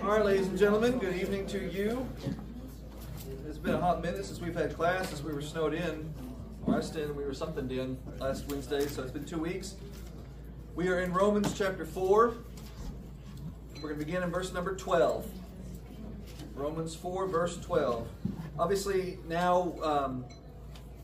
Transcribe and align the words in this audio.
All 0.00 0.08
right, 0.08 0.24
ladies 0.24 0.48
and 0.48 0.58
gentlemen, 0.58 0.98
good 0.98 1.14
evening 1.14 1.46
to 1.48 1.70
you. 1.70 2.08
It's 3.46 3.58
been 3.58 3.74
a 3.74 3.80
hot 3.80 4.02
minute 4.02 4.24
since 4.24 4.40
we've 4.40 4.54
had 4.54 4.74
class, 4.74 5.08
since 5.08 5.22
we 5.22 5.32
were 5.34 5.42
snowed 5.42 5.74
in. 5.74 6.12
Rest 6.66 6.96
in, 6.96 7.14
we 7.14 7.24
were 7.24 7.34
something 7.34 7.70
in 7.70 7.98
last 8.18 8.48
Wednesday, 8.48 8.86
so 8.86 9.02
it's 9.02 9.12
been 9.12 9.26
two 9.26 9.38
weeks. 9.38 9.74
We 10.74 10.88
are 10.88 11.00
in 11.00 11.12
Romans 11.12 11.56
chapter 11.56 11.84
4. 11.84 12.34
We're 13.76 13.80
going 13.82 13.98
to 13.98 14.04
begin 14.04 14.22
in 14.22 14.30
verse 14.30 14.52
number 14.52 14.74
12. 14.74 15.26
Romans 16.54 16.94
4, 16.94 17.26
verse 17.26 17.58
12. 17.58 18.08
Obviously, 18.58 19.18
now 19.28 19.74
um, 19.82 20.24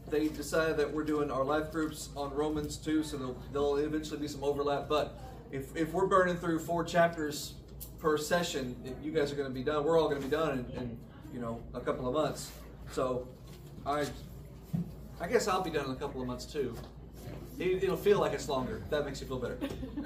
they 0.08 0.28
decided 0.28 0.78
that 0.78 0.90
we're 0.90 1.04
doing 1.04 1.30
our 1.30 1.44
life 1.44 1.70
groups 1.70 2.08
on 2.16 2.34
Romans 2.34 2.78
2, 2.78 3.04
so 3.04 3.16
there'll, 3.18 3.42
there'll 3.52 3.76
eventually 3.76 4.18
be 4.18 4.28
some 4.28 4.42
overlap. 4.42 4.88
But 4.88 5.20
if, 5.52 5.76
if 5.76 5.92
we're 5.92 6.06
burning 6.06 6.36
through 6.36 6.60
four 6.60 6.84
chapters 6.84 7.54
per 7.98 8.16
session, 8.16 8.76
you 9.02 9.12
guys 9.12 9.32
are 9.32 9.36
going 9.36 9.48
to 9.48 9.54
be 9.54 9.62
done. 9.62 9.84
We're 9.84 10.00
all 10.00 10.08
going 10.08 10.20
to 10.20 10.26
be 10.26 10.30
done 10.30 10.66
in, 10.72 10.82
in, 10.82 10.98
you 11.32 11.40
know 11.40 11.60
a 11.74 11.80
couple 11.80 12.06
of 12.06 12.14
months. 12.14 12.50
So 12.92 13.28
I 13.84 14.06
I 15.20 15.28
guess 15.28 15.48
I'll 15.48 15.62
be 15.62 15.70
done 15.70 15.86
in 15.86 15.90
a 15.92 15.96
couple 15.96 16.20
of 16.20 16.26
months 16.26 16.46
too. 16.46 16.74
It, 17.58 17.88
will 17.88 17.96
feel 17.96 18.20
like 18.20 18.32
it's 18.32 18.48
longer. 18.48 18.82
That 18.88 19.04
makes 19.04 19.20
you 19.20 19.26
feel 19.26 19.40
better. 19.40 19.58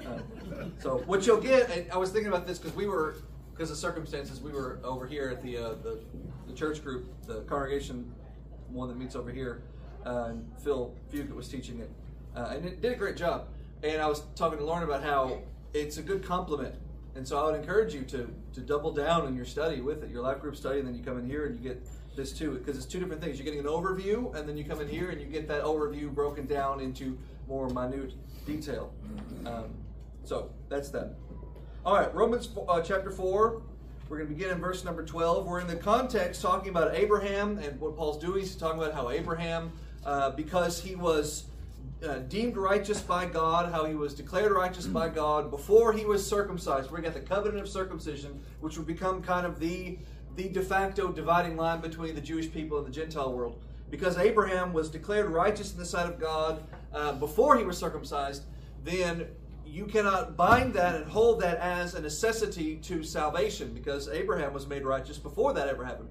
Uh, 0.03 0.65
so 0.79 0.97
what 1.05 1.25
you'll 1.25 1.39
get, 1.39 1.87
I 1.93 1.97
was 1.97 2.09
thinking 2.09 2.27
about 2.27 2.47
this 2.47 2.57
because 2.57 2.75
we 2.75 2.87
were 2.87 3.15
because 3.53 3.69
of 3.69 3.77
circumstances 3.77 4.41
we 4.41 4.51
were 4.51 4.79
over 4.83 5.05
here 5.05 5.29
at 5.29 5.41
the, 5.43 5.57
uh, 5.57 5.69
the 5.83 5.99
the 6.47 6.53
church 6.53 6.83
group, 6.83 7.05
the 7.27 7.41
congregation 7.41 8.11
one 8.69 8.89
that 8.89 8.97
meets 8.97 9.15
over 9.15 9.31
here. 9.31 9.63
Uh, 10.05 10.25
and 10.29 10.51
Phil 10.61 10.93
Fugit 11.11 11.33
was 11.33 11.47
teaching 11.47 11.79
it, 11.79 11.89
uh, 12.35 12.53
and 12.55 12.65
it 12.65 12.81
did 12.81 12.91
a 12.91 12.95
great 12.95 13.15
job. 13.15 13.47
And 13.83 14.01
I 14.01 14.07
was 14.07 14.23
talking 14.35 14.57
to 14.57 14.65
Lauren 14.65 14.83
about 14.83 15.03
how 15.03 15.39
it's 15.73 15.97
a 15.97 16.01
good 16.01 16.25
compliment 16.25 16.75
and 17.15 17.27
so 17.27 17.39
I 17.39 17.45
would 17.45 17.59
encourage 17.59 17.93
you 17.93 18.01
to 18.03 18.33
to 18.53 18.61
double 18.61 18.91
down 18.91 19.27
in 19.27 19.35
your 19.35 19.45
study 19.45 19.81
with 19.81 20.03
it, 20.03 20.09
your 20.09 20.21
life 20.21 20.39
group 20.39 20.55
study, 20.55 20.79
and 20.79 20.87
then 20.87 20.95
you 20.95 21.03
come 21.03 21.17
in 21.17 21.25
here 21.25 21.45
and 21.45 21.55
you 21.57 21.69
get 21.69 21.85
this 22.15 22.31
too, 22.31 22.51
because 22.51 22.77
it's 22.77 22.85
two 22.85 22.99
different 22.99 23.21
things. 23.21 23.37
You're 23.37 23.45
getting 23.45 23.59
an 23.59 23.65
overview, 23.65 24.35
and 24.35 24.47
then 24.47 24.57
you 24.57 24.63
come 24.63 24.81
in 24.81 24.87
here 24.87 25.09
and 25.09 25.19
you 25.19 25.27
get 25.27 25.47
that 25.47 25.63
overview 25.63 26.13
broken 26.13 26.45
down 26.45 26.79
into 26.79 27.17
more 27.47 27.69
minute 27.69 28.13
detail. 28.45 28.93
Um, 29.45 29.73
so 30.23 30.51
that's 30.69 30.89
that. 30.89 31.15
All 31.85 31.95
right, 31.95 32.13
Romans 32.15 32.49
uh, 32.67 32.81
chapter 32.81 33.11
4. 33.11 33.61
We're 34.09 34.17
going 34.17 34.29
to 34.29 34.35
begin 34.35 34.51
in 34.51 34.59
verse 34.59 34.83
number 34.83 35.03
12. 35.03 35.45
We're 35.45 35.59
in 35.59 35.67
the 35.67 35.75
context 35.75 36.41
talking 36.41 36.69
about 36.69 36.95
Abraham, 36.95 37.57
and 37.57 37.79
what 37.79 37.95
Paul's 37.95 38.17
doing 38.19 38.41
He's 38.41 38.55
talking 38.55 38.79
about 38.79 38.93
how 38.93 39.09
Abraham, 39.09 39.71
uh, 40.05 40.31
because 40.31 40.79
he 40.79 40.95
was 40.95 41.45
uh, 42.05 42.19
deemed 42.19 42.57
righteous 42.57 43.01
by 43.01 43.25
God, 43.25 43.71
how 43.71 43.85
he 43.85 43.95
was 43.95 44.13
declared 44.13 44.51
righteous 44.51 44.85
by 44.85 45.09
God 45.09 45.49
before 45.49 45.93
he 45.93 46.05
was 46.05 46.25
circumcised. 46.25 46.91
We 46.91 47.01
got 47.01 47.13
the 47.13 47.21
covenant 47.21 47.61
of 47.61 47.69
circumcision, 47.69 48.41
which 48.59 48.77
would 48.77 48.87
become 48.87 49.21
kind 49.21 49.45
of 49.45 49.59
the 49.59 49.97
the 50.35 50.49
de 50.49 50.61
facto 50.61 51.11
dividing 51.11 51.55
line 51.55 51.79
between 51.79 52.15
the 52.15 52.21
Jewish 52.21 52.51
people 52.51 52.79
and 52.79 52.87
the 52.87 52.91
Gentile 52.91 53.31
world. 53.31 53.61
Because 53.91 54.17
Abraham 54.17 54.73
was 54.73 54.89
declared 54.89 55.29
righteous 55.29 55.71
in 55.73 55.77
the 55.77 55.85
sight 55.85 56.07
of 56.07 56.19
God 56.19 56.63
uh, 56.91 57.13
before 57.13 57.55
he 57.55 57.63
was 57.63 57.77
circumcised, 57.77 58.43
then 58.83 59.27
you 59.65 59.85
cannot 59.85 60.35
bind 60.35 60.73
that 60.73 60.95
and 60.95 61.05
hold 61.05 61.39
that 61.41 61.57
as 61.59 61.93
a 61.93 62.01
necessity 62.01 62.77
to 62.77 63.03
salvation 63.03 63.73
because 63.73 64.07
Abraham 64.07 64.53
was 64.53 64.67
made 64.67 64.85
righteous 64.85 65.17
before 65.17 65.53
that 65.53 65.67
ever 65.67 65.85
happened. 65.85 66.09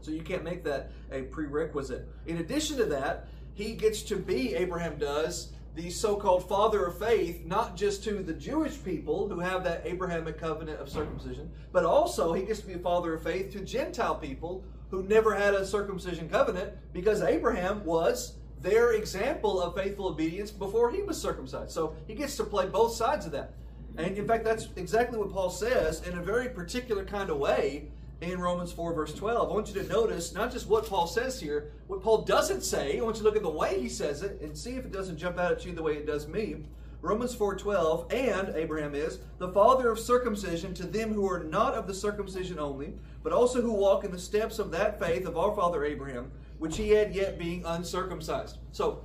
So 0.00 0.10
you 0.10 0.22
can't 0.22 0.44
make 0.44 0.64
that 0.64 0.90
a 1.12 1.22
prerequisite. 1.22 2.08
In 2.26 2.38
addition 2.38 2.78
to 2.78 2.86
that, 2.86 3.28
he 3.60 3.74
gets 3.74 4.02
to 4.02 4.16
be, 4.16 4.54
Abraham 4.54 4.98
does, 4.98 5.52
the 5.74 5.90
so 5.90 6.16
called 6.16 6.48
father 6.48 6.84
of 6.84 6.98
faith, 6.98 7.44
not 7.46 7.76
just 7.76 8.02
to 8.04 8.22
the 8.22 8.32
Jewish 8.32 8.82
people 8.82 9.28
who 9.28 9.38
have 9.38 9.62
that 9.64 9.82
Abrahamic 9.84 10.38
covenant 10.38 10.80
of 10.80 10.88
circumcision, 10.88 11.50
but 11.72 11.84
also 11.84 12.32
he 12.32 12.42
gets 12.42 12.60
to 12.60 12.66
be 12.66 12.72
a 12.74 12.78
father 12.78 13.14
of 13.14 13.22
faith 13.22 13.52
to 13.52 13.60
Gentile 13.60 14.16
people 14.16 14.64
who 14.90 15.04
never 15.04 15.34
had 15.34 15.54
a 15.54 15.64
circumcision 15.64 16.28
covenant 16.28 16.72
because 16.92 17.22
Abraham 17.22 17.84
was 17.84 18.34
their 18.60 18.92
example 18.92 19.60
of 19.60 19.74
faithful 19.74 20.08
obedience 20.08 20.50
before 20.50 20.90
he 20.90 21.02
was 21.02 21.20
circumcised. 21.20 21.70
So 21.70 21.94
he 22.06 22.14
gets 22.14 22.36
to 22.36 22.44
play 22.44 22.66
both 22.66 22.94
sides 22.94 23.24
of 23.24 23.32
that. 23.32 23.54
And 23.96 24.16
in 24.16 24.26
fact, 24.26 24.44
that's 24.44 24.68
exactly 24.76 25.18
what 25.18 25.32
Paul 25.32 25.50
says 25.50 26.06
in 26.06 26.18
a 26.18 26.22
very 26.22 26.48
particular 26.48 27.04
kind 27.04 27.30
of 27.30 27.38
way 27.38 27.88
in 28.20 28.38
Romans 28.38 28.72
4, 28.72 28.92
verse 28.92 29.14
12. 29.14 29.50
I 29.50 29.54
want 29.54 29.68
you 29.68 29.82
to 29.82 29.88
notice 29.88 30.34
not 30.34 30.52
just 30.52 30.68
what 30.68 30.86
Paul 30.86 31.06
says 31.06 31.40
here, 31.40 31.72
what 31.86 32.02
Paul 32.02 32.22
doesn't 32.22 32.62
say. 32.62 32.98
I 32.98 33.02
want 33.02 33.16
you 33.16 33.22
to 33.22 33.28
look 33.28 33.36
at 33.36 33.42
the 33.42 33.50
way 33.50 33.80
he 33.80 33.88
says 33.88 34.22
it 34.22 34.40
and 34.42 34.56
see 34.56 34.72
if 34.72 34.84
it 34.84 34.92
doesn't 34.92 35.16
jump 35.16 35.38
out 35.38 35.52
at 35.52 35.64
you 35.64 35.72
the 35.72 35.82
way 35.82 35.94
it 35.94 36.06
does 36.06 36.28
me. 36.28 36.56
Romans 37.02 37.34
4:12 37.34 38.12
and 38.12 38.54
Abraham 38.54 38.94
is 38.94 39.20
the 39.38 39.48
father 39.48 39.90
of 39.90 39.98
circumcision 39.98 40.74
to 40.74 40.86
them 40.86 41.14
who 41.14 41.26
are 41.26 41.42
not 41.42 41.72
of 41.72 41.86
the 41.86 41.94
circumcision 41.94 42.58
only 42.58 42.92
but 43.22 43.32
also 43.32 43.62
who 43.62 43.72
walk 43.72 44.04
in 44.04 44.10
the 44.10 44.18
steps 44.18 44.58
of 44.58 44.70
that 44.70 44.98
faith 44.98 45.26
of 45.26 45.38
our 45.38 45.56
father 45.56 45.82
Abraham 45.82 46.30
which 46.58 46.76
he 46.76 46.90
had 46.90 47.14
yet 47.14 47.38
being 47.38 47.64
uncircumcised. 47.64 48.58
So 48.72 49.02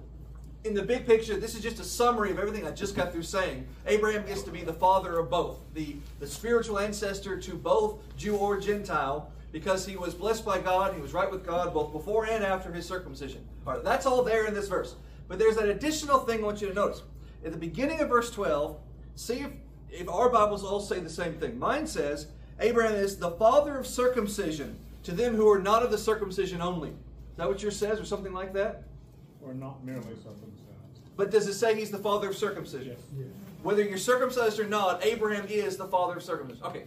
in 0.66 0.74
the 0.74 0.82
big 0.82 1.06
picture, 1.06 1.38
this 1.38 1.54
is 1.54 1.62
just 1.62 1.80
a 1.80 1.84
summary 1.84 2.32
of 2.32 2.40
everything 2.40 2.66
I 2.66 2.72
just 2.72 2.96
got 2.96 3.12
through 3.12 3.24
saying. 3.24 3.68
Abraham 3.86 4.26
gets 4.26 4.42
to 4.44 4.52
be 4.52 4.64
the 4.64 4.74
father 4.74 5.20
of 5.20 5.30
both, 5.30 5.60
the, 5.76 5.96
the 6.20 6.26
spiritual 6.26 6.80
ancestor 6.80 7.40
to 7.40 7.54
both 7.54 8.00
Jew 8.18 8.36
or 8.36 8.60
Gentile, 8.60 9.32
because 9.52 9.86
he 9.86 9.96
was 9.96 10.16
blessed 10.16 10.44
by 10.44 10.60
God, 10.60 10.96
he 10.96 11.02
was 11.02 11.14
right 11.14 11.30
with 11.30 11.46
God 11.46 11.74
both 11.74 11.92
before 11.92 12.26
and 12.26 12.44
after 12.44 12.74
his 12.74 12.86
circumcision. 12.86 13.46
All 13.66 13.74
right, 13.74 13.84
that's 13.84 14.08
all 14.08 14.24
there 14.24 14.48
in 14.48 14.54
this 14.54 14.68
verse. 14.68 14.96
But 15.28 15.40
there's 15.40 15.58
an 15.58 15.70
additional 15.70 16.20
thing 16.20 16.42
I 16.42 16.44
want 16.44 16.62
you 16.62 16.68
to 16.68 16.74
notice. 16.74 17.04
At 17.46 17.52
the 17.52 17.58
beginning 17.58 18.02
of 18.02 18.10
verse 18.10 18.32
12, 18.32 18.78
see 19.16 19.42
if, 19.42 19.52
if 19.92 20.10
our 20.10 20.30
Bibles 20.30 20.64
all 20.64 20.82
say 20.82 21.00
the 21.00 21.10
same 21.10 21.34
thing. 21.34 21.60
Mine 21.60 21.86
says, 21.86 22.28
Abraham 22.60 22.96
is 22.96 23.18
the 23.18 23.32
father 23.32 23.78
of 23.78 23.86
circumcision 23.86 24.80
to 25.04 25.12
them 25.12 25.36
who 25.36 25.48
are 25.48 25.60
not 25.60 25.84
of 25.84 25.92
the 25.92 25.98
circumcision 25.98 26.60
only. 26.60 26.90
Is 26.90 27.38
that 27.38 27.48
what 27.48 27.62
yours 27.62 27.78
says, 27.78 28.00
or 28.00 28.06
something 28.06 28.34
like 28.34 28.54
that? 28.54 28.84
Or 29.46 29.54
not 29.54 29.84
merely 29.84 30.16
circumcised. 30.16 30.52
But 31.16 31.32
does 31.32 31.48
it 31.48 31.54
say 31.54 31.76
he's 31.76 31.92
the 31.92 31.98
father 31.98 32.30
of 32.30 32.36
circumcision? 32.36 32.98
Yes. 33.18 33.28
Whether 33.64 33.84
you're 33.84 33.98
circumcised 33.98 34.60
or 34.60 34.68
not, 34.68 35.04
Abraham 35.06 35.46
is 35.48 35.78
the 35.78 35.88
father 35.88 36.18
of 36.18 36.24
circumcision. 36.24 36.64
Okay. 36.66 36.84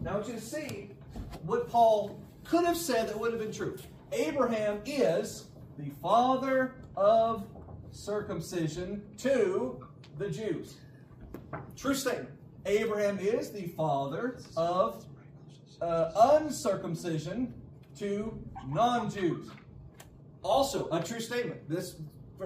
Now 0.00 0.12
I 0.12 0.14
want 0.14 0.28
you 0.28 0.34
to 0.34 0.40
see 0.40 0.90
what 1.42 1.68
Paul 1.68 2.20
could 2.44 2.64
have 2.64 2.76
said 2.76 3.08
that 3.08 3.18
would 3.18 3.32
have 3.32 3.40
been 3.40 3.52
true. 3.52 3.76
Abraham 4.12 4.80
is 4.84 5.44
the 5.78 5.90
father 6.02 6.74
of 6.96 7.44
circumcision 7.92 9.02
to 9.18 9.86
the 10.18 10.28
Jews. 10.28 10.76
True 11.76 11.94
statement. 11.94 12.30
Abraham 12.66 13.18
is 13.18 13.50
the 13.50 13.68
father 13.68 14.38
of 14.56 15.04
uh, 15.80 16.38
uncircumcision 16.40 17.54
to 17.98 18.38
non 18.66 19.10
Jews. 19.10 19.50
Also, 20.42 20.88
a 20.90 21.02
true 21.02 21.20
statement. 21.20 21.68
This 21.68 21.96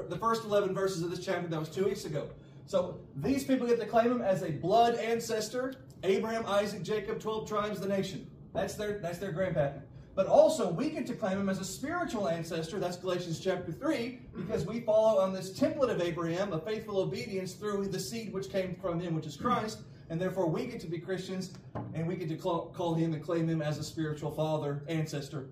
the 0.08 0.16
first 0.16 0.44
11 0.44 0.74
verses 0.74 1.02
of 1.02 1.10
this 1.10 1.24
chapter 1.24 1.46
that 1.48 1.60
was 1.60 1.68
two 1.68 1.84
weeks 1.84 2.04
ago. 2.04 2.28
So 2.64 3.00
these 3.16 3.44
people 3.44 3.66
get 3.66 3.78
to 3.80 3.86
claim 3.86 4.10
him 4.10 4.22
as 4.22 4.42
a 4.42 4.50
blood 4.50 4.94
ancestor. 4.94 5.74
Abraham, 6.02 6.46
Isaac, 6.46 6.82
Jacob, 6.82 7.20
12 7.20 7.48
tribes 7.48 7.80
the 7.80 7.88
nation. 7.88 8.26
That's 8.54 8.74
their, 8.74 8.98
that's 8.98 9.18
their 9.18 9.32
grandpappy. 9.32 9.82
But 10.14 10.26
also, 10.26 10.70
we 10.70 10.90
get 10.90 11.06
to 11.06 11.14
claim 11.14 11.38
him 11.38 11.48
as 11.48 11.58
a 11.58 11.64
spiritual 11.64 12.28
ancestor. 12.28 12.78
That's 12.78 12.96
Galatians 12.96 13.40
chapter 13.40 13.72
3, 13.72 14.20
because 14.36 14.66
we 14.66 14.80
follow 14.80 15.20
on 15.20 15.32
this 15.32 15.58
template 15.58 15.90
of 15.90 16.02
Abraham, 16.02 16.52
a 16.52 16.60
faithful 16.60 16.98
obedience 16.98 17.54
through 17.54 17.86
the 17.86 17.98
seed 17.98 18.32
which 18.32 18.50
came 18.50 18.74
from 18.74 19.00
him, 19.00 19.14
which 19.14 19.26
is 19.26 19.36
Christ. 19.36 19.80
And 20.10 20.20
therefore, 20.20 20.48
we 20.50 20.66
get 20.66 20.80
to 20.80 20.86
be 20.86 20.98
Christians, 20.98 21.54
and 21.94 22.06
we 22.06 22.16
get 22.16 22.28
to 22.28 22.36
call, 22.36 22.66
call 22.74 22.94
him 22.94 23.14
and 23.14 23.22
claim 23.22 23.48
him 23.48 23.62
as 23.62 23.78
a 23.78 23.84
spiritual 23.84 24.30
father, 24.32 24.84
ancestor, 24.86 25.46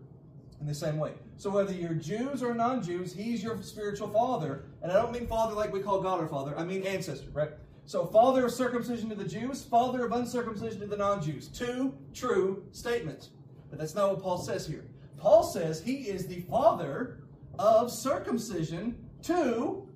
in 0.61 0.67
the 0.67 0.75
same 0.75 0.99
way. 0.99 1.15
So 1.41 1.49
whether 1.49 1.73
you're 1.73 1.95
Jews 1.95 2.43
or 2.43 2.53
non-Jews, 2.53 3.15
he's 3.15 3.43
your 3.43 3.62
spiritual 3.62 4.09
father. 4.09 4.67
And 4.83 4.93
I 4.93 4.97
don't 4.97 5.11
mean 5.11 5.27
father 5.27 5.55
like 5.55 5.73
we 5.73 5.81
call 5.81 6.03
God 6.03 6.21
our 6.21 6.28
father. 6.28 6.53
I 6.55 6.65
mean 6.65 6.83
ancestor, 6.83 7.31
right? 7.33 7.49
So 7.87 8.05
father 8.05 8.45
of 8.45 8.53
circumcision 8.53 9.09
to 9.09 9.15
the 9.15 9.25
Jews, 9.25 9.65
father 9.65 10.05
of 10.05 10.12
uncircumcision 10.12 10.81
to 10.81 10.87
the 10.87 10.99
non-Jews. 10.99 11.49
Two 11.49 11.95
true 12.12 12.62
statements. 12.73 13.31
But 13.70 13.79
that's 13.79 13.94
not 13.94 14.11
what 14.11 14.23
Paul 14.23 14.37
says 14.37 14.67
here. 14.67 14.85
Paul 15.17 15.43
says 15.43 15.81
he 15.81 16.09
is 16.11 16.26
the 16.26 16.43
father 16.43 17.20
of 17.59 17.91
circumcision 17.91 18.97
to 19.23 19.88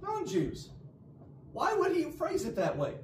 non-Jews. 0.00 0.70
Why 1.52 1.74
would 1.74 1.94
he 1.94 2.04
phrase 2.04 2.46
it 2.46 2.56
that 2.56 2.78
way? 2.78 2.94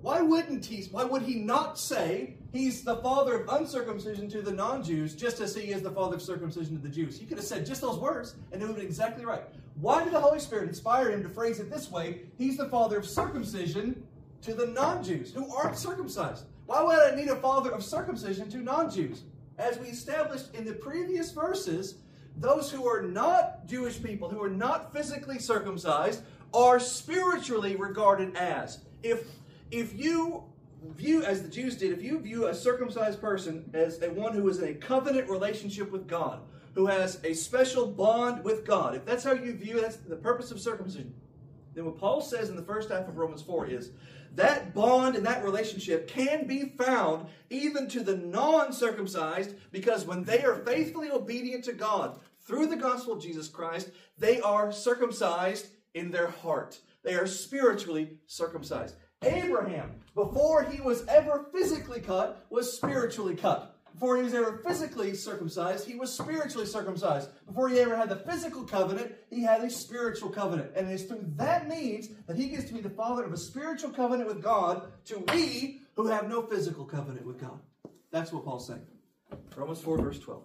Why 0.00 0.20
wouldn't 0.20 0.64
he? 0.64 0.84
Why 0.92 1.02
would 1.02 1.22
he 1.22 1.40
not 1.40 1.76
say 1.76 2.36
he's 2.52 2.82
the 2.82 2.96
father 2.96 3.40
of 3.40 3.48
uncircumcision 3.48 4.28
to 4.30 4.42
the 4.42 4.52
non-Jews, 4.52 5.14
just 5.14 5.40
as 5.40 5.54
he 5.54 5.72
is 5.72 5.82
the 5.82 5.90
father 5.90 6.16
of 6.16 6.22
circumcision 6.22 6.76
to 6.76 6.82
the 6.82 6.88
Jews? 6.88 7.18
He 7.18 7.26
could 7.26 7.38
have 7.38 7.46
said 7.46 7.66
just 7.66 7.80
those 7.80 7.98
words 7.98 8.36
and 8.52 8.62
it 8.62 8.64
would 8.64 8.72
have 8.72 8.76
been 8.76 8.86
exactly 8.86 9.24
right. 9.24 9.42
Why 9.80 10.04
did 10.04 10.12
the 10.12 10.20
Holy 10.20 10.38
Spirit 10.38 10.68
inspire 10.68 11.10
him 11.10 11.22
to 11.22 11.28
phrase 11.28 11.58
it 11.58 11.70
this 11.70 11.90
way? 11.90 12.22
He's 12.36 12.56
the 12.56 12.68
father 12.68 12.98
of 12.98 13.06
circumcision 13.06 14.06
to 14.42 14.54
the 14.54 14.66
non-Jews 14.66 15.32
who 15.32 15.52
aren't 15.54 15.78
circumcised. 15.78 16.44
Why 16.66 16.82
would 16.82 16.98
I 16.98 17.14
need 17.16 17.28
a 17.28 17.36
father 17.36 17.70
of 17.70 17.82
circumcision 17.82 18.50
to 18.50 18.58
non-Jews? 18.58 19.22
As 19.58 19.78
we 19.78 19.88
established 19.88 20.54
in 20.54 20.64
the 20.64 20.72
previous 20.72 21.32
verses, 21.32 21.96
those 22.36 22.70
who 22.70 22.86
are 22.86 23.02
not 23.02 23.66
Jewish 23.66 24.02
people, 24.02 24.28
who 24.28 24.42
are 24.42 24.50
not 24.50 24.92
physically 24.92 25.38
circumcised, 25.38 26.22
are 26.54 26.80
spiritually 26.80 27.76
regarded 27.76 28.36
as. 28.36 28.80
If 29.02 29.26
if 29.70 29.98
you 29.98 30.44
view, 30.90 31.22
as 31.22 31.42
the 31.42 31.48
Jews 31.48 31.76
did, 31.76 31.92
if 31.92 32.02
you 32.02 32.18
view 32.20 32.46
a 32.46 32.54
circumcised 32.54 33.20
person 33.20 33.70
as 33.74 34.00
a 34.02 34.10
one 34.10 34.34
who 34.34 34.48
is 34.48 34.58
in 34.58 34.68
a 34.68 34.74
covenant 34.74 35.28
relationship 35.28 35.90
with 35.90 36.08
God, 36.08 36.40
who 36.74 36.86
has 36.86 37.20
a 37.24 37.34
special 37.34 37.86
bond 37.86 38.44
with 38.44 38.64
God, 38.64 38.94
if 38.94 39.04
that's 39.04 39.24
how 39.24 39.32
you 39.32 39.52
view 39.54 39.80
that's 39.80 39.96
the 39.96 40.16
purpose 40.16 40.50
of 40.50 40.60
circumcision, 40.60 41.14
then 41.74 41.84
what 41.84 41.98
Paul 41.98 42.20
says 42.20 42.50
in 42.50 42.56
the 42.56 42.62
first 42.62 42.90
half 42.90 43.08
of 43.08 43.16
Romans 43.16 43.42
4 43.42 43.66
is 43.66 43.90
that 44.34 44.74
bond 44.74 45.14
and 45.14 45.26
that 45.26 45.44
relationship 45.44 46.08
can 46.08 46.46
be 46.46 46.70
found 46.76 47.26
even 47.50 47.88
to 47.88 48.00
the 48.02 48.16
non 48.16 48.72
circumcised 48.72 49.54
because 49.70 50.06
when 50.06 50.24
they 50.24 50.42
are 50.42 50.56
faithfully 50.56 51.10
obedient 51.10 51.64
to 51.64 51.72
God 51.72 52.18
through 52.40 52.66
the 52.66 52.76
gospel 52.76 53.14
of 53.14 53.22
Jesus 53.22 53.48
Christ, 53.48 53.90
they 54.18 54.40
are 54.40 54.72
circumcised 54.72 55.68
in 55.94 56.10
their 56.10 56.28
heart. 56.28 56.78
They 57.02 57.14
are 57.14 57.26
spiritually 57.26 58.18
circumcised. 58.26 58.96
Abraham, 59.22 59.92
before 60.14 60.64
he 60.64 60.80
was 60.80 61.06
ever 61.06 61.46
physically 61.52 62.00
cut, 62.00 62.46
was 62.50 62.72
spiritually 62.72 63.34
cut. 63.34 63.72
Before 63.94 64.16
he 64.16 64.22
was 64.22 64.34
ever 64.34 64.60
physically 64.64 65.14
circumcised, 65.14 65.86
he 65.86 65.94
was 65.94 66.12
spiritually 66.12 66.66
circumcised. 66.66 67.28
Before 67.46 67.68
he 67.68 67.78
ever 67.78 67.96
had 67.96 68.08
the 68.08 68.16
physical 68.16 68.64
covenant, 68.64 69.12
he 69.30 69.42
had 69.42 69.62
a 69.62 69.70
spiritual 69.70 70.30
covenant. 70.30 70.72
And 70.74 70.88
it 70.88 70.94
is 70.94 71.04
through 71.04 71.24
that 71.36 71.68
means 71.68 72.08
that 72.26 72.36
he 72.36 72.48
gets 72.48 72.64
to 72.64 72.74
be 72.74 72.80
the 72.80 72.90
father 72.90 73.24
of 73.24 73.32
a 73.32 73.36
spiritual 73.36 73.90
covenant 73.90 74.28
with 74.28 74.42
God 74.42 74.90
to 75.06 75.22
we 75.32 75.82
who 75.94 76.06
have 76.06 76.28
no 76.28 76.42
physical 76.42 76.84
covenant 76.84 77.26
with 77.26 77.40
God. 77.40 77.60
That's 78.10 78.32
what 78.32 78.44
Paul's 78.44 78.66
saying. 78.66 78.86
Romans 79.54 79.80
4, 79.80 79.98
verse 79.98 80.18
12. 80.18 80.42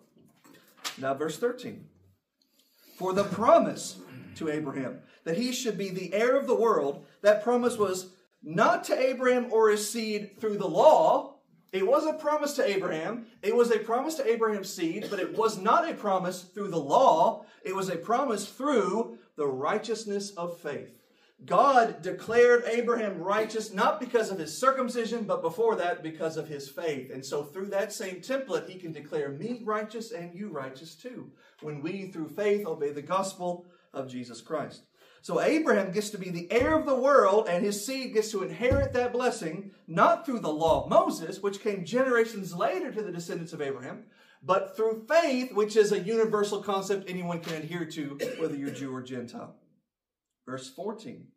Now, 1.00 1.14
verse 1.14 1.38
13. 1.38 1.86
For 2.98 3.14
the 3.14 3.24
promise 3.24 4.00
to 4.36 4.50
Abraham 4.50 5.00
that 5.24 5.38
he 5.38 5.52
should 5.52 5.78
be 5.78 5.90
the 5.90 6.14
heir 6.14 6.38
of 6.38 6.48
the 6.48 6.56
world, 6.56 7.06
that 7.22 7.44
promise 7.44 7.78
was 7.78 8.12
not 8.44 8.84
to 8.86 8.98
Abraham 8.98 9.52
or 9.52 9.70
his 9.70 9.90
seed 9.90 10.40
through 10.40 10.58
the 10.58 10.68
law. 10.68 11.36
It 11.74 11.86
was 11.86 12.06
a 12.06 12.14
promise 12.14 12.54
to 12.54 12.66
Abraham. 12.66 13.26
It 13.42 13.56
was 13.56 13.72
a 13.72 13.80
promise 13.80 14.16
to 14.16 14.28
Abraham's 14.28 14.74
seed, 14.74 15.08
but 15.10 15.20
it 15.20 15.38
was 15.38 15.58
not 15.58 15.90
a 15.90 15.94
promise 15.94 16.44
through 16.44 16.70
the 16.70 16.78
law. 16.78 17.46
It 17.64 17.76
was 17.76 17.90
a 17.90 17.98
promise 17.98 18.48
through 18.48 19.18
the 19.36 19.48
righteousness 19.48 20.32
of 20.32 20.58
faith. 20.60 20.98
God 21.46 22.02
declared 22.02 22.64
Abraham 22.66 23.20
righteous 23.20 23.72
not 23.72 24.00
because 24.00 24.32
of 24.32 24.40
his 24.40 24.58
circumcision, 24.58 25.26
but 25.26 25.44
before 25.44 25.76
that 25.76 26.02
because 26.02 26.36
of 26.36 26.48
his 26.48 26.68
faith. 26.68 27.12
And 27.12 27.24
so, 27.24 27.44
through 27.44 27.68
that 27.68 27.94
same 27.94 28.22
template, 28.22 28.68
he 28.68 28.80
can 28.80 28.92
declare 28.92 29.30
me 29.30 29.62
righteous 29.64 30.12
and 30.12 30.34
you 30.34 30.50
righteous 30.50 30.96
too, 30.96 31.32
when 31.62 31.82
we, 31.82 32.08
through 32.08 32.30
faith, 32.30 32.66
obey 32.66 32.92
the 32.92 33.04
gospel 33.04 33.68
of 33.94 34.10
Jesus 34.10 34.42
Christ. 34.42 34.84
So 35.22 35.42
Abraham 35.42 35.92
gets 35.92 36.10
to 36.12 36.18
be 36.18 36.30
the 36.30 36.52
heir 36.52 36.78
of 36.78 36.86
the 36.86 36.96
world, 36.96 37.48
and 37.50 37.64
his 37.64 37.86
seed 37.86 38.14
gets 38.14 38.32
to 38.32 38.44
inherit 38.44 38.94
that 38.94 39.12
blessing, 39.12 39.72
not 39.88 40.26
through 40.26 40.40
the 40.40 40.50
law 40.50 40.84
of 40.84 40.90
Moses, 40.90 41.42
which 41.42 41.62
came 41.62 41.84
generations 41.84 42.54
later 42.56 42.92
to 42.92 43.02
the 43.02 43.12
descendants 43.12 43.54
of 43.54 43.62
Abraham, 43.62 44.06
but 44.42 44.78
through 44.78 45.06
faith, 45.08 45.54
which 45.54 45.76
is 45.76 45.92
a 45.92 46.00
universal 46.00 46.62
concept 46.62 47.10
anyone 47.10 47.40
can 47.40 47.56
adhere 47.56 47.86
to, 47.86 48.18
whether 48.40 48.56
you're 48.56 48.70
Jew 48.70 48.96
or 48.96 49.02
Gentile. 49.02 49.56
Verse 50.46 50.70
14. 50.70 51.28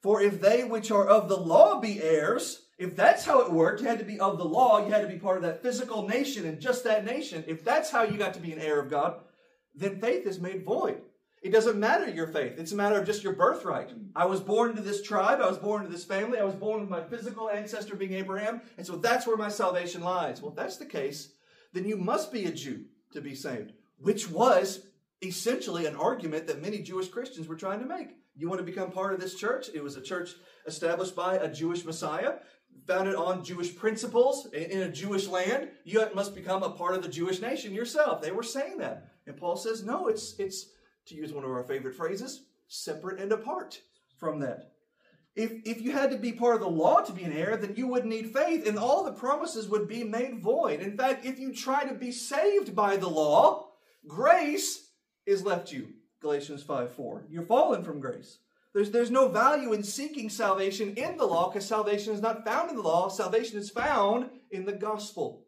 For 0.00 0.22
if 0.22 0.40
they 0.40 0.64
which 0.64 0.90
are 0.90 1.06
of 1.06 1.28
the 1.28 1.36
law 1.36 1.80
be 1.80 2.02
heirs, 2.02 2.68
if 2.78 2.94
that's 2.94 3.24
how 3.24 3.40
it 3.40 3.52
worked, 3.52 3.80
you 3.80 3.88
had 3.88 3.98
to 3.98 4.04
be 4.04 4.20
of 4.20 4.38
the 4.38 4.44
law, 4.44 4.86
you 4.86 4.92
had 4.92 5.02
to 5.02 5.12
be 5.12 5.18
part 5.18 5.36
of 5.36 5.42
that 5.42 5.62
physical 5.62 6.06
nation 6.06 6.46
and 6.46 6.60
just 6.60 6.84
that 6.84 7.04
nation. 7.04 7.44
If 7.48 7.64
that's 7.64 7.90
how 7.90 8.04
you 8.04 8.16
got 8.16 8.34
to 8.34 8.40
be 8.40 8.52
an 8.52 8.60
heir 8.60 8.80
of 8.80 8.88
God, 8.88 9.16
then 9.74 10.00
faith 10.00 10.26
is 10.26 10.38
made 10.38 10.64
void. 10.64 11.02
It 11.42 11.52
doesn't 11.52 11.78
matter 11.78 12.08
your 12.10 12.26
faith. 12.26 12.58
It's 12.58 12.72
a 12.72 12.76
matter 12.76 12.98
of 12.98 13.06
just 13.06 13.22
your 13.22 13.34
birthright. 13.34 13.92
I 14.16 14.26
was 14.26 14.40
born 14.40 14.70
into 14.70 14.82
this 14.82 15.02
tribe. 15.02 15.40
I 15.40 15.48
was 15.48 15.58
born 15.58 15.82
into 15.82 15.92
this 15.92 16.04
family. 16.04 16.38
I 16.38 16.44
was 16.44 16.54
born 16.54 16.80
with 16.80 16.90
my 16.90 17.02
physical 17.02 17.48
ancestor 17.48 17.94
being 17.94 18.14
Abraham. 18.14 18.60
And 18.76 18.86
so 18.86 18.96
that's 18.96 19.26
where 19.26 19.36
my 19.36 19.48
salvation 19.48 20.02
lies. 20.02 20.42
Well, 20.42 20.50
if 20.50 20.56
that's 20.56 20.78
the 20.78 20.86
case, 20.86 21.32
then 21.72 21.84
you 21.84 21.96
must 21.96 22.32
be 22.32 22.46
a 22.46 22.52
Jew 22.52 22.86
to 23.12 23.20
be 23.20 23.34
saved, 23.34 23.72
which 23.98 24.28
was 24.30 24.86
essentially 25.22 25.86
an 25.86 25.96
argument 25.96 26.46
that 26.46 26.62
many 26.62 26.82
Jewish 26.82 27.08
Christians 27.08 27.46
were 27.46 27.56
trying 27.56 27.80
to 27.80 27.86
make. 27.86 28.10
You 28.36 28.48
want 28.48 28.60
to 28.60 28.64
become 28.64 28.90
part 28.90 29.14
of 29.14 29.20
this 29.20 29.34
church? 29.34 29.68
It 29.74 29.82
was 29.82 29.96
a 29.96 30.02
church 30.02 30.30
established 30.66 31.16
by 31.16 31.36
a 31.36 31.52
Jewish 31.52 31.84
Messiah, 31.84 32.34
founded 32.86 33.16
on 33.16 33.44
Jewish 33.44 33.74
principles 33.74 34.46
in 34.52 34.80
a 34.80 34.92
Jewish 34.92 35.26
land. 35.26 35.70
You 35.84 36.06
must 36.14 36.34
become 36.34 36.62
a 36.62 36.70
part 36.70 36.94
of 36.94 37.02
the 37.02 37.08
Jewish 37.08 37.40
nation 37.40 37.74
yourself. 37.74 38.22
They 38.22 38.30
were 38.30 38.42
saying 38.42 38.78
that. 38.78 39.08
And 39.26 39.36
Paul 39.36 39.56
says, 39.56 39.84
no, 39.84 40.06
it's, 40.08 40.34
it's, 40.38 40.66
to 41.08 41.14
use 41.14 41.32
one 41.32 41.44
of 41.44 41.50
our 41.50 41.64
favorite 41.64 41.94
phrases, 41.94 42.44
separate 42.68 43.20
and 43.20 43.32
apart 43.32 43.80
from 44.16 44.40
that. 44.40 44.72
If, 45.34 45.52
if 45.64 45.80
you 45.80 45.92
had 45.92 46.10
to 46.10 46.18
be 46.18 46.32
part 46.32 46.56
of 46.56 46.60
the 46.62 46.68
law 46.68 47.00
to 47.00 47.12
be 47.12 47.22
an 47.22 47.32
heir, 47.32 47.56
then 47.56 47.74
you 47.76 47.86
would 47.86 48.04
need 48.04 48.32
faith, 48.32 48.66
and 48.66 48.76
all 48.76 49.04
the 49.04 49.12
promises 49.12 49.68
would 49.68 49.86
be 49.86 50.02
made 50.02 50.40
void. 50.40 50.80
In 50.80 50.96
fact, 50.96 51.24
if 51.24 51.38
you 51.38 51.54
try 51.54 51.84
to 51.84 51.94
be 51.94 52.10
saved 52.10 52.74
by 52.74 52.96
the 52.96 53.08
law, 53.08 53.68
grace 54.06 54.90
is 55.26 55.44
left 55.44 55.70
you. 55.70 55.90
Galatians 56.20 56.64
5 56.64 56.90
4. 56.90 57.26
You're 57.30 57.44
fallen 57.44 57.84
from 57.84 58.00
grace. 58.00 58.38
There's, 58.74 58.90
there's 58.90 59.10
no 59.10 59.28
value 59.28 59.72
in 59.72 59.82
seeking 59.82 60.28
salvation 60.28 60.94
in 60.94 61.16
the 61.16 61.24
law 61.24 61.48
because 61.48 61.66
salvation 61.66 62.12
is 62.12 62.20
not 62.20 62.44
found 62.44 62.70
in 62.70 62.76
the 62.76 62.82
law. 62.82 63.08
Salvation 63.08 63.58
is 63.58 63.70
found 63.70 64.30
in 64.50 64.64
the 64.64 64.72
gospel 64.72 65.46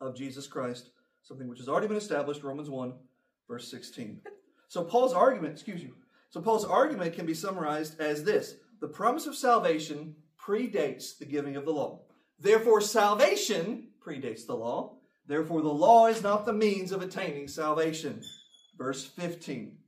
of 0.00 0.16
Jesus 0.16 0.46
Christ, 0.46 0.90
something 1.22 1.48
which 1.48 1.58
has 1.58 1.68
already 1.68 1.88
been 1.88 1.96
established, 1.96 2.42
Romans 2.42 2.70
1, 2.70 2.94
verse 3.48 3.68
16. 3.68 4.20
So 4.68 4.84
Paul's 4.84 5.12
argument, 5.12 5.54
excuse 5.54 5.82
you, 5.82 5.94
so 6.30 6.40
Paul's 6.40 6.64
argument 6.64 7.14
can 7.14 7.26
be 7.26 7.34
summarized 7.34 8.00
as 8.00 8.24
this 8.24 8.56
the 8.80 8.88
promise 8.88 9.26
of 9.26 9.34
salvation 9.34 10.16
predates 10.38 11.16
the 11.16 11.24
giving 11.24 11.56
of 11.56 11.64
the 11.64 11.72
law. 11.72 12.02
Therefore, 12.38 12.80
salvation 12.80 13.88
predates 14.04 14.46
the 14.46 14.54
law. 14.54 14.96
Therefore, 15.26 15.62
the 15.62 15.68
law 15.68 16.06
is 16.06 16.22
not 16.22 16.44
the 16.44 16.52
means 16.52 16.92
of 16.92 17.02
attaining 17.02 17.48
salvation. 17.48 18.22
Verse 18.76 19.04
15. 19.04 19.78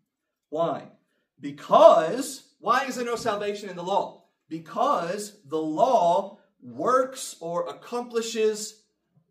Why? 0.49 0.85
Because, 1.41 2.49
why 2.61 2.87
is 2.87 2.97
there 2.97 3.05
no 3.05 3.17
salvation 3.17 3.69
in 3.69 3.77
the 3.77 3.83
law? 3.83 4.25
Because 4.49 5.39
the 5.45 5.61
law 5.61 6.39
works 6.63 7.37
or 7.41 7.69
accomplishes 7.69 8.83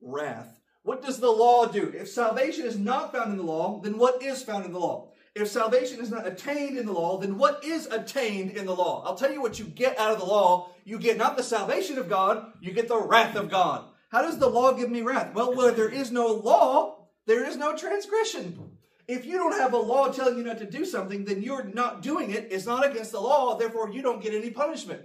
wrath. 0.01 0.59
What 0.83 1.01
does 1.01 1.19
the 1.19 1.31
law 1.31 1.65
do? 1.65 1.91
If 1.93 2.07
salvation 2.07 2.65
is 2.65 2.77
not 2.77 3.11
found 3.11 3.31
in 3.31 3.37
the 3.37 3.43
law, 3.43 3.81
then 3.81 3.97
what 3.97 4.23
is 4.23 4.43
found 4.43 4.65
in 4.65 4.71
the 4.71 4.79
law? 4.79 5.09
If 5.37 5.49
salvation 5.49 6.01
is 6.01 6.09
not 6.09 6.25
attained 6.25 6.79
in 6.79 6.87
the 6.87 6.91
law, 6.91 7.19
then 7.19 7.37
what 7.37 7.63
is 7.63 7.85
attained 7.85 8.51
in 8.51 8.65
the 8.65 8.73
law? 8.73 9.03
I'll 9.05 9.15
tell 9.15 9.31
you 9.31 9.39
what 9.39 9.59
you 9.59 9.65
get 9.65 9.99
out 9.99 10.11
of 10.11 10.19
the 10.19 10.25
law. 10.25 10.71
You 10.83 10.97
get 10.97 11.15
not 11.15 11.37
the 11.37 11.43
salvation 11.43 11.99
of 11.99 12.09
God, 12.09 12.53
you 12.59 12.71
get 12.71 12.87
the 12.87 12.99
wrath 12.99 13.35
of 13.35 13.49
God. 13.49 13.85
How 14.09 14.23
does 14.23 14.39
the 14.39 14.49
law 14.49 14.73
give 14.73 14.89
me 14.89 15.03
wrath? 15.03 15.35
Well, 15.35 15.55
where 15.55 15.71
there 15.71 15.89
is 15.89 16.11
no 16.11 16.27
law, 16.27 17.07
there 17.27 17.45
is 17.45 17.55
no 17.55 17.75
transgression. 17.75 18.77
If 19.07 19.25
you 19.25 19.37
don't 19.37 19.59
have 19.59 19.73
a 19.73 19.77
law 19.77 20.11
telling 20.11 20.37
you 20.37 20.43
not 20.43 20.57
to 20.57 20.65
do 20.65 20.85
something, 20.85 21.23
then 21.23 21.43
you're 21.43 21.65
not 21.65 22.01
doing 22.01 22.31
it. 22.31 22.47
It's 22.49 22.65
not 22.65 22.89
against 22.89 23.11
the 23.11 23.21
law, 23.21 23.57
therefore 23.57 23.91
you 23.91 24.01
don't 24.01 24.23
get 24.23 24.33
any 24.33 24.49
punishment. 24.49 25.01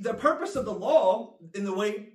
The 0.00 0.14
purpose 0.14 0.56
of 0.56 0.64
the 0.64 0.72
law, 0.72 1.36
in 1.54 1.64
the 1.64 1.74
way, 1.74 2.08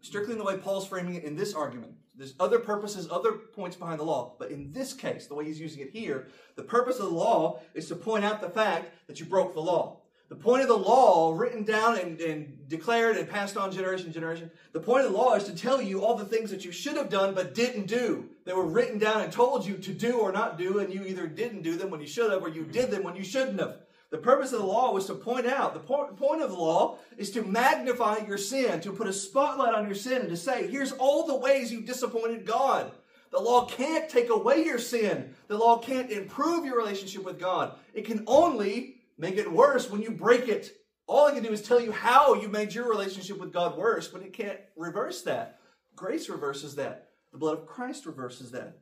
strictly 0.00 0.34
in 0.34 0.38
the 0.38 0.44
way 0.44 0.58
Paul's 0.58 0.86
framing 0.86 1.14
it 1.14 1.24
in 1.24 1.34
this 1.34 1.54
argument, 1.54 1.94
there's 2.22 2.34
other 2.38 2.60
purposes, 2.60 3.08
other 3.10 3.32
points 3.32 3.74
behind 3.74 3.98
the 3.98 4.04
law. 4.04 4.36
But 4.38 4.52
in 4.52 4.70
this 4.70 4.92
case, 4.92 5.26
the 5.26 5.34
way 5.34 5.44
he's 5.44 5.58
using 5.58 5.82
it 5.82 5.90
here, 5.90 6.28
the 6.54 6.62
purpose 6.62 7.00
of 7.00 7.06
the 7.06 7.16
law 7.16 7.58
is 7.74 7.88
to 7.88 7.96
point 7.96 8.24
out 8.24 8.40
the 8.40 8.48
fact 8.48 8.92
that 9.08 9.18
you 9.18 9.26
broke 9.26 9.54
the 9.54 9.60
law. 9.60 10.02
The 10.28 10.36
point 10.36 10.62
of 10.62 10.68
the 10.68 10.78
law, 10.78 11.36
written 11.36 11.64
down 11.64 11.98
and, 11.98 12.20
and 12.20 12.68
declared 12.68 13.16
and 13.16 13.28
passed 13.28 13.56
on 13.56 13.72
generation 13.72 14.06
to 14.06 14.12
generation, 14.12 14.52
the 14.70 14.78
point 14.78 15.04
of 15.04 15.10
the 15.10 15.18
law 15.18 15.34
is 15.34 15.42
to 15.44 15.56
tell 15.56 15.82
you 15.82 16.04
all 16.04 16.14
the 16.14 16.24
things 16.24 16.52
that 16.52 16.64
you 16.64 16.70
should 16.70 16.96
have 16.96 17.08
done 17.08 17.34
but 17.34 17.56
didn't 17.56 17.86
do. 17.86 18.28
They 18.44 18.52
were 18.52 18.66
written 18.66 18.98
down 18.98 19.22
and 19.22 19.32
told 19.32 19.66
you 19.66 19.76
to 19.78 19.92
do 19.92 20.20
or 20.20 20.30
not 20.30 20.56
do, 20.56 20.78
and 20.78 20.94
you 20.94 21.02
either 21.02 21.26
didn't 21.26 21.62
do 21.62 21.74
them 21.74 21.90
when 21.90 22.00
you 22.00 22.06
should 22.06 22.30
have 22.30 22.42
or 22.42 22.50
you 22.50 22.62
did 22.62 22.92
them 22.92 23.02
when 23.02 23.16
you 23.16 23.24
shouldn't 23.24 23.58
have. 23.58 23.78
The 24.12 24.18
purpose 24.18 24.52
of 24.52 24.60
the 24.60 24.66
law 24.66 24.92
was 24.92 25.06
to 25.06 25.14
point 25.14 25.46
out, 25.46 25.72
the 25.72 25.80
point 25.80 26.42
of 26.42 26.50
the 26.50 26.56
law 26.56 26.98
is 27.16 27.30
to 27.30 27.42
magnify 27.42 28.18
your 28.28 28.36
sin, 28.36 28.78
to 28.82 28.92
put 28.92 29.06
a 29.06 29.12
spotlight 29.12 29.74
on 29.74 29.86
your 29.86 29.94
sin, 29.94 30.20
and 30.20 30.28
to 30.28 30.36
say, 30.36 30.68
here's 30.68 30.92
all 30.92 31.26
the 31.26 31.34
ways 31.34 31.72
you 31.72 31.80
disappointed 31.80 32.44
God. 32.44 32.92
The 33.30 33.40
law 33.40 33.64
can't 33.64 34.10
take 34.10 34.28
away 34.28 34.66
your 34.66 34.78
sin. 34.78 35.34
The 35.48 35.56
law 35.56 35.78
can't 35.78 36.10
improve 36.10 36.66
your 36.66 36.76
relationship 36.76 37.24
with 37.24 37.40
God. 37.40 37.74
It 37.94 38.04
can 38.04 38.22
only 38.26 38.96
make 39.16 39.38
it 39.38 39.50
worse 39.50 39.90
when 39.90 40.02
you 40.02 40.10
break 40.10 40.46
it. 40.46 40.76
All 41.06 41.28
it 41.28 41.32
can 41.32 41.42
do 41.42 41.50
is 41.50 41.62
tell 41.62 41.80
you 41.80 41.90
how 41.90 42.34
you 42.34 42.48
made 42.48 42.74
your 42.74 42.90
relationship 42.90 43.38
with 43.38 43.50
God 43.50 43.78
worse, 43.78 44.08
but 44.08 44.20
it 44.20 44.34
can't 44.34 44.60
reverse 44.76 45.22
that. 45.22 45.58
Grace 45.96 46.28
reverses 46.28 46.74
that. 46.74 47.08
The 47.32 47.38
blood 47.38 47.60
of 47.60 47.66
Christ 47.66 48.04
reverses 48.04 48.50
that. 48.50 48.76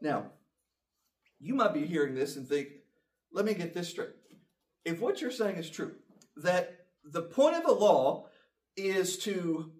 Now, 0.00 0.30
you 1.38 1.54
might 1.54 1.74
be 1.74 1.84
hearing 1.84 2.14
this 2.14 2.36
and 2.36 2.48
think, 2.48 2.68
let 3.30 3.44
me 3.44 3.52
get 3.52 3.74
this 3.74 3.90
straight. 3.90 4.08
If 4.84 5.00
what 5.00 5.20
you're 5.20 5.30
saying 5.30 5.56
is 5.56 5.70
true, 5.70 5.94
that 6.36 6.86
the 7.04 7.22
point 7.22 7.56
of 7.56 7.64
the 7.64 7.72
law 7.72 8.26
is 8.76 9.18
to 9.18 9.72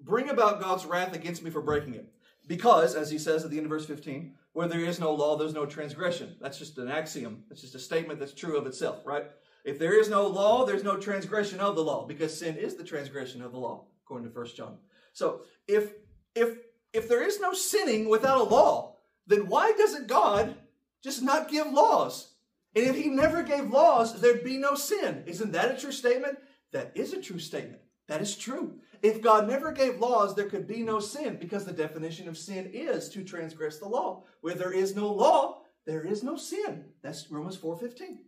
bring 0.00 0.28
about 0.28 0.60
God's 0.60 0.86
wrath 0.86 1.14
against 1.14 1.42
me 1.42 1.50
for 1.50 1.60
breaking 1.60 1.94
it, 1.94 2.12
because, 2.46 2.94
as 2.94 3.10
he 3.10 3.18
says 3.18 3.44
at 3.44 3.50
the 3.50 3.56
end 3.56 3.66
of 3.66 3.70
verse 3.70 3.86
15, 3.86 4.34
where 4.52 4.68
there 4.68 4.80
is 4.80 5.00
no 5.00 5.12
law, 5.12 5.36
there's 5.36 5.52
no 5.52 5.66
transgression. 5.66 6.36
That's 6.40 6.58
just 6.58 6.78
an 6.78 6.88
axiom. 6.88 7.44
That's 7.48 7.60
just 7.60 7.74
a 7.74 7.78
statement 7.78 8.18
that's 8.18 8.32
true 8.32 8.56
of 8.56 8.66
itself, 8.66 9.04
right? 9.04 9.26
If 9.64 9.78
there 9.78 9.98
is 9.98 10.08
no 10.08 10.26
law, 10.26 10.64
there's 10.64 10.84
no 10.84 10.96
transgression 10.96 11.60
of 11.60 11.74
the 11.74 11.82
law, 11.82 12.06
because 12.06 12.38
sin 12.38 12.56
is 12.56 12.76
the 12.76 12.84
transgression 12.84 13.42
of 13.42 13.52
the 13.52 13.58
law. 13.58 13.86
according 14.06 14.28
to 14.28 14.32
First 14.32 14.56
John. 14.56 14.78
So 15.12 15.40
if 15.66 15.92
if 16.34 16.58
if 16.92 17.08
there 17.08 17.26
is 17.26 17.40
no 17.40 17.52
sinning 17.52 18.08
without 18.08 18.40
a 18.40 18.44
law, 18.44 18.96
then 19.26 19.48
why 19.48 19.72
doesn't 19.72 20.06
God 20.06 20.54
just 21.02 21.22
not 21.22 21.50
give 21.50 21.66
laws? 21.72 22.34
And 22.76 22.84
if 22.84 22.94
he 22.94 23.08
never 23.08 23.42
gave 23.42 23.70
laws, 23.70 24.20
there'd 24.20 24.44
be 24.44 24.58
no 24.58 24.74
sin. 24.74 25.24
Isn't 25.26 25.52
that 25.52 25.74
a 25.74 25.80
true 25.80 25.92
statement? 25.92 26.38
That 26.72 26.92
is 26.94 27.14
a 27.14 27.22
true 27.22 27.38
statement. 27.38 27.80
That 28.06 28.20
is 28.20 28.36
true. 28.36 28.74
If 29.02 29.22
God 29.22 29.48
never 29.48 29.72
gave 29.72 29.98
laws, 29.98 30.34
there 30.34 30.48
could 30.48 30.66
be 30.66 30.82
no 30.82 31.00
sin 31.00 31.38
because 31.40 31.64
the 31.64 31.72
definition 31.72 32.28
of 32.28 32.36
sin 32.36 32.70
is 32.72 33.08
to 33.10 33.24
transgress 33.24 33.78
the 33.78 33.88
law. 33.88 34.24
Where 34.42 34.54
there 34.54 34.74
is 34.74 34.94
no 34.94 35.10
law, 35.10 35.62
there 35.86 36.04
is 36.04 36.22
no 36.22 36.36
sin. 36.36 36.84
That's 37.02 37.30
Romans 37.30 37.56
4:15. 37.56 38.18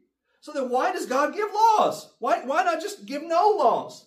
So 0.41 0.53
then 0.53 0.71
why 0.71 0.93
does 0.93 1.07
God 1.07 1.35
give 1.35 1.53
laws? 1.53 2.15
Why, 2.19 2.45
why 2.45 2.65
not 2.65 2.81
just 2.81 3.05
give 3.05 3.23
no 3.23 3.51
laws? 3.51 4.07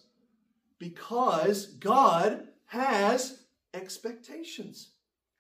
Because 0.79 1.67
God 1.67 2.48
has 2.65 3.43
expectations. 3.74 4.93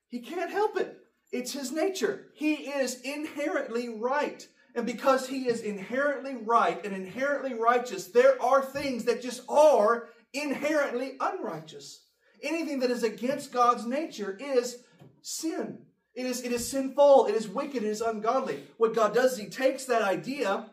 He 0.09 0.19
can't 0.19 0.51
help 0.51 0.77
it. 0.77 0.99
It's 1.31 1.53
his 1.53 1.71
nature. 1.71 2.27
He 2.33 2.53
is 2.53 3.01
inherently 3.01 3.89
right. 3.89 4.47
And 4.75 4.85
because 4.85 5.27
he 5.27 5.47
is 5.47 5.61
inherently 5.61 6.35
right 6.35 6.83
and 6.85 6.95
inherently 6.95 7.53
righteous, 7.53 8.07
there 8.07 8.41
are 8.41 8.61
things 8.61 9.03
that 9.05 9.21
just 9.21 9.41
are 9.49 10.09
inherently 10.33 11.13
unrighteous. 11.19 12.05
Anything 12.41 12.79
that 12.79 12.91
is 12.91 13.03
against 13.03 13.51
God's 13.51 13.85
nature 13.85 14.37
is 14.39 14.83
sin. 15.21 15.79
It 16.13 16.25
is, 16.25 16.41
it 16.41 16.51
is 16.51 16.69
sinful, 16.69 17.27
it 17.27 17.35
is 17.35 17.47
wicked, 17.47 17.83
it 17.83 17.89
is 17.89 18.01
ungodly. 18.01 18.63
What 18.77 18.95
God 18.95 19.13
does 19.13 19.33
is 19.33 19.39
he 19.39 19.49
takes 19.49 19.85
that 19.85 20.01
idea 20.01 20.69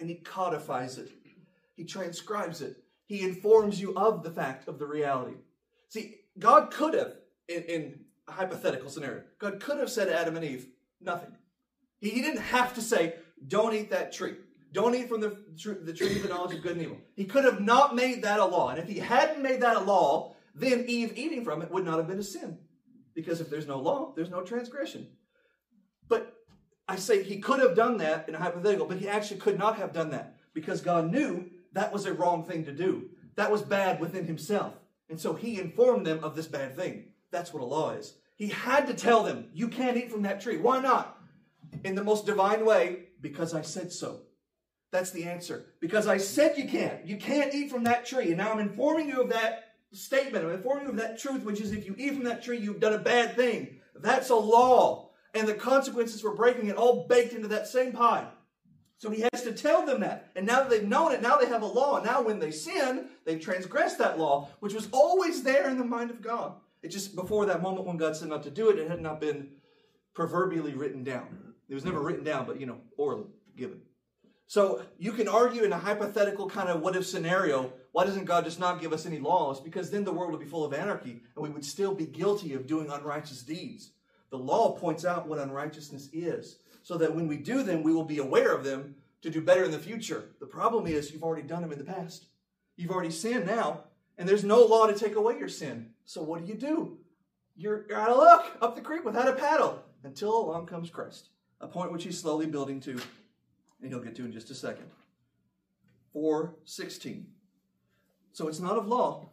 and 0.00 0.08
he 0.08 0.16
codifies 0.16 0.98
it. 0.98 1.10
He 1.76 1.84
transcribes 1.84 2.60
it. 2.60 2.76
He 3.06 3.22
informs 3.22 3.80
you 3.80 3.94
of 3.94 4.22
the 4.22 4.30
fact 4.30 4.68
of 4.68 4.78
the 4.78 4.86
reality. 4.86 5.36
See, 5.88 6.16
God 6.38 6.70
could 6.70 6.94
have, 6.94 7.14
in, 7.48 7.62
in 7.64 8.00
a 8.26 8.32
hypothetical 8.32 8.90
scenario, 8.90 9.22
God 9.38 9.60
could 9.60 9.78
have 9.78 9.90
said 9.90 10.06
to 10.06 10.18
Adam 10.18 10.36
and 10.36 10.44
Eve, 10.44 10.66
nothing. 11.00 11.36
He, 12.00 12.10
he 12.10 12.22
didn't 12.22 12.42
have 12.42 12.74
to 12.74 12.80
say, 12.80 13.14
don't 13.46 13.74
eat 13.74 13.90
that 13.90 14.12
tree. 14.12 14.34
Don't 14.72 14.94
eat 14.94 15.08
from 15.08 15.20
the, 15.20 15.36
the 15.82 15.92
tree 15.92 16.16
of 16.16 16.22
the 16.22 16.28
knowledge 16.28 16.56
of 16.56 16.62
good 16.62 16.72
and 16.72 16.82
evil. 16.82 16.98
He 17.14 17.24
could 17.24 17.44
have 17.44 17.60
not 17.60 17.94
made 17.94 18.22
that 18.22 18.40
a 18.40 18.44
law. 18.44 18.70
And 18.70 18.78
if 18.78 18.88
he 18.88 18.98
hadn't 18.98 19.42
made 19.42 19.60
that 19.60 19.76
a 19.76 19.80
law, 19.80 20.34
then 20.54 20.84
Eve 20.88 21.12
eating 21.16 21.44
from 21.44 21.62
it 21.62 21.70
would 21.70 21.84
not 21.84 21.98
have 21.98 22.08
been 22.08 22.18
a 22.18 22.24
sin. 22.24 22.58
Because 23.14 23.40
if 23.40 23.48
there's 23.48 23.68
no 23.68 23.78
law, 23.78 24.12
there's 24.16 24.30
no 24.30 24.42
transgression. 24.42 25.06
But 26.08 26.34
I 26.88 26.96
say 26.96 27.22
he 27.22 27.38
could 27.38 27.60
have 27.60 27.76
done 27.76 27.98
that 27.98 28.28
in 28.28 28.34
a 28.34 28.38
hypothetical, 28.38 28.86
but 28.86 28.98
he 28.98 29.08
actually 29.08 29.40
could 29.40 29.58
not 29.58 29.76
have 29.76 29.92
done 29.92 30.10
that 30.10 30.36
because 30.52 30.80
God 30.80 31.10
knew 31.10 31.50
that 31.72 31.92
was 31.92 32.06
a 32.06 32.12
wrong 32.12 32.44
thing 32.44 32.64
to 32.64 32.72
do. 32.72 33.10
That 33.36 33.50
was 33.50 33.62
bad 33.62 34.00
within 34.00 34.26
himself. 34.26 34.74
And 35.08 35.20
so 35.20 35.34
he 35.34 35.60
informed 35.60 36.06
them 36.06 36.22
of 36.22 36.34
this 36.34 36.46
bad 36.46 36.76
thing. 36.76 37.06
That's 37.30 37.52
what 37.52 37.62
a 37.62 37.66
law 37.66 37.92
is. 37.92 38.14
He 38.36 38.48
had 38.48 38.86
to 38.86 38.94
tell 38.94 39.22
them, 39.22 39.48
you 39.52 39.68
can't 39.68 39.96
eat 39.96 40.10
from 40.10 40.22
that 40.22 40.40
tree. 40.40 40.56
Why 40.56 40.80
not? 40.80 41.20
In 41.84 41.94
the 41.94 42.04
most 42.04 42.26
divine 42.26 42.64
way, 42.64 43.04
because 43.24 43.54
I 43.54 43.62
said 43.62 43.90
so. 43.90 44.20
That's 44.92 45.10
the 45.10 45.24
answer. 45.24 45.64
Because 45.80 46.06
I 46.06 46.18
said 46.18 46.58
you 46.58 46.68
can't. 46.68 47.04
You 47.04 47.16
can't 47.16 47.52
eat 47.54 47.70
from 47.70 47.84
that 47.84 48.06
tree. 48.06 48.28
And 48.28 48.36
now 48.36 48.52
I'm 48.52 48.60
informing 48.60 49.08
you 49.08 49.22
of 49.22 49.30
that 49.30 49.70
statement. 49.92 50.44
I'm 50.44 50.52
informing 50.52 50.84
you 50.84 50.90
of 50.90 50.96
that 50.98 51.18
truth, 51.18 51.42
which 51.42 51.60
is 51.60 51.72
if 51.72 51.86
you 51.86 51.96
eat 51.98 52.14
from 52.14 52.24
that 52.24 52.44
tree, 52.44 52.58
you've 52.58 52.80
done 52.80 52.92
a 52.92 52.98
bad 52.98 53.34
thing. 53.34 53.80
That's 53.96 54.28
a 54.28 54.36
law. 54.36 55.08
And 55.32 55.48
the 55.48 55.54
consequences 55.54 56.20
for 56.20 56.36
breaking 56.36 56.68
it 56.68 56.76
all 56.76 57.08
baked 57.08 57.32
into 57.32 57.48
that 57.48 57.66
same 57.66 57.92
pie. 57.92 58.28
So 58.98 59.10
he 59.10 59.26
has 59.32 59.42
to 59.42 59.52
tell 59.52 59.84
them 59.84 60.02
that. 60.02 60.30
And 60.36 60.46
now 60.46 60.60
that 60.60 60.70
they've 60.70 60.86
known 60.86 61.12
it, 61.12 61.22
now 61.22 61.38
they 61.38 61.46
have 61.46 61.62
a 61.62 61.66
law. 61.66 61.96
And 61.96 62.06
now 62.06 62.22
when 62.22 62.38
they 62.38 62.50
sin, 62.50 63.06
they've 63.24 63.40
transgressed 63.40 63.98
that 63.98 64.18
law, 64.18 64.50
which 64.60 64.74
was 64.74 64.88
always 64.92 65.42
there 65.42 65.68
in 65.70 65.78
the 65.78 65.84
mind 65.84 66.10
of 66.10 66.20
God. 66.20 66.54
It 66.82 66.88
just 66.88 67.16
before 67.16 67.46
that 67.46 67.62
moment 67.62 67.86
when 67.86 67.96
God 67.96 68.16
said 68.16 68.28
not 68.28 68.42
to 68.42 68.50
do 68.50 68.68
it, 68.68 68.78
it 68.78 68.90
had 68.90 69.00
not 69.00 69.18
been 69.20 69.48
proverbially 70.14 70.74
written 70.74 71.02
down. 71.02 71.43
It 71.74 71.82
was 71.82 71.84
never 71.84 72.00
written 72.00 72.22
down, 72.22 72.46
but 72.46 72.60
you 72.60 72.66
know, 72.66 72.78
orally 72.96 73.26
given. 73.56 73.80
So 74.46 74.82
you 74.96 75.10
can 75.10 75.26
argue 75.26 75.64
in 75.64 75.72
a 75.72 75.78
hypothetical 75.78 76.48
kind 76.48 76.68
of 76.68 76.82
what 76.82 76.94
if 76.94 77.04
scenario, 77.04 77.72
why 77.90 78.04
doesn't 78.04 78.26
God 78.26 78.44
just 78.44 78.60
not 78.60 78.80
give 78.80 78.92
us 78.92 79.06
any 79.06 79.18
laws? 79.18 79.60
Because 79.60 79.90
then 79.90 80.04
the 80.04 80.12
world 80.12 80.30
would 80.30 80.38
be 80.38 80.46
full 80.46 80.64
of 80.64 80.72
anarchy 80.72 81.22
and 81.34 81.42
we 81.42 81.48
would 81.48 81.64
still 81.64 81.92
be 81.92 82.06
guilty 82.06 82.54
of 82.54 82.68
doing 82.68 82.92
unrighteous 82.92 83.42
deeds. 83.42 83.90
The 84.30 84.38
law 84.38 84.78
points 84.78 85.04
out 85.04 85.26
what 85.26 85.40
unrighteousness 85.40 86.10
is 86.12 86.58
so 86.84 86.96
that 86.96 87.12
when 87.12 87.26
we 87.26 87.38
do 87.38 87.64
them, 87.64 87.82
we 87.82 87.92
will 87.92 88.04
be 88.04 88.18
aware 88.18 88.54
of 88.54 88.62
them 88.62 88.94
to 89.22 89.28
do 89.28 89.40
better 89.40 89.64
in 89.64 89.72
the 89.72 89.78
future. 89.80 90.26
The 90.38 90.46
problem 90.46 90.86
is 90.86 91.10
you've 91.10 91.24
already 91.24 91.48
done 91.48 91.62
them 91.62 91.72
in 91.72 91.78
the 91.78 91.84
past. 91.84 92.26
You've 92.76 92.92
already 92.92 93.10
sinned 93.10 93.46
now, 93.46 93.80
and 94.16 94.28
there's 94.28 94.44
no 94.44 94.64
law 94.64 94.86
to 94.86 94.94
take 94.94 95.16
away 95.16 95.40
your 95.40 95.48
sin. 95.48 95.90
So 96.04 96.22
what 96.22 96.40
do 96.40 96.46
you 96.46 96.54
do? 96.54 96.98
You're, 97.56 97.84
you're 97.88 97.98
out 97.98 98.10
of 98.10 98.18
luck 98.18 98.58
up 98.62 98.76
the 98.76 98.80
creek 98.80 99.04
without 99.04 99.26
a 99.26 99.32
paddle 99.32 99.82
until 100.04 100.38
along 100.38 100.66
comes 100.66 100.90
Christ, 100.90 101.30
a 101.60 101.66
point 101.66 101.92
which 101.92 102.04
he's 102.04 102.20
slowly 102.20 102.46
building 102.46 102.80
to, 102.80 102.92
and 102.92 103.88
he'll 103.88 104.00
get 104.00 104.16
to 104.16 104.24
in 104.24 104.32
just 104.32 104.50
a 104.50 104.54
second. 104.54 104.90
416. 106.12 107.26
So 108.32 108.48
it's 108.48 108.60
not 108.60 108.76
of 108.76 108.86
law, 108.86 109.28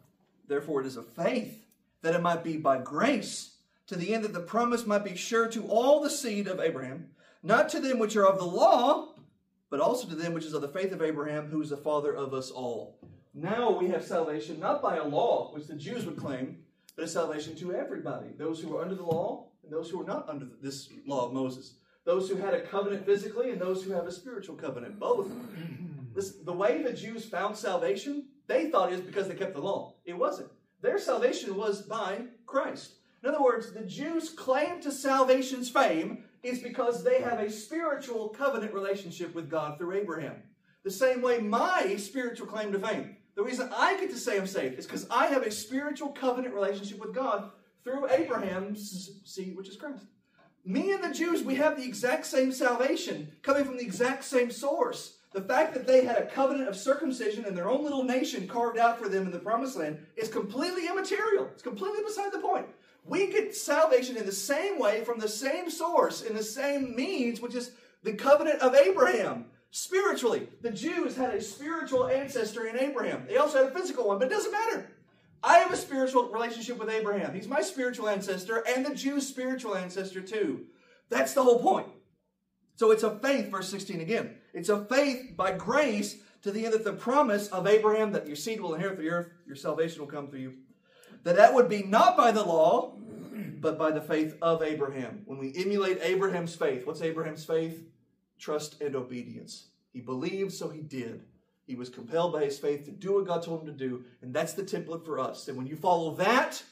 therefore 0.48 0.80
it 0.80 0.86
is 0.86 0.96
of 0.96 1.06
faith, 1.08 1.64
that 2.02 2.14
it 2.14 2.22
might 2.22 2.44
be 2.44 2.56
by 2.56 2.78
grace, 2.78 3.56
to 3.86 3.96
the 3.96 4.14
end 4.14 4.24
that 4.24 4.32
the 4.32 4.40
promise 4.40 4.86
might 4.86 5.04
be 5.04 5.16
sure 5.16 5.48
to 5.48 5.66
all 5.66 6.00
the 6.00 6.10
seed 6.10 6.46
of 6.46 6.60
Abraham 6.60 7.08
not 7.42 7.68
to 7.70 7.80
them 7.80 7.98
which 7.98 8.16
are 8.16 8.26
of 8.26 8.38
the 8.38 8.44
law, 8.44 9.14
but 9.68 9.80
also 9.80 10.08
to 10.08 10.14
them 10.14 10.32
which 10.32 10.44
is 10.44 10.52
of 10.52 10.62
the 10.62 10.68
faith 10.68 10.92
of 10.92 11.02
Abraham, 11.02 11.48
who 11.48 11.60
is 11.60 11.70
the 11.70 11.76
father 11.76 12.14
of 12.14 12.32
us 12.34 12.50
all. 12.50 12.98
Now 13.34 13.70
we 13.70 13.88
have 13.88 14.04
salvation 14.04 14.60
not 14.60 14.82
by 14.82 14.96
a 14.96 15.04
law, 15.04 15.52
which 15.52 15.66
the 15.66 15.74
Jews 15.74 16.04
would 16.04 16.16
claim, 16.16 16.58
but 16.94 17.04
a 17.04 17.08
salvation 17.08 17.56
to 17.56 17.74
everybody 17.74 18.28
those 18.36 18.60
who 18.60 18.76
are 18.76 18.82
under 18.82 18.94
the 18.94 19.02
law 19.02 19.46
and 19.62 19.72
those 19.72 19.90
who 19.90 20.00
are 20.00 20.06
not 20.06 20.28
under 20.28 20.46
this 20.60 20.90
law 21.06 21.26
of 21.26 21.32
Moses. 21.32 21.74
Those 22.04 22.28
who 22.28 22.36
had 22.36 22.54
a 22.54 22.60
covenant 22.60 23.06
physically 23.06 23.50
and 23.50 23.60
those 23.60 23.84
who 23.84 23.92
have 23.92 24.06
a 24.06 24.12
spiritual 24.12 24.56
covenant, 24.56 24.98
both. 24.98 25.30
The 26.14 26.52
way 26.52 26.82
the 26.82 26.92
Jews 26.92 27.24
found 27.24 27.56
salvation, 27.56 28.26
they 28.46 28.70
thought 28.70 28.92
it 28.92 28.96
was 28.96 29.06
because 29.06 29.28
they 29.28 29.34
kept 29.34 29.54
the 29.54 29.60
law. 29.60 29.94
It 30.04 30.14
wasn't. 30.14 30.50
Their 30.80 30.98
salvation 30.98 31.56
was 31.56 31.82
by 31.82 32.22
Christ. 32.44 32.94
In 33.22 33.28
other 33.28 33.42
words, 33.42 33.72
the 33.72 33.84
Jews 33.84 34.30
claim 34.30 34.80
to 34.80 34.90
salvation's 34.90 35.70
fame 35.70 36.24
is 36.42 36.58
because 36.58 37.04
they 37.04 37.20
have 37.20 37.38
a 37.38 37.50
spiritual 37.50 38.30
covenant 38.30 38.74
relationship 38.74 39.32
with 39.32 39.48
God 39.48 39.78
through 39.78 39.92
Abraham. 39.92 40.42
The 40.82 40.90
same 40.90 41.22
way 41.22 41.38
my 41.38 41.94
spiritual 41.96 42.48
claim 42.48 42.72
to 42.72 42.80
fame. 42.80 43.16
The 43.36 43.44
reason 43.44 43.70
I 43.74 43.96
get 43.98 44.10
to 44.10 44.18
say 44.18 44.36
I'm 44.36 44.48
saved 44.48 44.78
is 44.78 44.86
because 44.86 45.06
I 45.08 45.26
have 45.26 45.44
a 45.44 45.50
spiritual 45.52 46.08
covenant 46.08 46.52
relationship 46.52 46.98
with 46.98 47.14
God 47.14 47.52
through 47.84 48.10
Abraham's 48.10 49.20
seed, 49.24 49.56
which 49.56 49.68
is 49.68 49.76
Christ. 49.76 50.04
Me 50.64 50.92
and 50.92 51.02
the 51.02 51.12
Jews, 51.12 51.42
we 51.42 51.56
have 51.56 51.76
the 51.76 51.84
exact 51.84 52.24
same 52.24 52.52
salvation 52.52 53.32
coming 53.42 53.64
from 53.64 53.76
the 53.76 53.82
exact 53.82 54.24
same 54.24 54.50
source. 54.50 55.16
The 55.32 55.40
fact 55.40 55.74
that 55.74 55.88
they 55.88 56.04
had 56.04 56.18
a 56.18 56.26
covenant 56.26 56.68
of 56.68 56.76
circumcision 56.76 57.44
and 57.44 57.56
their 57.56 57.68
own 57.68 57.82
little 57.82 58.04
nation 58.04 58.46
carved 58.46 58.78
out 58.78 58.98
for 58.98 59.08
them 59.08 59.24
in 59.24 59.32
the 59.32 59.40
promised 59.40 59.76
land 59.76 59.98
is 60.16 60.28
completely 60.28 60.86
immaterial. 60.86 61.48
It's 61.52 61.62
completely 61.62 62.04
beside 62.04 62.32
the 62.32 62.38
point. 62.38 62.66
We 63.04 63.32
get 63.32 63.56
salvation 63.56 64.16
in 64.16 64.24
the 64.24 64.30
same 64.30 64.78
way 64.78 65.02
from 65.02 65.18
the 65.18 65.28
same 65.28 65.68
source, 65.68 66.22
in 66.22 66.36
the 66.36 66.42
same 66.44 66.94
means, 66.94 67.40
which 67.40 67.56
is 67.56 67.72
the 68.04 68.12
covenant 68.12 68.60
of 68.60 68.76
Abraham. 68.76 69.46
Spiritually, 69.72 70.46
the 70.60 70.70
Jews 70.70 71.16
had 71.16 71.34
a 71.34 71.40
spiritual 71.40 72.06
ancestor 72.06 72.66
in 72.66 72.78
Abraham. 72.78 73.24
They 73.26 73.38
also 73.38 73.64
had 73.64 73.72
a 73.72 73.76
physical 73.76 74.06
one, 74.06 74.18
but 74.18 74.28
it 74.28 74.34
doesn't 74.34 74.52
matter. 74.52 74.92
I 75.42 75.58
have 75.58 75.72
a 75.72 75.76
spiritual 75.76 76.28
relationship 76.28 76.78
with 76.78 76.88
Abraham. 76.88 77.34
He's 77.34 77.48
my 77.48 77.62
spiritual 77.62 78.08
ancestor 78.08 78.64
and 78.68 78.86
the 78.86 78.94
Jews' 78.94 79.26
spiritual 79.26 79.76
ancestor 79.76 80.20
too. 80.20 80.66
That's 81.08 81.34
the 81.34 81.42
whole 81.42 81.60
point. 81.60 81.88
So 82.76 82.90
it's 82.90 83.02
a 83.02 83.18
faith, 83.18 83.50
verse 83.50 83.68
16 83.68 84.00
again. 84.00 84.36
It's 84.54 84.68
a 84.68 84.84
faith 84.84 85.36
by 85.36 85.52
grace 85.52 86.16
to 86.42 86.50
the 86.50 86.64
end 86.64 86.74
that 86.74 86.84
the 86.84 86.92
promise 86.92 87.48
of 87.48 87.66
Abraham 87.66 88.12
that 88.12 88.26
your 88.26 88.36
seed 88.36 88.60
will 88.60 88.74
inherit 88.74 88.98
the 88.98 89.10
earth, 89.10 89.28
your 89.46 89.56
salvation 89.56 90.00
will 90.00 90.08
come 90.08 90.28
through 90.28 90.40
you, 90.40 90.54
that 91.24 91.36
that 91.36 91.54
would 91.54 91.68
be 91.68 91.82
not 91.82 92.16
by 92.16 92.32
the 92.32 92.42
law, 92.42 92.96
but 93.60 93.78
by 93.78 93.90
the 93.90 94.00
faith 94.00 94.36
of 94.42 94.62
Abraham. 94.62 95.22
When 95.24 95.38
we 95.38 95.52
emulate 95.56 95.98
Abraham's 96.02 96.54
faith, 96.54 96.86
what's 96.86 97.02
Abraham's 97.02 97.44
faith? 97.44 97.84
Trust 98.38 98.80
and 98.80 98.96
obedience. 98.96 99.68
He 99.92 100.00
believed, 100.00 100.52
so 100.52 100.68
he 100.68 100.80
did. 100.80 101.22
He 101.66 101.74
was 101.74 101.88
compelled 101.88 102.32
by 102.32 102.44
his 102.44 102.58
faith 102.58 102.84
to 102.84 102.90
do 102.90 103.14
what 103.14 103.26
God 103.26 103.42
told 103.42 103.60
him 103.60 103.66
to 103.66 103.72
do, 103.72 104.04
and 104.20 104.34
that's 104.34 104.52
the 104.54 104.62
template 104.62 105.04
for 105.04 105.18
us. 105.18 105.48
And 105.48 105.56
when 105.56 105.66
you 105.66 105.76
follow 105.76 106.14
that, 106.16 106.62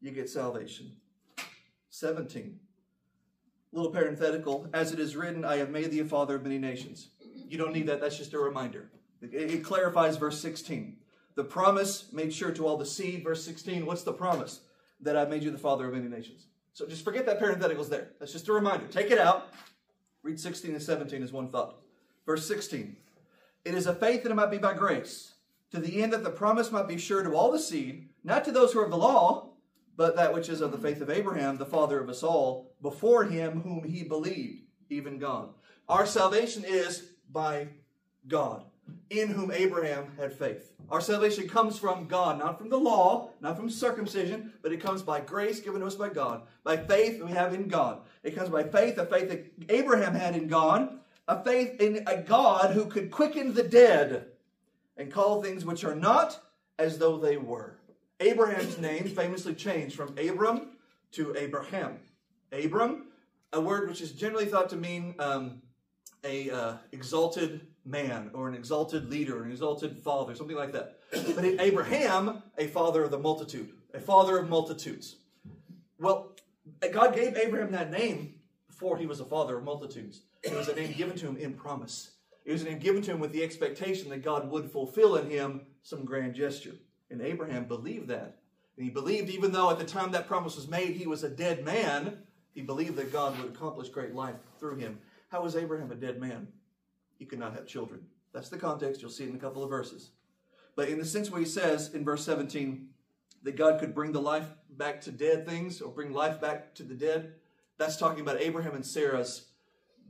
you 0.00 0.10
get 0.10 0.28
salvation. 0.28 0.92
17. 1.90 2.58
Little 3.72 3.92
parenthetical, 3.92 4.68
as 4.72 4.92
it 4.92 4.98
is 4.98 5.14
written, 5.14 5.44
I 5.44 5.56
have 5.56 5.70
made 5.70 5.90
thee 5.90 6.00
a 6.00 6.04
father 6.04 6.34
of 6.34 6.42
many 6.42 6.58
nations. 6.58 7.08
You 7.34 7.58
don't 7.58 7.72
need 7.72 7.86
that, 7.86 8.00
that's 8.00 8.18
just 8.18 8.34
a 8.34 8.38
reminder. 8.38 8.90
It 9.22 9.62
clarifies 9.62 10.16
verse 10.16 10.40
16. 10.40 10.96
The 11.36 11.44
promise 11.44 12.12
made 12.12 12.32
sure 12.32 12.50
to 12.52 12.66
all 12.66 12.76
the 12.76 12.86
seed. 12.86 13.22
Verse 13.22 13.44
16, 13.44 13.86
what's 13.86 14.02
the 14.02 14.12
promise? 14.12 14.60
That 15.00 15.16
I 15.16 15.20
have 15.20 15.30
made 15.30 15.42
you 15.42 15.50
the 15.50 15.58
father 15.58 15.86
of 15.86 15.94
many 15.94 16.08
nations. 16.08 16.46
So 16.72 16.86
just 16.86 17.04
forget 17.04 17.26
that 17.26 17.38
parenthetical's 17.38 17.88
there. 17.88 18.08
That's 18.18 18.32
just 18.32 18.48
a 18.48 18.52
reminder. 18.52 18.86
Take 18.86 19.10
it 19.10 19.18
out. 19.18 19.52
Read 20.22 20.38
16 20.38 20.72
and 20.72 20.82
17 20.82 21.22
as 21.22 21.32
one 21.32 21.48
thought. 21.48 21.80
Verse 22.26 22.46
16. 22.46 22.96
It 23.64 23.74
is 23.74 23.86
a 23.86 23.94
faith 23.94 24.22
that 24.22 24.32
it 24.32 24.34
might 24.34 24.50
be 24.50 24.58
by 24.58 24.74
grace. 24.74 25.34
to 25.70 25.80
the 25.80 26.02
end 26.02 26.12
that 26.12 26.24
the 26.24 26.30
promise 26.30 26.72
might 26.72 26.88
be 26.88 26.98
sure 26.98 27.22
to 27.22 27.34
all 27.34 27.52
the 27.52 27.58
seed, 27.58 28.08
not 28.24 28.44
to 28.44 28.52
those 28.52 28.72
who 28.72 28.80
are 28.80 28.84
of 28.84 28.90
the 28.90 28.96
law, 28.96 29.50
but 29.96 30.16
that 30.16 30.34
which 30.34 30.48
is 30.48 30.60
of 30.60 30.72
the 30.72 30.78
faith 30.78 31.00
of 31.00 31.10
Abraham, 31.10 31.56
the 31.56 31.66
father 31.66 32.00
of 32.00 32.08
us 32.08 32.22
all, 32.22 32.72
before 32.82 33.24
him 33.24 33.60
whom 33.60 33.84
he 33.84 34.02
believed, 34.02 34.62
even 34.88 35.18
God. 35.18 35.50
Our 35.88 36.06
salvation 36.06 36.64
is 36.66 37.12
by 37.30 37.68
God, 38.26 38.64
in 39.10 39.28
whom 39.28 39.50
Abraham 39.50 40.12
had 40.18 40.32
faith. 40.32 40.72
Our 40.90 41.00
salvation 41.00 41.48
comes 41.48 41.78
from 41.78 42.06
God, 42.06 42.38
not 42.38 42.58
from 42.58 42.68
the 42.68 42.78
law, 42.78 43.30
not 43.40 43.56
from 43.56 43.70
circumcision, 43.70 44.52
but 44.62 44.72
it 44.72 44.80
comes 44.80 45.02
by 45.02 45.20
grace 45.20 45.60
given 45.60 45.80
to 45.82 45.86
us 45.86 45.94
by 45.94 46.08
God. 46.08 46.42
By 46.64 46.78
faith 46.78 47.22
we 47.22 47.30
have 47.30 47.54
in 47.54 47.68
God. 47.68 48.00
It 48.24 48.34
comes 48.34 48.48
by 48.48 48.64
faith, 48.64 48.98
a 48.98 49.06
faith 49.06 49.28
that 49.28 49.72
Abraham 49.72 50.14
had 50.14 50.34
in 50.34 50.48
God, 50.48 50.98
a 51.30 51.44
faith 51.44 51.80
in 51.80 52.02
a 52.08 52.16
God 52.16 52.72
who 52.72 52.86
could 52.86 53.12
quicken 53.12 53.54
the 53.54 53.62
dead 53.62 54.26
and 54.96 55.12
call 55.12 55.40
things 55.40 55.64
which 55.64 55.84
are 55.84 55.94
not 55.94 56.42
as 56.76 56.98
though 56.98 57.18
they 57.18 57.36
were. 57.36 57.76
Abraham's 58.18 58.78
name 58.78 59.04
famously 59.04 59.54
changed 59.54 59.94
from 59.94 60.18
Abram 60.18 60.72
to 61.12 61.36
Abraham. 61.38 61.98
Abram, 62.50 63.06
a 63.52 63.60
word 63.60 63.88
which 63.88 64.00
is 64.00 64.10
generally 64.10 64.46
thought 64.46 64.68
to 64.70 64.76
mean 64.76 65.14
um, 65.20 65.62
a 66.24 66.50
uh, 66.50 66.74
exalted 66.90 67.60
man 67.84 68.30
or 68.34 68.48
an 68.48 68.54
exalted 68.56 69.08
leader, 69.08 69.44
an 69.44 69.52
exalted 69.52 69.96
father, 69.96 70.34
something 70.34 70.56
like 70.56 70.72
that. 70.72 70.98
But 71.12 71.44
in 71.44 71.60
Abraham, 71.60 72.42
a 72.58 72.66
father 72.66 73.04
of 73.04 73.12
the 73.12 73.18
multitude, 73.20 73.70
a 73.94 74.00
father 74.00 74.36
of 74.36 74.48
multitudes. 74.48 75.14
Well, 76.00 76.32
God 76.90 77.14
gave 77.14 77.36
Abraham 77.36 77.70
that 77.70 77.92
name 77.92 78.34
before 78.66 78.98
he 78.98 79.06
was 79.06 79.20
a 79.20 79.24
father 79.24 79.58
of 79.58 79.64
multitudes. 79.64 80.22
It 80.42 80.54
was 80.54 80.68
a 80.68 80.74
name 80.74 80.92
given 80.92 81.16
to 81.16 81.26
him 81.26 81.36
in 81.36 81.54
promise. 81.54 82.12
It 82.44 82.52
was 82.52 82.62
a 82.62 82.66
name 82.66 82.78
given 82.78 83.02
to 83.02 83.12
him 83.12 83.20
with 83.20 83.32
the 83.32 83.42
expectation 83.42 84.08
that 84.10 84.24
God 84.24 84.50
would 84.50 84.70
fulfill 84.70 85.16
in 85.16 85.28
him 85.28 85.62
some 85.82 86.04
grand 86.04 86.34
gesture. 86.34 86.74
And 87.10 87.20
Abraham 87.20 87.64
believed 87.64 88.08
that. 88.08 88.38
And 88.76 88.84
he 88.84 88.90
believed, 88.90 89.28
even 89.28 89.52
though 89.52 89.70
at 89.70 89.78
the 89.78 89.84
time 89.84 90.12
that 90.12 90.26
promise 90.26 90.56
was 90.56 90.68
made, 90.68 90.96
he 90.96 91.06
was 91.06 91.22
a 91.22 91.28
dead 91.28 91.64
man, 91.64 92.18
he 92.54 92.62
believed 92.62 92.96
that 92.96 93.12
God 93.12 93.38
would 93.38 93.52
accomplish 93.52 93.88
great 93.88 94.14
life 94.14 94.36
through 94.58 94.76
him. 94.76 94.98
How 95.28 95.42
was 95.42 95.54
Abraham 95.56 95.92
a 95.92 95.96
dead 95.96 96.18
man? 96.18 96.48
He 97.18 97.26
could 97.26 97.38
not 97.38 97.54
have 97.54 97.66
children. 97.66 98.00
That's 98.32 98.48
the 98.48 98.58
context. 98.58 99.02
You'll 99.02 99.10
see 99.10 99.24
it 99.24 99.30
in 99.30 99.36
a 99.36 99.40
couple 99.40 99.62
of 99.62 99.70
verses. 99.70 100.10
But 100.76 100.88
in 100.88 100.98
the 100.98 101.04
sense 101.04 101.30
where 101.30 101.40
he 101.40 101.46
says 101.46 101.92
in 101.92 102.04
verse 102.04 102.24
17 102.24 102.88
that 103.42 103.56
God 103.56 103.80
could 103.80 103.94
bring 103.94 104.12
the 104.12 104.20
life 104.20 104.48
back 104.70 105.00
to 105.02 105.10
dead 105.10 105.46
things 105.46 105.80
or 105.80 105.92
bring 105.92 106.12
life 106.12 106.40
back 106.40 106.74
to 106.76 106.82
the 106.82 106.94
dead, 106.94 107.34
that's 107.76 107.96
talking 107.96 108.20
about 108.20 108.40
Abraham 108.40 108.74
and 108.74 108.86
Sarah's 108.86 109.49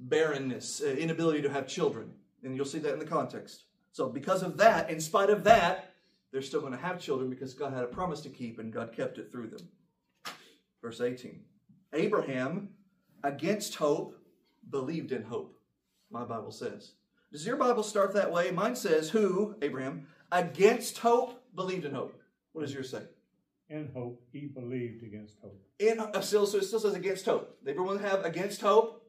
barrenness, 0.01 0.81
uh, 0.81 0.89
inability 0.89 1.43
to 1.43 1.51
have 1.51 1.67
children. 1.67 2.13
And 2.43 2.57
you'll 2.57 2.65
see 2.65 2.79
that 2.79 2.93
in 2.93 2.99
the 2.99 3.05
context. 3.05 3.65
So, 3.93 4.09
because 4.09 4.43
of 4.43 4.57
that, 4.59 4.91
in 4.91 5.01
spite 5.01 5.31
of 5.31 5.45
that, 5.45 5.93
they're 6.33 6.43
still 6.43 6.61
going 6.61 6.73
to 6.73 6.79
have 6.79 7.01
children 7.01 7.29
because 7.29 7.55
God 7.55 7.73
had 7.73 7.85
a 7.85 7.89
promise 7.89 8.21
to 8.23 8.29
keep 8.29 8.59
and 8.59 8.73
God 8.73 8.93
kept 8.93 9.19
it 9.19 9.31
through 9.31 9.49
them. 9.49 9.69
Verse 10.81 11.01
18 11.01 11.41
Abraham, 11.93 12.71
against 13.25 13.75
hope, 13.75 14.17
believed 14.71 15.13
in 15.13 15.23
hope, 15.23 15.59
my 16.11 16.25
Bible 16.25 16.53
says. 16.53 16.93
Does 17.33 17.47
your 17.47 17.57
Bible 17.57 17.83
start 17.83 18.15
that 18.15 18.33
way? 18.33 18.51
Mine 18.51 18.77
says, 18.77 19.11
Who, 19.11 19.55
Abraham, 19.63 20.07
against 20.33 20.99
hope, 20.99 21.43
believed 21.55 21.85
in 21.85 21.95
hope. 21.95 22.21
What 22.53 22.63
does 22.63 22.75
yours 22.75 22.91
say? 22.91 23.03
In 23.69 23.89
hope, 23.95 24.21
he 24.33 24.47
believed 24.47 25.05
against 25.05 25.39
hope. 25.41 25.61
In 25.79 26.01
uh, 26.01 26.21
still, 26.21 26.47
so 26.47 26.59
it 26.59 26.65
still 26.65 26.81
says 26.81 26.95
against 26.95 27.25
hope. 27.25 27.57
Everyone 27.67 28.01
have 28.01 28.25
against 28.25 28.61
hope? 28.61 29.07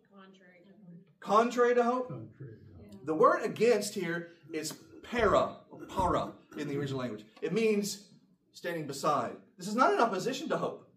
Contrary 1.21 1.75
to 1.75 1.83
hope. 1.83 2.09
Contrary 2.09 2.29
to 2.39 2.43
hope? 2.43 3.05
The 3.05 3.13
word 3.13 3.43
against 3.43 3.93
here 3.93 4.31
is 4.51 4.73
para, 5.03 5.55
para 5.87 6.31
in 6.57 6.67
the 6.67 6.77
original 6.77 6.99
language. 6.99 7.23
It 7.41 7.53
means 7.53 8.07
standing 8.53 8.85
beside. 8.85 9.37
This 9.57 9.67
is 9.67 9.75
not 9.75 9.93
in 9.93 9.99
opposition 9.99 10.49
to 10.49 10.57
hope. 10.57 10.89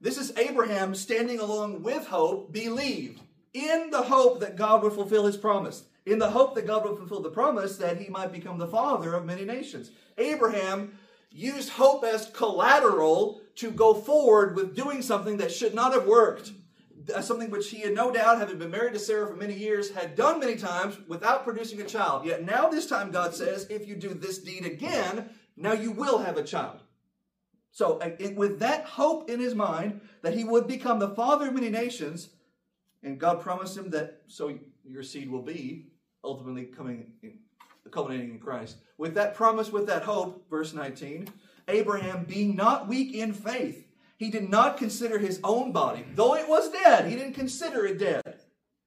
This 0.00 0.16
is 0.18 0.36
Abraham 0.36 0.94
standing 0.94 1.40
along 1.40 1.82
with 1.82 2.06
hope, 2.06 2.52
believed 2.52 3.20
in 3.52 3.90
the 3.90 4.02
hope 4.02 4.40
that 4.40 4.56
God 4.56 4.82
would 4.82 4.92
fulfill 4.92 5.26
his 5.26 5.36
promise, 5.36 5.84
in 6.06 6.18
the 6.18 6.30
hope 6.30 6.54
that 6.54 6.66
God 6.66 6.84
would 6.84 6.98
fulfill 6.98 7.22
the 7.22 7.30
promise 7.30 7.76
that 7.76 7.98
he 7.98 8.08
might 8.08 8.32
become 8.32 8.58
the 8.58 8.66
father 8.66 9.14
of 9.14 9.24
many 9.24 9.44
nations. 9.44 9.90
Abraham 10.18 10.98
used 11.30 11.70
hope 11.70 12.04
as 12.04 12.30
collateral 12.30 13.40
to 13.56 13.70
go 13.70 13.94
forward 13.94 14.56
with 14.56 14.76
doing 14.76 15.02
something 15.02 15.36
that 15.38 15.52
should 15.52 15.74
not 15.74 15.92
have 15.92 16.06
worked. 16.06 16.52
Uh, 17.12 17.20
something 17.20 17.50
which 17.50 17.70
he 17.70 17.80
had 17.80 17.94
no 17.94 18.12
doubt, 18.12 18.38
having 18.38 18.58
been 18.58 18.70
married 18.70 18.92
to 18.92 18.98
Sarah 18.98 19.26
for 19.26 19.36
many 19.36 19.54
years, 19.54 19.90
had 19.90 20.14
done 20.14 20.40
many 20.40 20.56
times 20.56 20.96
without 21.08 21.44
producing 21.44 21.80
a 21.80 21.84
child. 21.84 22.24
Yet 22.24 22.44
now, 22.44 22.68
this 22.68 22.86
time, 22.86 23.10
God 23.10 23.34
says, 23.34 23.66
if 23.68 23.86
you 23.88 23.96
do 23.96 24.14
this 24.14 24.38
deed 24.38 24.64
again, 24.64 25.28
now 25.56 25.72
you 25.72 25.90
will 25.90 26.18
have 26.18 26.36
a 26.36 26.44
child. 26.44 26.80
So, 27.72 27.98
uh, 27.98 28.10
with 28.36 28.60
that 28.60 28.84
hope 28.84 29.28
in 29.28 29.40
his 29.40 29.54
mind 29.54 30.00
that 30.22 30.34
he 30.34 30.44
would 30.44 30.68
become 30.68 31.00
the 31.00 31.10
father 31.10 31.48
of 31.48 31.54
many 31.54 31.70
nations, 31.70 32.28
and 33.02 33.18
God 33.18 33.40
promised 33.40 33.76
him 33.76 33.90
that 33.90 34.22
so 34.28 34.56
your 34.84 35.02
seed 35.02 35.30
will 35.30 35.42
be 35.42 35.88
ultimately 36.22 36.66
coming, 36.66 37.12
in, 37.22 37.38
culminating 37.90 38.30
in 38.30 38.38
Christ. 38.38 38.76
With 38.96 39.14
that 39.14 39.34
promise, 39.34 39.72
with 39.72 39.86
that 39.88 40.04
hope, 40.04 40.48
verse 40.48 40.72
19, 40.72 41.28
Abraham 41.68 42.24
being 42.24 42.54
not 42.54 42.88
weak 42.88 43.14
in 43.14 43.32
faith, 43.32 43.83
he 44.16 44.30
did 44.30 44.48
not 44.48 44.76
consider 44.76 45.18
his 45.18 45.40
own 45.42 45.72
body, 45.72 46.04
though 46.14 46.34
it 46.34 46.48
was 46.48 46.70
dead, 46.70 47.08
he 47.08 47.16
didn't 47.16 47.34
consider 47.34 47.84
it 47.86 47.98
dead. 47.98 48.22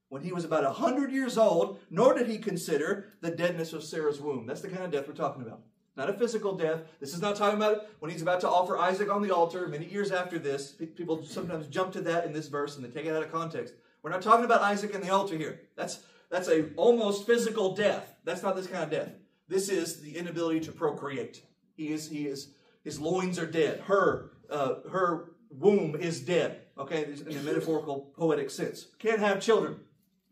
When 0.10 0.22
he 0.22 0.32
was 0.32 0.46
about 0.46 0.64
a 0.64 0.72
hundred 0.72 1.12
years 1.12 1.38
old, 1.38 1.80
nor 1.90 2.14
did 2.14 2.28
he 2.28 2.38
consider 2.38 3.08
the 3.20 3.30
deadness 3.30 3.74
of 3.74 3.84
Sarah's 3.84 4.22
womb. 4.22 4.46
That's 4.46 4.62
the 4.62 4.70
kind 4.70 4.84
of 4.84 4.92
death 4.92 5.06
we're 5.06 5.14
talking 5.14 5.42
about. 5.42 5.62
Not 5.98 6.10
a 6.10 6.14
physical 6.14 6.56
death. 6.56 6.82
This 7.00 7.14
is 7.14 7.22
not 7.22 7.36
talking 7.36 7.58
about 7.58 7.88
when 8.00 8.12
he's 8.12 8.22
about 8.22 8.40
to 8.42 8.50
offer 8.50 8.78
Isaac 8.78 9.12
on 9.12 9.22
the 9.22 9.36
altar 9.36 9.68
many 9.68 9.86
years 9.86 10.12
after 10.12 10.38
this. 10.38 10.76
People 10.96 11.26
sometimes 11.26 11.68
jump 11.68 11.92
to 11.94 12.02
that 12.02 12.26
in 12.26 12.32
this 12.32 12.48
verse 12.48 12.78
and 12.78 12.86
they 12.86 12.90
take 12.90 13.08
it 13.08 13.16
out 13.16 13.24
of 13.24 13.32
context. 13.32 13.74
We're 14.04 14.12
not 14.12 14.22
talking 14.22 14.46
about 14.46 14.62
Isaac 14.62 14.94
and 14.94 15.04
the 15.04 15.10
altar 15.10 15.36
here. 15.36 15.60
That's, 15.76 16.00
that's 16.30 16.48
a 16.48 16.72
almost 16.76 17.26
physical 17.26 17.76
death. 17.76 18.16
That's 18.24 18.44
not 18.44 18.56
this 18.56 18.68
kind 18.68 18.84
of 18.84 18.92
death. 18.92 19.10
This 19.50 19.70
is 19.70 20.02
the 20.02 20.16
inability 20.16 20.60
to 20.62 20.72
procreate. 20.72 21.42
He 21.76 21.92
is, 21.92 22.08
he 22.08 22.28
is, 22.28 22.50
his 22.84 23.00
loins 23.00 23.40
are 23.40 23.48
dead. 23.48 23.82
Her, 23.82 24.32
uh, 24.50 24.76
her 24.92 25.32
womb 25.52 25.96
is 25.96 26.22
dead. 26.22 26.62
Okay, 26.78 27.06
in 27.28 27.38
a 27.38 27.42
metaphorical, 27.42 28.12
poetic 28.16 28.52
sense. 28.52 28.88
Can't 29.00 29.20
have 29.20 29.42
children. 29.42 29.80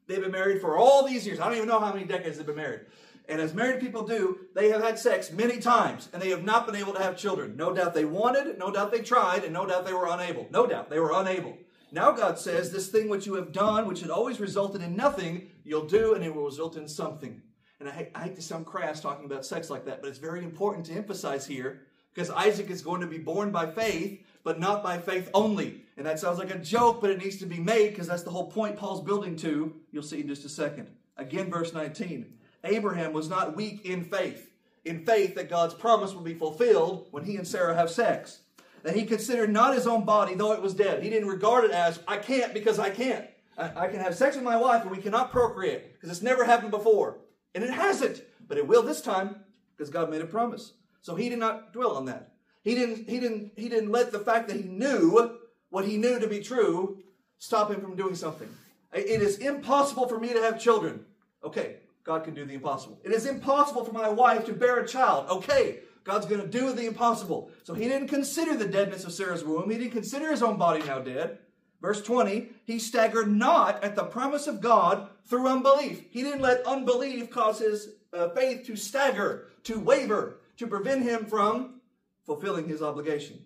They've 0.08 0.22
been 0.22 0.32
married 0.32 0.62
for 0.62 0.78
all 0.78 1.06
these 1.06 1.26
years. 1.26 1.40
I 1.40 1.46
don't 1.46 1.56
even 1.56 1.68
know 1.68 1.80
how 1.80 1.92
many 1.92 2.06
decades 2.06 2.38
they've 2.38 2.46
been 2.46 2.56
married. 2.56 2.82
And 3.28 3.42
as 3.42 3.56
married 3.56 3.80
people 3.80 4.06
do, 4.06 4.40
they 4.54 4.70
have 4.70 4.84
had 4.84 5.00
sex 5.00 5.32
many 5.32 5.60
times 5.60 6.10
and 6.14 6.22
they 6.22 6.30
have 6.30 6.44
not 6.44 6.68
been 6.68 6.76
able 6.76 6.94
to 6.94 7.02
have 7.02 7.18
children. 7.18 7.58
No 7.58 7.74
doubt 7.74 7.96
they 7.96 8.06
wanted, 8.06 8.60
no 8.60 8.72
doubt 8.72 8.92
they 8.92 9.02
tried, 9.02 9.44
and 9.44 9.54
no 9.54 9.66
doubt 9.66 9.86
they 9.86 9.94
were 9.94 10.08
unable. 10.08 10.48
No 10.52 10.68
doubt 10.68 10.92
they 10.92 11.00
were 11.00 11.12
unable. 11.14 11.58
Now 11.92 12.12
God 12.12 12.38
says, 12.38 12.72
This 12.72 12.90
thing 12.90 13.10
which 13.10 13.26
you 13.26 13.34
have 13.34 13.52
done, 13.52 13.88
which 13.88 14.02
had 14.02 14.12
always 14.12 14.40
resulted 14.40 14.82
in 14.82 14.96
nothing, 14.96 15.50
you'll 15.64 15.88
do 15.88 16.14
and 16.14 16.24
it 16.24 16.34
will 16.34 16.46
result 16.46 16.78
in 16.78 16.88
something. 16.88 17.42
And 17.80 17.90
I 17.90 17.92
hate, 17.94 18.12
I 18.14 18.24
hate 18.24 18.36
to 18.36 18.42
sound 18.42 18.68
crass 18.68 19.02
talking 19.02 19.26
about 19.26 19.46
sex 19.46 19.70
like 19.70 19.86
that, 19.86 20.02
but 20.02 20.10
it's 20.10 20.20
very 20.20 20.44
important 20.44 20.86
to 20.88 20.94
emphasize 20.94 21.48
here 21.48 21.82
because 22.16 22.32
Isaac 22.32 22.72
is 22.72 22.82
going 22.82 23.02
to 23.02 23.08
be 23.08 23.20
born 23.20 23.52
by 23.52 23.68
faith, 23.68 24.26
but 24.44 24.60
not 24.60 24.82
by 24.82 24.98
faith 24.98 25.30
only. 25.34 25.84
And 25.98 26.06
that 26.08 26.20
sounds 26.20 26.40
like 26.40 26.50
a 26.50 26.58
joke, 26.58 27.02
but 27.02 27.12
it 27.12 27.22
needs 27.22 27.38
to 27.38 27.46
be 27.46 27.60
made 27.60 27.90
because 27.90 28.08
that's 28.08 28.24
the 28.24 28.32
whole 28.32 28.50
point 28.50 28.78
Paul's 28.78 29.04
building 29.04 29.36
to. 29.38 29.76
You'll 29.92 30.02
see 30.02 30.22
in 30.22 30.28
just 30.28 30.46
a 30.46 30.50
second. 30.50 30.88
Again, 31.18 31.52
verse 31.52 31.74
19 31.74 32.34
Abraham 32.64 33.14
was 33.14 33.30
not 33.30 33.56
weak 33.56 33.86
in 33.86 34.04
faith, 34.04 34.50
in 34.86 35.06
faith 35.06 35.36
that 35.36 35.50
God's 35.50 35.76
promise 35.76 36.14
would 36.14 36.24
be 36.24 36.34
fulfilled 36.34 37.08
when 37.12 37.26
he 37.26 37.36
and 37.36 37.48
Sarah 37.48 37.76
have 37.76 37.92
sex 37.92 38.40
that 38.86 38.96
he 38.96 39.04
considered 39.04 39.52
not 39.52 39.74
his 39.74 39.88
own 39.88 40.06
body, 40.06 40.36
though 40.36 40.54
it 40.54 40.62
was 40.62 40.76
dead. 40.76 41.02
He 41.02 41.10
didn't 41.10 41.28
regard 41.28 41.66
it 41.66 41.72
as, 41.72 42.00
I 42.08 42.18
can't 42.18 42.54
because 42.54 42.78
I 42.78 42.92
can't. 42.92 43.26
I, 43.58 43.86
I 43.86 43.88
can 43.88 44.00
have 44.00 44.14
sex 44.14 44.36
with 44.36 44.46
my 44.46 44.58
wife, 44.58 44.84
but 44.84 44.92
we 44.92 45.02
cannot 45.02 45.32
procreate 45.32 45.94
because 45.94 46.12
it's 46.12 46.22
never 46.22 46.46
happened 46.46 46.70
before. 46.70 47.18
And 47.56 47.64
it 47.64 47.72
hasn't, 47.72 48.22
but 48.48 48.60
it 48.60 48.68
will 48.68 48.84
this 48.84 49.02
time 49.02 49.38
because 49.76 49.90
God 49.90 50.12
made 50.12 50.22
a 50.22 50.28
promise. 50.28 50.74
So 51.06 51.14
he 51.14 51.30
did 51.30 51.38
not 51.38 51.72
dwell 51.72 51.98
on 51.98 52.06
that. 52.06 52.32
He 52.64 52.74
didn't, 52.74 53.08
he 53.08 53.20
didn't, 53.20 53.52
he 53.56 53.70
didn't 53.70 53.92
let 53.92 54.12
the 54.12 54.18
fact 54.18 54.48
that 54.48 54.58
he 54.58 54.64
knew 54.64 55.38
what 55.70 55.86
he 55.86 55.98
knew 55.98 56.20
to 56.20 56.26
be 56.26 56.40
true 56.40 56.98
stop 57.38 57.70
him 57.70 57.80
from 57.80 57.96
doing 57.96 58.16
something. 58.16 58.50
It 58.92 59.22
is 59.22 59.38
impossible 59.38 60.08
for 60.08 60.20
me 60.20 60.34
to 60.34 60.42
have 60.42 60.60
children. 60.60 61.06
Okay, 61.44 61.76
God 62.04 62.24
can 62.24 62.34
do 62.34 62.44
the 62.44 62.56
impossible. 62.56 63.00
It 63.04 63.12
is 63.12 63.28
impossible 63.28 63.86
for 63.86 63.92
my 63.92 64.10
wife 64.10 64.48
to 64.48 64.54
bear 64.54 64.80
a 64.80 64.88
child. 64.88 65.30
Okay, 65.30 65.82
God's 66.04 66.26
going 66.26 66.42
to 66.42 66.48
do 66.48 66.74
the 66.74 66.88
impossible. 66.88 67.52
So 67.62 67.76
he 67.76 67.88
didn't 67.88 68.08
consider 68.08 68.58
the 68.58 68.68
deadness 68.68 69.04
of 69.04 69.14
Sarah's 69.14 69.44
womb. 69.44 69.70
He 69.70 69.78
didn't 69.78 69.94
consider 69.94 70.32
his 70.32 70.42
own 70.42 70.58
body 70.58 70.84
now 70.88 70.98
dead. 70.98 71.38
Verse 71.84 72.02
20, 72.02 72.50
he 72.66 72.80
staggered 72.80 73.32
not 73.32 73.84
at 73.84 73.96
the 73.96 74.06
promise 74.06 74.48
of 74.48 74.60
God 74.60 75.08
through 75.28 75.48
unbelief. 75.48 76.04
He 76.10 76.24
didn't 76.24 76.42
let 76.42 76.66
unbelief 76.66 77.30
cause 77.30 77.60
his 77.60 77.90
uh, 78.12 78.30
faith 78.30 78.66
to 78.66 78.76
stagger, 78.76 79.50
to 79.66 79.78
waver, 79.80 80.40
to 80.58 80.68
prevent 80.68 81.04
him 81.04 81.26
from 81.26 81.82
fulfilling 82.26 82.68
his 82.68 82.82
obligation. 82.82 83.46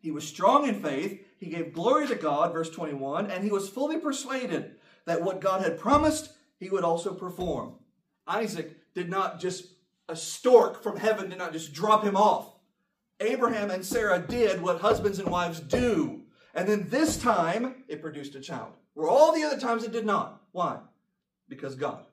He 0.00 0.10
was 0.10 0.26
strong 0.26 0.66
in 0.68 0.82
faith. 0.82 1.24
He 1.38 1.46
gave 1.46 1.72
glory 1.72 2.06
to 2.08 2.14
God, 2.14 2.52
verse 2.52 2.70
21, 2.70 3.30
and 3.30 3.44
he 3.44 3.50
was 3.50 3.68
fully 3.68 3.98
persuaded 3.98 4.76
that 5.06 5.22
what 5.22 5.40
God 5.40 5.62
had 5.62 5.78
promised, 5.78 6.32
he 6.58 6.68
would 6.68 6.84
also 6.84 7.12
perform. 7.14 7.74
Isaac 8.26 8.76
did 8.94 9.08
not 9.08 9.40
just 9.40 9.66
a 10.08 10.16
stork 10.16 10.82
from 10.82 10.96
heaven 10.96 11.30
did 11.30 11.38
not 11.38 11.52
just 11.52 11.72
drop 11.72 12.04
him 12.04 12.16
off. 12.16 12.54
Abraham 13.20 13.70
and 13.70 13.84
Sarah 13.84 14.18
did 14.18 14.60
what 14.60 14.80
husbands 14.80 15.18
and 15.18 15.30
wives 15.30 15.60
do. 15.60 16.22
And 16.54 16.68
then 16.68 16.88
this 16.88 17.16
time, 17.16 17.84
it 17.88 18.02
produced 18.02 18.34
a 18.34 18.40
child. 18.40 18.72
Where 18.94 19.08
all 19.08 19.34
the 19.34 19.44
other 19.44 19.58
times 19.58 19.84
it 19.84 19.92
did 19.92 20.04
not. 20.04 20.42
Why? 20.52 20.78
Because 21.48 21.74
God. 21.74 22.04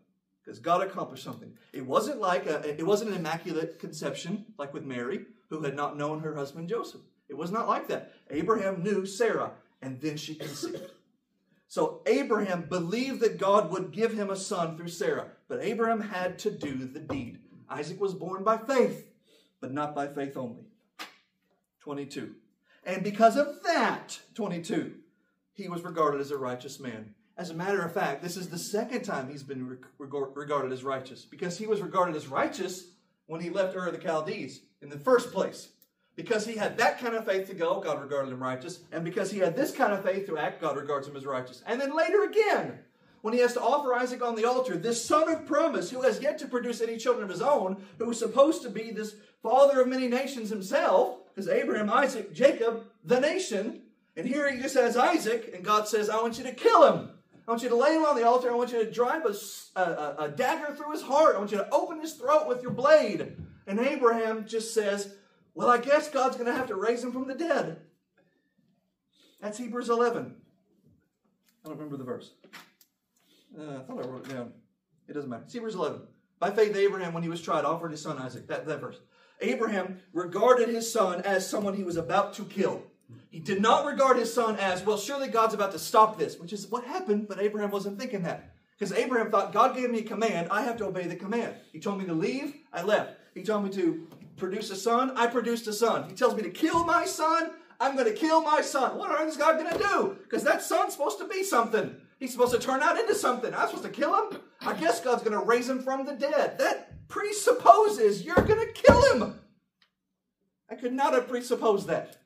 Because 0.50 0.60
God 0.60 0.82
accomplished 0.82 1.24
something. 1.24 1.54
It 1.74 1.86
wasn't 1.86 2.20
like 2.20 2.48
a, 2.48 2.68
it 2.68 2.84
wasn't 2.84 3.12
an 3.12 3.18
immaculate 3.18 3.78
conception 3.78 4.46
like 4.58 4.74
with 4.74 4.84
Mary, 4.84 5.28
who 5.52 5.62
had 5.62 5.76
not 5.76 5.96
known 5.96 6.22
her 6.22 6.36
husband 6.36 6.70
Joseph. 6.70 7.02
It 7.28 7.38
was 7.38 7.52
not 7.52 7.68
like 7.68 7.88
that. 7.90 8.14
Abraham 8.32 8.82
knew 8.82 9.06
Sarah, 9.06 9.52
and 9.80 10.02
then 10.02 10.18
she 10.18 10.34
conceived. 10.34 10.90
So 11.68 12.02
Abraham 12.08 12.64
believed 12.64 13.20
that 13.20 13.38
God 13.38 13.72
would 13.72 13.92
give 13.92 14.12
him 14.12 14.32
a 14.32 14.36
son 14.36 14.76
through 14.76 14.88
Sarah, 14.88 15.28
but 15.48 15.62
Abraham 15.62 16.02
had 16.02 16.40
to 16.40 16.50
do 16.50 16.78
the 16.78 17.00
deed. 17.00 17.38
Isaac 17.70 18.02
was 18.02 18.16
born 18.16 18.44
by 18.44 18.58
faith, 18.58 19.06
but 19.62 19.72
not 19.72 19.94
by 19.94 20.08
faith 20.08 20.36
only. 20.36 20.64
22. 21.82 22.34
And 22.86 23.04
because 23.04 23.38
of 23.38 23.62
that, 23.66 24.20
22, 24.34 24.96
he 25.54 25.70
was 25.70 25.84
regarded 25.84 26.22
as 26.22 26.32
a 26.32 26.40
righteous 26.40 26.80
man. 26.80 27.14
As 27.40 27.52
a 27.52 27.54
matter 27.54 27.82
of 27.82 27.94
fact, 27.94 28.22
this 28.22 28.36
is 28.36 28.50
the 28.50 28.58
second 28.58 29.04
time 29.04 29.30
he's 29.30 29.44
been 29.44 29.78
regarded 29.98 30.74
as 30.74 30.84
righteous 30.84 31.24
because 31.24 31.58
he 31.58 31.68
was 31.68 31.80
regarded 31.80 32.18
as 32.18 32.28
righteous 32.28 32.88
when 33.28 33.40
he 33.40 33.50
left 33.50 33.78
Ur 33.78 33.88
of 33.88 33.94
the 33.94 34.06
Chaldees 34.06 34.60
in 34.82 34.90
the 34.90 35.00
first 35.00 35.32
place. 35.32 35.70
Because 36.18 36.46
he 36.46 36.58
had 36.58 36.78
that 36.78 37.00
kind 37.00 37.16
of 37.16 37.26
faith 37.26 37.48
to 37.48 37.54
go, 37.54 37.80
God 37.80 38.02
regarded 38.02 38.34
him 38.34 38.44
righteous. 38.44 38.82
And 38.92 39.06
because 39.06 39.32
he 39.32 39.40
had 39.40 39.56
this 39.56 39.72
kind 39.72 39.94
of 39.94 40.04
faith 40.04 40.28
to 40.28 40.38
act, 40.38 40.60
God 40.60 40.76
regards 40.76 41.08
him 41.08 41.16
as 41.16 41.26
righteous. 41.26 41.64
And 41.66 41.80
then 41.80 41.96
later 41.96 42.24
again, 42.24 42.80
when 43.22 43.34
he 43.34 43.40
has 43.40 43.54
to 43.54 43.62
offer 43.62 43.94
Isaac 43.94 44.22
on 44.22 44.36
the 44.36 44.44
altar, 44.44 44.76
this 44.76 45.06
son 45.06 45.30
of 45.30 45.46
promise, 45.46 45.90
who 45.90 46.02
has 46.02 46.22
yet 46.22 46.40
to 46.40 46.48
produce 46.48 46.82
any 46.82 46.98
children 46.98 47.24
of 47.24 47.30
his 47.30 47.42
own, 47.42 47.82
who 48.00 48.12
is 48.12 48.20
supposed 48.20 48.64
to 48.64 48.70
be 48.70 48.92
this 48.92 49.16
father 49.42 49.80
of 49.80 49.88
many 49.88 50.10
nations 50.10 50.50
himself, 50.50 51.20
because 51.34 51.48
Abraham, 51.48 51.90
Isaac, 51.90 52.34
Jacob, 52.34 52.84
the 53.06 53.22
nation. 53.22 53.84
And 54.18 54.28
here 54.28 54.52
he 54.52 54.62
just 54.62 54.76
has 54.76 54.98
Isaac, 54.98 55.52
and 55.56 55.64
God 55.64 55.88
says, 55.88 56.10
I 56.10 56.22
want 56.22 56.38
you 56.38 56.44
to 56.44 56.52
kill 56.52 56.92
him. 56.92 57.12
I 57.50 57.52
want 57.52 57.64
you 57.64 57.70
to 57.70 57.76
lay 57.76 57.96
him 57.96 58.06
on 58.06 58.16
the 58.16 58.28
altar. 58.28 58.52
I 58.52 58.54
want 58.54 58.72
you 58.72 58.86
to 58.86 58.92
drive 58.92 59.24
a, 59.26 59.80
a, 59.82 60.16
a 60.26 60.30
dagger 60.30 60.76
through 60.76 60.92
his 60.92 61.02
heart. 61.02 61.36
I 61.36 61.40
want 61.40 61.52
you 61.52 61.58
to 61.58 61.74
open 61.74 62.00
his 62.00 62.14
throat 62.14 62.48
with 62.48 62.62
your 62.62 62.70
blade. 62.70 63.38
And 63.66 63.80
Abraham 63.80 64.46
just 64.46 64.72
says, 64.72 65.16
well, 65.56 65.68
I 65.68 65.80
guess 65.80 66.12
God's 66.12 66.36
going 66.36 66.46
to 66.46 66.54
have 66.54 66.68
to 66.68 66.76
raise 66.76 67.04
him 67.04 67.12
from 67.12 67.28
the 67.28 67.34
dead. 67.34 67.78
That's 69.42 69.58
Hebrews 69.58 69.90
11. 69.90 70.36
I 71.66 71.68
don't 71.68 71.76
remember 71.76 71.98
the 71.98 72.04
verse. 72.04 72.34
Uh, 73.60 73.78
I 73.78 73.80
thought 73.80 74.06
I 74.06 74.08
wrote 74.08 74.28
it 74.28 74.36
down. 74.36 74.52
It 75.08 75.14
doesn't 75.14 75.32
matter. 75.32 75.42
It's 75.46 75.54
Hebrews 75.54 75.74
11. 75.74 76.02
By 76.38 76.52
faith, 76.52 76.76
Abraham, 76.76 77.14
when 77.16 77.24
he 77.24 77.30
was 77.30 77.42
tried, 77.42 77.66
offered 77.66 77.90
his 77.90 78.04
son 78.04 78.20
Isaac. 78.20 78.48
That, 78.48 78.68
that 78.68 78.80
verse. 78.80 79.00
Abraham 79.42 80.02
regarded 80.14 80.70
his 80.70 80.94
son 80.94 81.22
as 81.22 81.50
someone 81.50 81.74
he 81.74 81.84
was 81.84 81.98
about 81.98 82.36
to 82.36 82.44
kill. 82.44 82.84
He 83.30 83.40
did 83.40 83.62
not 83.62 83.86
regard 83.86 84.18
his 84.18 84.34
son 84.34 84.58
as, 84.58 84.84
well, 84.84 84.98
surely 84.98 85.28
God's 85.28 85.54
about 85.54 85.72
to 85.74 85.80
stop 85.80 86.18
this, 86.18 86.40
which 86.40 86.54
is 86.54 86.68
what 86.68 86.84
happened, 86.84 87.28
but 87.28 87.40
Abraham 87.40 87.72
wasn't 87.72 88.00
thinking 88.00 88.24
that. 88.24 88.54
Because 88.78 88.94
Abraham 88.94 89.30
thought, 89.30 89.54
God 89.54 89.76
gave 89.76 89.92
me 89.92 90.00
a 90.00 90.04
command, 90.04 90.48
I 90.50 90.64
have 90.64 90.78
to 90.78 90.86
obey 90.86 91.06
the 91.06 91.16
command. 91.16 91.56
He 91.72 91.80
told 91.80 92.00
me 92.00 92.06
to 92.06 92.14
leave, 92.14 92.56
I 92.74 92.82
left. 92.82 93.18
He 93.34 93.44
told 93.44 93.66
me 93.66 93.70
to 93.72 94.08
produce 94.38 94.72
a 94.72 94.76
son, 94.76 95.12
I 95.16 95.28
produced 95.28 95.68
a 95.68 95.74
son. 95.74 96.10
He 96.10 96.16
tells 96.16 96.36
me 96.36 96.44
to 96.44 96.50
kill 96.50 96.86
my 96.86 97.06
son, 97.06 97.52
I'm 97.80 97.96
going 97.96 98.08
to 98.08 98.14
kill 98.14 98.42
my 98.42 98.62
son. 98.62 98.98
What 98.98 99.12
on 99.12 99.22
earth 99.22 99.30
is 99.30 99.38
God 99.38 99.58
going 99.60 99.72
to 99.72 99.78
do? 99.78 100.18
Because 100.24 100.44
that 100.44 100.62
son's 100.62 100.94
supposed 100.94 101.20
to 101.20 101.28
be 101.28 101.44
something. 101.44 101.96
He's 102.20 102.32
supposed 102.32 102.54
to 102.54 102.60
turn 102.60 102.82
out 102.82 103.00
into 103.00 103.16
something. 103.16 103.54
I'm 103.54 103.68
supposed 103.68 103.86
to 103.86 103.90
kill 103.90 104.14
him? 104.14 104.40
I 104.62 104.74
guess 104.74 105.00
God's 105.00 105.24
going 105.24 105.40
to 105.40 105.46
raise 105.46 105.70
him 105.70 105.82
from 105.82 106.06
the 106.06 106.14
dead. 106.14 106.58
That 106.58 107.08
presupposes 107.08 108.24
you're 108.24 108.36
going 108.36 108.66
to 108.66 108.74
kill 108.74 109.14
him. 109.14 109.40
I 110.70 110.76
could 110.76 110.94
not 110.94 111.14
have 111.14 111.28
presupposed 111.28 111.88
that. 111.88 112.18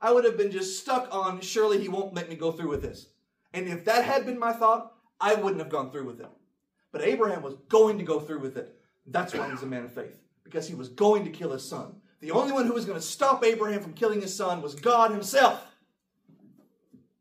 I 0.00 0.12
would 0.12 0.24
have 0.24 0.36
been 0.36 0.50
just 0.50 0.80
stuck 0.80 1.14
on, 1.14 1.40
surely 1.40 1.80
he 1.80 1.88
won't 1.88 2.14
let 2.14 2.28
me 2.28 2.36
go 2.36 2.52
through 2.52 2.70
with 2.70 2.82
this. 2.82 3.08
And 3.52 3.68
if 3.68 3.84
that 3.84 4.04
had 4.04 4.24
been 4.24 4.38
my 4.38 4.52
thought, 4.52 4.94
I 5.20 5.34
wouldn't 5.34 5.60
have 5.60 5.70
gone 5.70 5.90
through 5.90 6.06
with 6.06 6.20
it. 6.20 6.28
But 6.92 7.02
Abraham 7.02 7.42
was 7.42 7.54
going 7.68 7.98
to 7.98 8.04
go 8.04 8.18
through 8.18 8.40
with 8.40 8.56
it. 8.56 8.76
That's 9.06 9.34
why 9.34 9.50
he's 9.50 9.62
a 9.62 9.66
man 9.66 9.84
of 9.84 9.92
faith 9.92 10.16
because 10.44 10.66
he 10.66 10.74
was 10.74 10.88
going 10.88 11.24
to 11.24 11.30
kill 11.30 11.52
his 11.52 11.66
son. 11.66 11.96
The 12.20 12.32
only 12.32 12.52
one 12.52 12.66
who 12.66 12.72
was 12.72 12.84
going 12.84 12.98
to 12.98 13.04
stop 13.04 13.44
Abraham 13.44 13.80
from 13.80 13.94
killing 13.94 14.20
his 14.20 14.34
son 14.34 14.62
was 14.62 14.74
God 14.74 15.10
himself. 15.10 15.64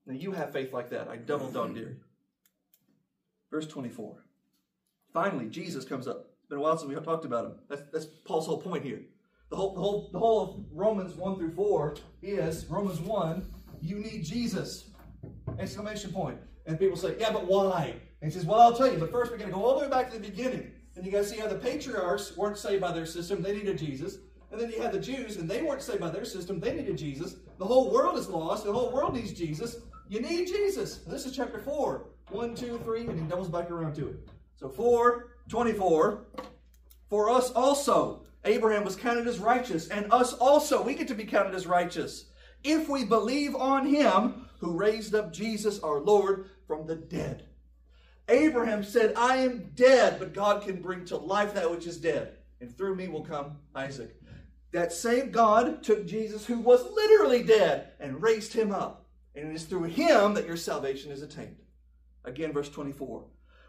Now 0.05 0.15
you 0.15 0.31
have 0.31 0.51
faith 0.51 0.73
like 0.73 0.89
that. 0.89 1.07
I 1.07 1.17
double 1.17 1.51
dog 1.51 1.75
dare 1.75 1.83
you. 1.83 1.95
Verse 3.51 3.67
24. 3.67 4.17
Finally, 5.13 5.49
Jesus 5.49 5.85
comes 5.85 6.07
up. 6.07 6.29
It's 6.39 6.49
been 6.49 6.57
a 6.57 6.61
while 6.61 6.77
since 6.77 6.89
we 6.89 6.95
talked 6.99 7.25
about 7.25 7.45
him. 7.45 7.53
That's, 7.67 7.83
that's 7.91 8.05
Paul's 8.05 8.47
whole 8.47 8.61
point 8.61 8.83
here. 8.83 9.01
The 9.49 9.55
whole, 9.55 9.73
the, 9.73 9.79
whole, 9.79 10.09
the 10.11 10.19
whole 10.19 10.41
of 10.43 10.65
Romans 10.71 11.15
1 11.15 11.37
through 11.37 11.53
4 11.53 11.95
is 12.21 12.65
Romans 12.67 12.99
1, 12.99 13.51
you 13.81 13.97
need 13.97 14.23
Jesus. 14.23 14.89
Exclamation 15.57 16.11
point. 16.11 16.37
And 16.65 16.79
people 16.79 16.97
say, 16.97 17.15
yeah, 17.19 17.31
but 17.31 17.45
why? 17.45 17.95
And 18.21 18.31
he 18.31 18.37
says, 18.37 18.45
well, 18.45 18.59
I'll 18.59 18.75
tell 18.75 18.91
you, 18.91 18.99
but 18.99 19.11
first 19.11 19.31
we're 19.31 19.37
going 19.37 19.49
to 19.49 19.55
go 19.55 19.63
all 19.65 19.79
the 19.79 19.85
way 19.85 19.89
back 19.89 20.11
to 20.11 20.19
the 20.19 20.29
beginning. 20.29 20.71
And 20.95 21.05
you 21.05 21.11
got 21.11 21.19
to 21.19 21.25
see 21.25 21.37
how 21.37 21.47
the 21.47 21.55
patriarchs 21.55 22.35
weren't 22.37 22.57
saved 22.57 22.81
by 22.81 22.91
their 22.91 23.05
system, 23.05 23.41
they 23.41 23.55
needed 23.55 23.77
Jesus. 23.77 24.17
And 24.51 24.59
then 24.59 24.69
you 24.71 24.81
have 24.81 24.91
the 24.91 24.99
Jews, 24.99 25.37
and 25.37 25.49
they 25.49 25.61
weren't 25.61 25.81
saved 25.81 25.99
by 25.99 26.09
their 26.09 26.25
system, 26.25 26.59
they 26.59 26.73
needed 26.73 26.97
Jesus. 26.97 27.37
The 27.57 27.65
whole 27.65 27.91
world 27.91 28.17
is 28.17 28.27
lost, 28.27 28.65
the 28.65 28.73
whole 28.73 28.91
world 28.91 29.13
needs 29.15 29.33
Jesus. 29.33 29.77
You 30.07 30.21
need 30.21 30.47
Jesus. 30.47 30.97
This 30.97 31.25
is 31.25 31.35
chapter 31.35 31.59
4. 31.59 32.05
1, 32.29 32.55
2, 32.55 32.79
3, 32.83 33.07
and 33.07 33.19
he 33.19 33.25
doubles 33.25 33.49
back 33.49 33.71
around 33.71 33.95
to 33.95 34.07
it. 34.07 34.29
So 34.55 34.69
4, 34.69 35.31
24. 35.47 36.25
For 37.09 37.29
us 37.29 37.51
also, 37.51 38.23
Abraham 38.49 38.83
was 38.83 38.95
counted 38.95 39.27
as 39.27 39.37
righteous, 39.37 39.87
and 39.89 40.11
us 40.11 40.33
also, 40.33 40.81
we 40.81 40.95
get 40.95 41.07
to 41.09 41.15
be 41.15 41.23
counted 41.23 41.53
as 41.53 41.67
righteous. 41.67 42.25
If 42.63 42.89
we 42.89 43.05
believe 43.05 43.55
on 43.55 43.85
him 43.85 44.47
who 44.59 44.75
raised 44.75 45.13
up 45.13 45.31
Jesus 45.31 45.79
our 45.81 45.99
Lord 45.99 46.49
from 46.67 46.87
the 46.87 46.95
dead. 46.95 47.45
Abraham 48.27 48.83
said, 48.83 49.13
I 49.15 49.37
am 49.37 49.71
dead, 49.75 50.17
but 50.19 50.33
God 50.33 50.63
can 50.63 50.81
bring 50.81 51.05
to 51.05 51.17
life 51.17 51.53
that 51.53 51.69
which 51.69 51.87
is 51.87 51.97
dead. 51.97 52.37
And 52.59 52.75
through 52.75 52.95
me 52.95 53.07
will 53.07 53.23
come 53.23 53.57
Isaac. 53.75 54.15
That 54.71 54.93
same 54.93 55.31
God 55.31 55.83
took 55.83 56.05
Jesus, 56.05 56.45
who 56.45 56.59
was 56.59 56.83
literally 56.93 57.43
dead, 57.43 57.93
and 57.99 58.21
raised 58.21 58.53
him 58.53 58.71
up. 58.71 59.07
And 59.35 59.49
it 59.49 59.55
is 59.55 59.63
through 59.63 59.83
him 59.83 60.33
that 60.33 60.45
your 60.45 60.57
salvation 60.57 61.11
is 61.11 61.21
attained. 61.21 61.57
Again, 62.25 62.51
verse 62.51 62.69
24. 62.69 63.25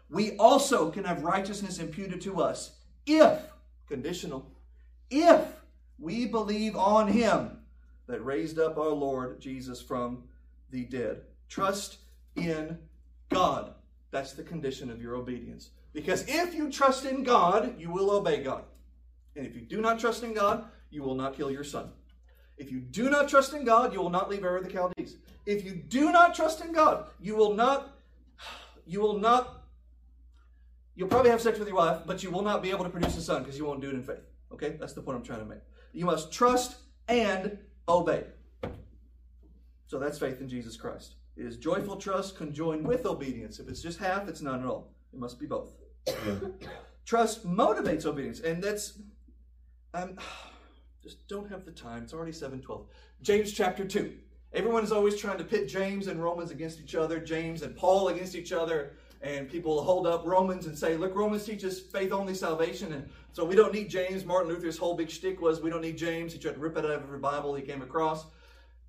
We 0.09 0.35
also 0.37 0.91
can 0.91 1.05
have 1.05 1.23
righteousness 1.23 1.79
imputed 1.79 2.21
to 2.21 2.41
us 2.41 2.79
if, 3.05 3.39
conditional, 3.87 4.51
if 5.11 5.61
we 5.99 6.25
believe 6.25 6.75
on 6.75 7.07
him 7.09 7.59
that 8.07 8.25
raised 8.25 8.57
up 8.59 8.77
our 8.77 8.89
Lord 8.89 9.39
Jesus 9.39 9.81
from 9.81 10.23
the 10.71 10.85
dead. 10.85 11.21
Trust 11.47 11.97
in 12.35 12.77
God. 13.29 13.73
That's 14.09 14.33
the 14.33 14.43
condition 14.43 14.89
of 14.89 15.01
your 15.01 15.15
obedience. 15.15 15.69
Because 15.93 16.25
if 16.27 16.53
you 16.53 16.71
trust 16.71 17.05
in 17.05 17.23
God, 17.23 17.79
you 17.79 17.91
will 17.91 18.11
obey 18.11 18.43
God. 18.43 18.63
And 19.35 19.45
if 19.45 19.55
you 19.55 19.61
do 19.61 19.79
not 19.79 19.99
trust 19.99 20.23
in 20.23 20.33
God, 20.33 20.65
you 20.89 21.03
will 21.03 21.15
not 21.15 21.35
kill 21.35 21.51
your 21.51 21.63
son. 21.63 21.91
If 22.57 22.71
you 22.71 22.79
do 22.79 23.09
not 23.09 23.29
trust 23.29 23.53
in 23.53 23.63
God, 23.63 23.93
you 23.93 24.01
will 24.01 24.09
not 24.09 24.29
leave 24.29 24.43
Ur 24.43 24.57
of 24.57 24.63
the 24.63 24.71
Chaldees. 24.71 25.17
If 25.45 25.63
you 25.63 25.73
do 25.73 26.11
not 26.11 26.35
trust 26.35 26.63
in 26.63 26.73
God, 26.73 27.07
you 27.19 27.35
will 27.35 27.53
not, 27.53 27.97
you 28.85 29.01
will 29.01 29.17
not, 29.17 29.63
you'll 30.95 31.07
probably 31.07 31.31
have 31.31 31.41
sex 31.41 31.57
with 31.57 31.67
your 31.67 31.77
wife, 31.77 32.01
but 32.05 32.23
you 32.23 32.29
will 32.29 32.43
not 32.43 32.61
be 32.61 32.69
able 32.69 32.83
to 32.83 32.89
produce 32.89 33.17
a 33.17 33.21
son 33.21 33.43
because 33.43 33.57
you 33.57 33.65
won't 33.65 33.81
do 33.81 33.89
it 33.89 33.95
in 33.95 34.03
faith. 34.03 34.30
Okay? 34.53 34.77
That's 34.79 34.93
the 34.93 35.01
point 35.01 35.17
I'm 35.17 35.23
trying 35.23 35.39
to 35.39 35.45
make. 35.45 35.59
You 35.93 36.05
must 36.05 36.31
trust 36.31 36.77
and 37.07 37.57
obey. 37.87 38.25
So 39.87 39.99
that's 39.99 40.17
faith 40.17 40.39
in 40.39 40.47
Jesus 40.47 40.77
Christ. 40.77 41.15
It 41.35 41.45
is 41.45 41.57
joyful 41.57 41.97
trust 41.97 42.37
conjoined 42.37 42.87
with 42.87 43.05
obedience. 43.05 43.59
If 43.59 43.67
it's 43.67 43.81
just 43.81 43.99
half, 43.99 44.27
it's 44.27 44.41
none 44.41 44.61
at 44.61 44.65
all. 44.65 44.93
It 45.13 45.19
must 45.19 45.39
be 45.39 45.45
both. 45.45 45.73
trust 47.05 47.45
motivates 47.45 48.05
obedience, 48.05 48.39
and 48.39 48.63
that's 48.63 48.99
um, 49.93 50.17
just 51.03 51.27
don't 51.27 51.49
have 51.49 51.65
the 51.65 51.71
time. 51.71 52.03
It's 52.03 52.13
already 52.13 52.31
712. 52.31 52.87
James 53.21 53.51
chapter 53.51 53.85
2. 53.85 54.13
Everyone 54.53 54.83
is 54.83 54.91
always 54.91 55.17
trying 55.17 55.37
to 55.37 55.43
pit 55.43 55.67
James 55.67 56.07
and 56.07 56.21
Romans 56.21 56.51
against 56.51 56.79
each 56.79 56.95
other, 56.95 57.19
James 57.19 57.61
and 57.61 57.75
Paul 57.75 58.09
against 58.09 58.35
each 58.35 58.51
other, 58.51 58.93
and 59.21 59.49
people 59.49 59.83
hold 59.83 60.07
up 60.07 60.25
Romans 60.25 60.65
and 60.65 60.77
say, 60.77 60.97
look, 60.97 61.15
Romans 61.15 61.45
teaches 61.45 61.79
faith 61.79 62.11
only 62.11 62.33
salvation, 62.33 62.93
and 62.93 63.07
so 63.33 63.45
we 63.45 63.55
don't 63.55 63.73
need 63.73 63.89
James. 63.89 64.25
Martin 64.25 64.51
Luther's 64.51 64.77
whole 64.77 64.95
big 64.95 65.09
shtick 65.09 65.41
was 65.41 65.61
we 65.61 65.69
don't 65.69 65.81
need 65.81 65.97
James. 65.97 66.33
He 66.33 66.39
tried 66.39 66.55
to 66.55 66.59
rip 66.59 66.77
it 66.77 66.85
out 66.85 66.91
of 66.91 67.03
every 67.03 67.19
Bible 67.19 67.53
he 67.53 67.61
came 67.61 67.81
across. 67.81 68.25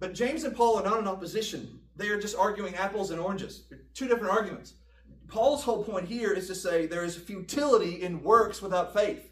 But 0.01 0.14
James 0.14 0.45
and 0.45 0.57
Paul 0.57 0.79
are 0.79 0.85
not 0.85 0.99
in 0.99 1.07
opposition. 1.07 1.79
They 1.97 2.09
are 2.09 2.21
just 2.21 2.37
arguing 2.37 2.75
apples 2.75 3.11
and 3.11 3.21
oranges. 3.21 3.64
They're 3.68 3.81
two 3.95 4.09
different 4.09 4.33
arguments. 4.33 4.75
Paul's 5.29 5.62
whole 5.62 5.85
point 5.85 6.09
here 6.09 6.33
is 6.33 6.47
to 6.49 6.55
say 6.55 6.87
there 6.87 7.05
is 7.05 7.16
futility 7.16 8.03
in 8.03 8.23
works 8.23 8.61
without 8.61 8.92
faith. 8.92 9.31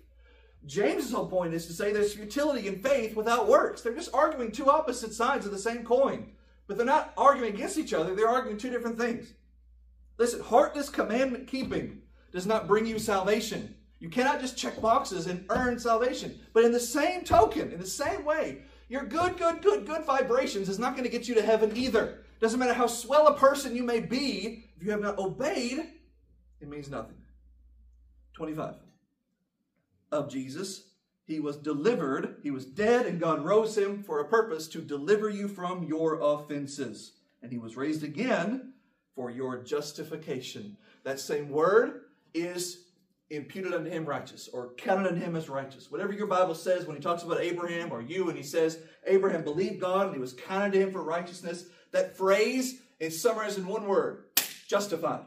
James's 0.67 1.13
whole 1.13 1.27
point 1.27 1.55
is 1.55 1.67
to 1.67 1.73
say 1.73 1.93
there's 1.93 2.15
futility 2.15 2.69
in 2.69 2.79
faith 2.81 3.17
without 3.17 3.49
works. 3.49 3.81
They're 3.81 3.95
just 3.95 4.15
arguing 4.15 4.53
two 4.53 4.71
opposite 4.71 5.15
sides 5.15 5.47
of 5.47 5.53
the 5.53 5.59
same 5.59 5.85
coin. 5.85 6.33
But 6.67 6.77
they're 6.77 6.87
not 6.87 7.13
arguing 7.17 7.55
against 7.55 7.79
each 7.79 7.93
other, 7.93 8.15
they're 8.15 8.29
arguing 8.29 8.59
two 8.59 8.71
different 8.71 8.99
things. 8.99 9.33
Listen, 10.21 10.41
heartless 10.41 10.91
commandment 10.91 11.47
keeping 11.47 12.03
does 12.31 12.45
not 12.45 12.69
bring 12.69 12.85
you 12.85 12.99
salvation. 12.99 13.75
You 14.01 14.11
cannot 14.11 14.39
just 14.39 14.55
check 14.55 14.79
boxes 14.79 15.27
and 15.27 15.47
earn 15.49 15.79
salvation. 15.79 16.39
But 16.53 16.65
in 16.65 16.73
the 16.73 16.79
same 16.79 17.25
token, 17.25 17.73
in 17.73 17.81
the 17.81 17.87
same 17.87 18.27
way, 18.27 18.59
your 18.91 19.07
good, 19.07 19.39
good, 19.39 19.63
good, 19.63 19.87
good 19.87 20.05
vibrations 20.05 20.69
is 20.69 20.79
not 20.79 20.93
going 20.93 21.05
to 21.05 21.11
get 21.11 21.27
you 21.27 21.35
to 21.37 21.43
heaven 21.43 21.75
either. 21.75 22.19
Doesn't 22.39 22.61
matter 22.61 22.75
how 22.75 22.87
swell 22.87 23.29
a 23.29 23.39
person 23.39 23.75
you 23.75 23.83
may 23.83 24.01
be, 24.01 24.67
if 24.77 24.83
you 24.83 24.91
have 24.91 25.01
not 25.01 25.19
obeyed, 25.19 25.89
it 26.61 26.69
means 26.69 26.91
nothing. 26.91 27.17
25. 28.35 28.75
Of 30.13 30.31
Jesus, 30.31 30.91
he 31.25 31.41
was 31.41 31.57
delivered, 31.57 32.37
he 32.43 32.51
was 32.51 32.67
dead, 32.67 33.07
and 33.07 33.21
God 33.21 33.43
rose 33.43 33.79
him 33.79 34.03
for 34.03 34.21
a 34.21 34.29
purpose 34.29 34.69
to 34.69 34.83
deliver 34.83 35.31
you 35.31 35.49
from 35.49 35.85
your 35.85 36.21
offenses. 36.21 37.13
And 37.43 37.51
he 37.51 37.57
was 37.57 37.75
raised 37.75 38.05
again 38.05 38.75
for 39.15 39.31
your 39.31 39.63
justification. 39.63 40.77
That 41.05 41.21
same 41.21 41.51
word 41.51 42.03
is 42.35 42.85
imputed 43.31 43.73
unto 43.73 43.91
him 43.91 44.05
righteous 44.05 44.49
or 44.49 44.75
counted 44.75 45.09
unto 45.09 45.21
him 45.21 45.37
as 45.37 45.49
righteous. 45.49 45.91
Whatever 45.91 46.13
your 46.13 46.27
Bible 46.27 46.55
says 46.55 46.85
when 46.85 46.97
he 46.97 47.03
talks 47.03 47.23
about 47.23 47.41
Abraham 47.41 47.93
or 47.93 48.03
you 48.03 48.29
and 48.29 48.37
he 48.37 48.43
says 48.43 48.79
Abraham 49.07 49.45
believed 49.45 49.81
God 49.81 50.07
and 50.07 50.15
he 50.15 50.21
was 50.21 50.33
counted 50.33 50.73
to 50.73 50.81
him 50.81 50.93
for 50.93 51.03
righteousness, 51.03 51.67
that 51.93 52.17
phrase 52.17 52.81
is 52.99 53.21
summarized 53.21 53.59
in 53.59 53.67
one 53.67 53.87
word 53.87 54.25
justified. 54.67 55.23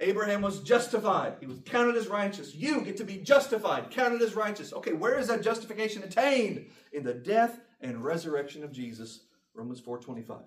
Abraham 0.00 0.40
was 0.40 0.60
justified. 0.60 1.34
He 1.40 1.46
was 1.46 1.58
counted 1.64 1.96
as 1.96 2.08
righteous. 2.08 2.54
You 2.54 2.80
get 2.80 2.96
to 2.96 3.04
be 3.04 3.18
justified, 3.18 3.90
counted 3.90 4.22
as 4.22 4.34
righteous. 4.34 4.72
Okay, 4.72 4.94
where 4.94 5.18
is 5.18 5.28
that 5.28 5.42
justification 5.42 6.02
attained? 6.02 6.66
In 6.92 7.04
the 7.04 7.12
death 7.12 7.60
and 7.82 8.02
resurrection 8.02 8.64
of 8.64 8.72
Jesus. 8.72 9.20
Romans 9.54 9.80
4:25. 9.80 10.42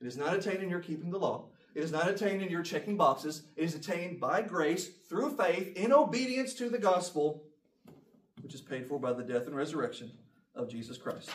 It 0.00 0.06
is 0.06 0.16
not 0.16 0.34
attained 0.34 0.62
in 0.62 0.70
your 0.70 0.80
keeping 0.80 1.10
the 1.10 1.18
law. 1.18 1.50
It 1.74 1.82
is 1.82 1.90
not 1.90 2.08
attained 2.08 2.42
in 2.42 2.50
your 2.50 2.62
checking 2.62 2.96
boxes. 2.96 3.42
It 3.56 3.64
is 3.64 3.74
attained 3.74 4.20
by 4.20 4.42
grace 4.42 4.88
through 5.08 5.36
faith 5.36 5.76
in 5.76 5.92
obedience 5.92 6.54
to 6.54 6.68
the 6.68 6.78
gospel, 6.78 7.42
which 8.42 8.54
is 8.54 8.60
paid 8.60 8.86
for 8.86 8.98
by 8.98 9.12
the 9.12 9.24
death 9.24 9.46
and 9.46 9.56
resurrection 9.56 10.12
of 10.54 10.68
Jesus 10.68 10.96
Christ. 10.96 11.30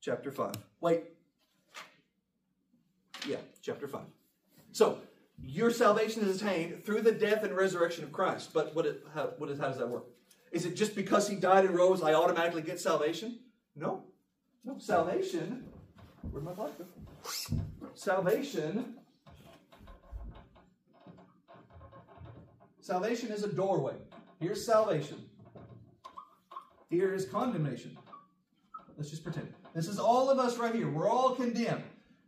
Chapter 0.00 0.30
5. 0.30 0.54
Wait. 0.80 1.02
Yeah, 3.26 3.38
chapter 3.60 3.86
5. 3.86 4.00
So, 4.72 4.98
your 5.42 5.70
salvation 5.70 6.22
is 6.22 6.40
attained 6.40 6.84
through 6.84 7.02
the 7.02 7.12
death 7.12 7.42
and 7.42 7.54
resurrection 7.54 8.04
of 8.04 8.12
Christ. 8.12 8.54
But 8.54 8.74
what, 8.74 8.86
it, 8.86 9.02
how, 9.14 9.32
what 9.38 9.50
is, 9.50 9.58
how 9.58 9.68
does 9.68 9.78
that 9.78 9.88
work? 9.88 10.04
Is 10.52 10.64
it 10.64 10.76
just 10.76 10.94
because 10.94 11.28
he 11.28 11.36
died 11.36 11.64
and 11.64 11.74
rose, 11.74 12.02
I 12.02 12.14
automatically 12.14 12.62
get 12.62 12.80
salvation? 12.80 13.40
No. 13.74 14.04
No, 14.64 14.78
salvation. 14.78 15.64
Where'd 16.30 16.44
my 16.44 16.52
blood 16.52 16.72
go? 16.78 16.84
Salvation. 17.96 18.94
Salvation 22.80 23.32
is 23.32 23.42
a 23.42 23.48
doorway. 23.48 23.94
Here's 24.38 24.64
salvation. 24.64 25.24
Here 26.90 27.14
is 27.14 27.24
condemnation. 27.24 27.96
Let's 28.96 29.10
just 29.10 29.24
pretend. 29.24 29.52
This 29.74 29.88
is 29.88 29.98
all 29.98 30.30
of 30.30 30.38
us 30.38 30.58
right 30.58 30.74
here. 30.74 30.88
We're 30.88 31.08
all 31.08 31.34
condemned. 31.34 31.82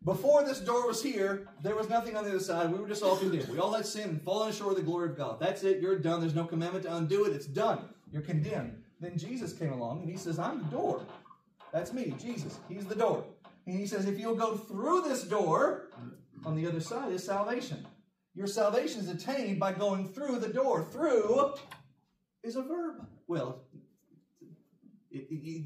Before 0.05 0.43
this 0.43 0.61
door 0.61 0.87
was 0.87 1.03
here, 1.03 1.49
there 1.63 1.77
was 1.77 1.89
nothing 1.91 2.17
on 2.17 2.25
the 2.25 2.31
other 2.31 2.41
side. 2.41 2.73
We 2.73 2.79
were 2.79 2.89
just 2.89 3.03
all 3.03 3.17
condemned. 3.17 3.49
We 3.49 3.59
all 3.59 3.73
had 3.73 3.85
sin 3.85 4.21
fallen 4.25 4.53
short 4.53 4.73
of 4.73 4.77
the 4.79 4.85
glory 4.85 5.11
of 5.11 5.19
God. 5.19 5.39
That's 5.39 5.65
it. 5.65 5.81
You're 5.81 5.99
done. 5.99 6.21
There's 6.21 6.35
no 6.35 6.45
commandment 6.45 6.85
to 6.85 6.97
undo 6.97 7.27
it. 7.27 7.33
It's 7.33 7.47
done. 7.47 7.81
You're 8.11 8.23
condemned. 8.23 8.83
Then 9.01 9.19
Jesus 9.19 9.53
came 9.53 9.73
along 9.73 10.01
and 10.01 10.11
he 10.11 10.17
says, 10.17 10.39
I'm 10.39 10.61
the 10.61 10.77
door. 10.77 11.03
That's 11.73 11.93
me, 11.93 12.15
Jesus. 12.19 12.59
He's 12.71 12.87
the 12.87 12.95
door. 12.95 13.23
And 13.69 13.79
he 13.79 13.87
says, 13.87 14.07
if 14.07 14.19
you'll 14.19 14.35
go 14.35 14.57
through 14.57 15.03
this 15.03 15.25
door, 15.25 15.91
on 16.47 16.57
the 16.57 16.67
other 16.67 16.81
side 16.81 17.13
is 17.13 17.23
salvation. 17.23 17.87
Your 18.35 18.47
salvation 18.47 19.03
is 19.03 19.11
attained 19.11 19.61
by 19.61 19.73
going 19.73 20.09
through 20.09 20.39
the 20.39 20.49
door. 20.49 20.85
Through 20.85 21.53
is 22.43 22.57
a 22.57 22.63
verb. 22.63 23.07
Well, 23.27 23.61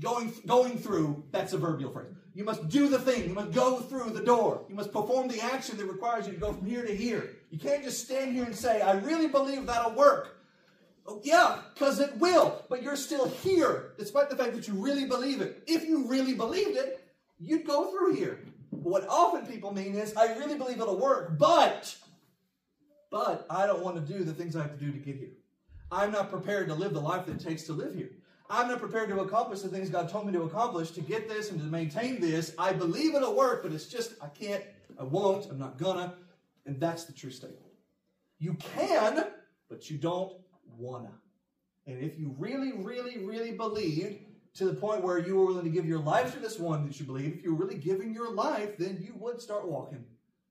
going, 0.01 0.33
going 0.49 0.79
through, 0.79 1.23
that's 1.31 1.53
a 1.53 1.59
verbial 1.59 1.93
phrase. 1.93 2.13
You 2.35 2.43
must 2.43 2.69
do 2.69 2.89
the 2.89 2.99
thing. 2.99 3.29
You 3.29 3.35
must 3.35 3.53
go 3.53 3.79
through 3.79 4.11
the 4.11 4.25
door. 4.25 4.65
You 4.69 4.75
must 4.75 4.93
perform 4.93 5.29
the 5.29 5.41
action 5.41 5.77
that 5.77 5.87
requires 5.87 6.27
you 6.27 6.33
to 6.33 6.41
go 6.41 6.53
from 6.53 6.67
here 6.67 6.85
to 6.85 6.97
here. 6.97 7.31
You 7.51 7.59
can't 7.61 7.85
just 7.85 8.05
stand 8.05 8.35
here 8.35 8.45
and 8.45 8.57
say, 8.57 8.81
I 8.81 8.95
really 8.95 9.29
believe 9.29 9.67
that'll 9.67 9.95
work. 9.95 10.39
Oh, 11.07 11.21
yeah, 11.23 11.59
because 11.73 12.01
it 12.01 12.17
will, 12.19 12.65
but 12.69 12.83
you're 12.83 12.97
still 12.97 13.29
here, 13.29 13.93
despite 13.97 14.29
the 14.29 14.37
fact 14.37 14.55
that 14.55 14.67
you 14.67 14.75
really 14.75 15.05
believe 15.05 15.41
it. 15.41 15.63
If 15.69 15.85
you 15.85 16.09
really 16.09 16.35
believed 16.35 16.77
it, 16.77 17.02
you'd 17.43 17.67
go 17.67 17.91
through 17.91 18.15
here. 18.15 18.41
What 18.71 19.07
often 19.09 19.47
people 19.47 19.73
mean 19.73 19.95
is, 19.95 20.15
I 20.17 20.37
really 20.39 20.57
believe 20.57 20.81
it'll 20.81 20.99
work, 20.99 21.39
but, 21.39 21.95
but 23.11 23.47
I 23.51 23.67
don't 23.67 23.83
want 23.83 23.97
to 23.97 24.13
do 24.13 24.25
the 24.25 24.33
things 24.33 24.57
I 24.57 24.63
have 24.63 24.79
to 24.79 24.85
do 24.85 24.93
to 24.93 24.99
get 24.99 25.17
here. 25.17 25.33
I'm 25.91 26.11
not 26.11 26.31
prepared 26.31 26.69
to 26.69 26.75
live 26.75 26.95
the 26.95 27.01
life 27.01 27.27
that 27.27 27.41
it 27.41 27.45
takes 27.45 27.65
to 27.65 27.75
live 27.75 27.95
here. 27.95 28.11
I'm 28.49 28.69
not 28.69 28.79
prepared 28.79 29.09
to 29.11 29.21
accomplish 29.21 29.61
the 29.61 29.69
things 29.69 29.91
God 29.91 30.09
told 30.09 30.27
me 30.27 30.33
to 30.33 30.43
accomplish 30.43 30.91
to 30.93 31.01
get 31.01 31.29
this 31.29 31.51
and 31.51 31.61
to 31.61 31.67
maintain 31.67 32.21
this. 32.21 32.55
I 32.59 32.73
believe 32.73 33.15
it'll 33.15 33.37
work, 33.37 33.63
but 33.63 33.73
it's 33.73 33.87
just, 33.87 34.15
I 34.23 34.29
can't, 34.29 34.65
I 34.99 35.05
won't, 35.05 35.47
I'm 35.51 35.59
not 35.59 35.79
gonna. 35.79 36.15
And 36.67 36.81
that's 36.81 37.05
the 37.05 37.13
true 37.13 37.31
statement. 37.31 37.73
You 38.39 38.55
can, 38.55 39.27
but 39.69 39.91
you 39.91 39.99
don't 39.99 40.35
wanna. 40.77 41.13
And 41.87 42.03
if 42.03 42.19
you 42.19 42.35
really, 42.39 42.73
really, 42.73 43.19
really 43.19 43.53
believed 43.53 44.21
to 44.55 44.67
the 44.67 44.75
point 44.75 45.03
where 45.03 45.19
you 45.19 45.37
were 45.37 45.47
willing 45.47 45.65
to 45.65 45.71
give 45.71 45.87
your 45.87 45.99
life 45.99 46.33
to 46.35 46.39
this 46.39 46.59
one 46.59 46.87
that 46.87 47.01
you 47.01 47.07
believe, 47.07 47.35
if 47.35 47.43
you 47.43 47.55
were 47.55 47.65
really 47.65 47.79
giving 47.79 48.13
your 48.13 48.33
life, 48.33 48.77
then 48.77 48.99
you 49.01 49.15
would 49.19 49.41
start 49.41 49.67
walking 49.67 50.05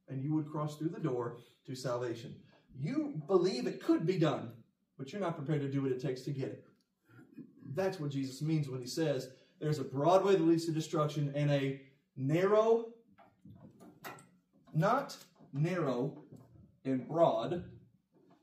and 0.10 0.24
you 0.24 0.34
would 0.34 0.50
cross 0.50 0.78
through 0.78 0.90
the 0.90 1.00
door 1.00 1.38
to 1.66 1.76
salvation. 1.76 2.36
You 2.80 3.22
believe 3.28 3.68
it 3.68 3.84
could 3.84 4.06
be 4.06 4.18
done, 4.18 4.52
but 4.98 5.12
you're 5.12 5.22
not 5.22 5.36
prepared 5.36 5.62
to 5.62 5.72
do 5.72 5.84
what 5.84 5.92
it 5.92 6.02
takes 6.02 6.22
to 6.22 6.32
get 6.32 6.50
it. 6.50 6.66
That's 7.74 8.00
what 8.00 8.12
Jesus 8.12 8.42
means 8.42 8.68
when 8.68 8.82
he 8.82 8.88
says 8.88 9.30
there's 9.60 9.80
a 9.80 9.84
broad 9.84 10.26
way 10.26 10.34
that 10.34 10.42
leads 10.42 10.66
to 10.66 10.72
destruction 10.72 11.32
and 11.36 11.52
a 11.52 11.82
narrow, 12.18 12.88
not 14.74 15.16
narrow 15.54 16.18
and 16.84 17.08
broad, 17.08 17.64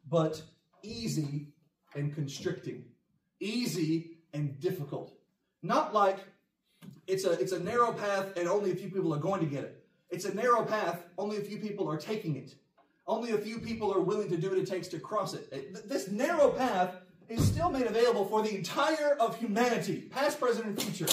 but 0.09 0.41
easy 0.83 1.49
and 1.95 2.15
constricting. 2.15 2.85
Easy 3.41 4.19
and 4.33 4.59
difficult. 4.61 5.18
Not 5.63 5.95
like 5.95 6.19
it's 7.07 7.25
a, 7.25 7.33
it's 7.33 7.53
a 7.53 7.59
narrow 7.59 7.93
path 7.93 8.37
and 8.37 8.49
only 8.49 8.71
a 8.71 8.77
few 8.77 8.91
people 8.91 9.13
are 9.15 9.19
going 9.19 9.41
to 9.41 9.47
get 9.47 9.65
it. 9.65 9.85
It's 10.11 10.25
a 10.25 10.35
narrow 10.35 10.65
path, 10.65 11.03
only 11.19 11.37
a 11.37 11.41
few 11.41 11.59
people 11.59 11.89
are 11.91 11.99
taking 11.99 12.37
it. 12.37 12.55
Only 13.07 13.33
a 13.33 13.39
few 13.39 13.59
people 13.59 13.93
are 13.93 14.01
willing 14.01 14.29
to 14.31 14.37
do 14.37 14.51
what 14.51 14.59
it 14.59 14.67
takes 14.67 14.89
to 14.89 15.01
cross 15.01 15.35
it. 15.35 15.89
This 15.89 16.09
narrow 16.09 16.51
path 16.51 16.95
is 17.29 17.47
still 17.47 17.71
made 17.71 17.87
available 17.87 18.25
for 18.27 18.43
the 18.43 18.55
entire 18.55 19.15
of 19.15 19.39
humanity, 19.39 20.03
past, 20.11 20.41
present, 20.41 20.67
and 20.67 20.81
future. 20.81 21.13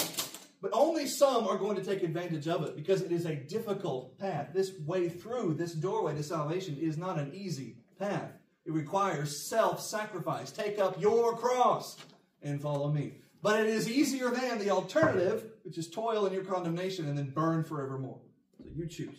But 0.62 0.70
only 0.72 1.06
some 1.06 1.46
are 1.46 1.58
going 1.58 1.76
to 1.76 1.84
take 1.84 2.02
advantage 2.02 2.48
of 2.48 2.64
it 2.64 2.76
because 2.76 3.02
it 3.02 3.12
is 3.12 3.26
a 3.26 3.34
difficult 3.34 4.18
path. 4.18 4.48
This 4.52 4.72
way 4.86 5.08
through, 5.08 5.54
this 5.54 5.72
doorway 5.72 6.14
to 6.14 6.22
salvation 6.22 6.76
is 6.78 6.96
not 6.96 7.18
an 7.18 7.32
easy 7.34 7.76
path. 7.98 8.32
It 8.64 8.72
requires 8.72 9.48
self 9.48 9.80
sacrifice. 9.80 10.50
Take 10.50 10.78
up 10.78 11.00
your 11.00 11.36
cross 11.36 11.96
and 12.42 12.60
follow 12.60 12.90
me. 12.90 13.20
But 13.46 13.60
it 13.60 13.68
is 13.68 13.88
easier 13.88 14.28
than 14.30 14.58
the 14.58 14.70
alternative, 14.70 15.44
which 15.62 15.78
is 15.78 15.88
toil 15.88 16.26
in 16.26 16.32
your 16.32 16.42
condemnation 16.42 17.08
and 17.08 17.16
then 17.16 17.30
burn 17.30 17.62
forevermore. 17.62 18.18
So 18.58 18.64
you 18.74 18.88
choose. 18.88 19.18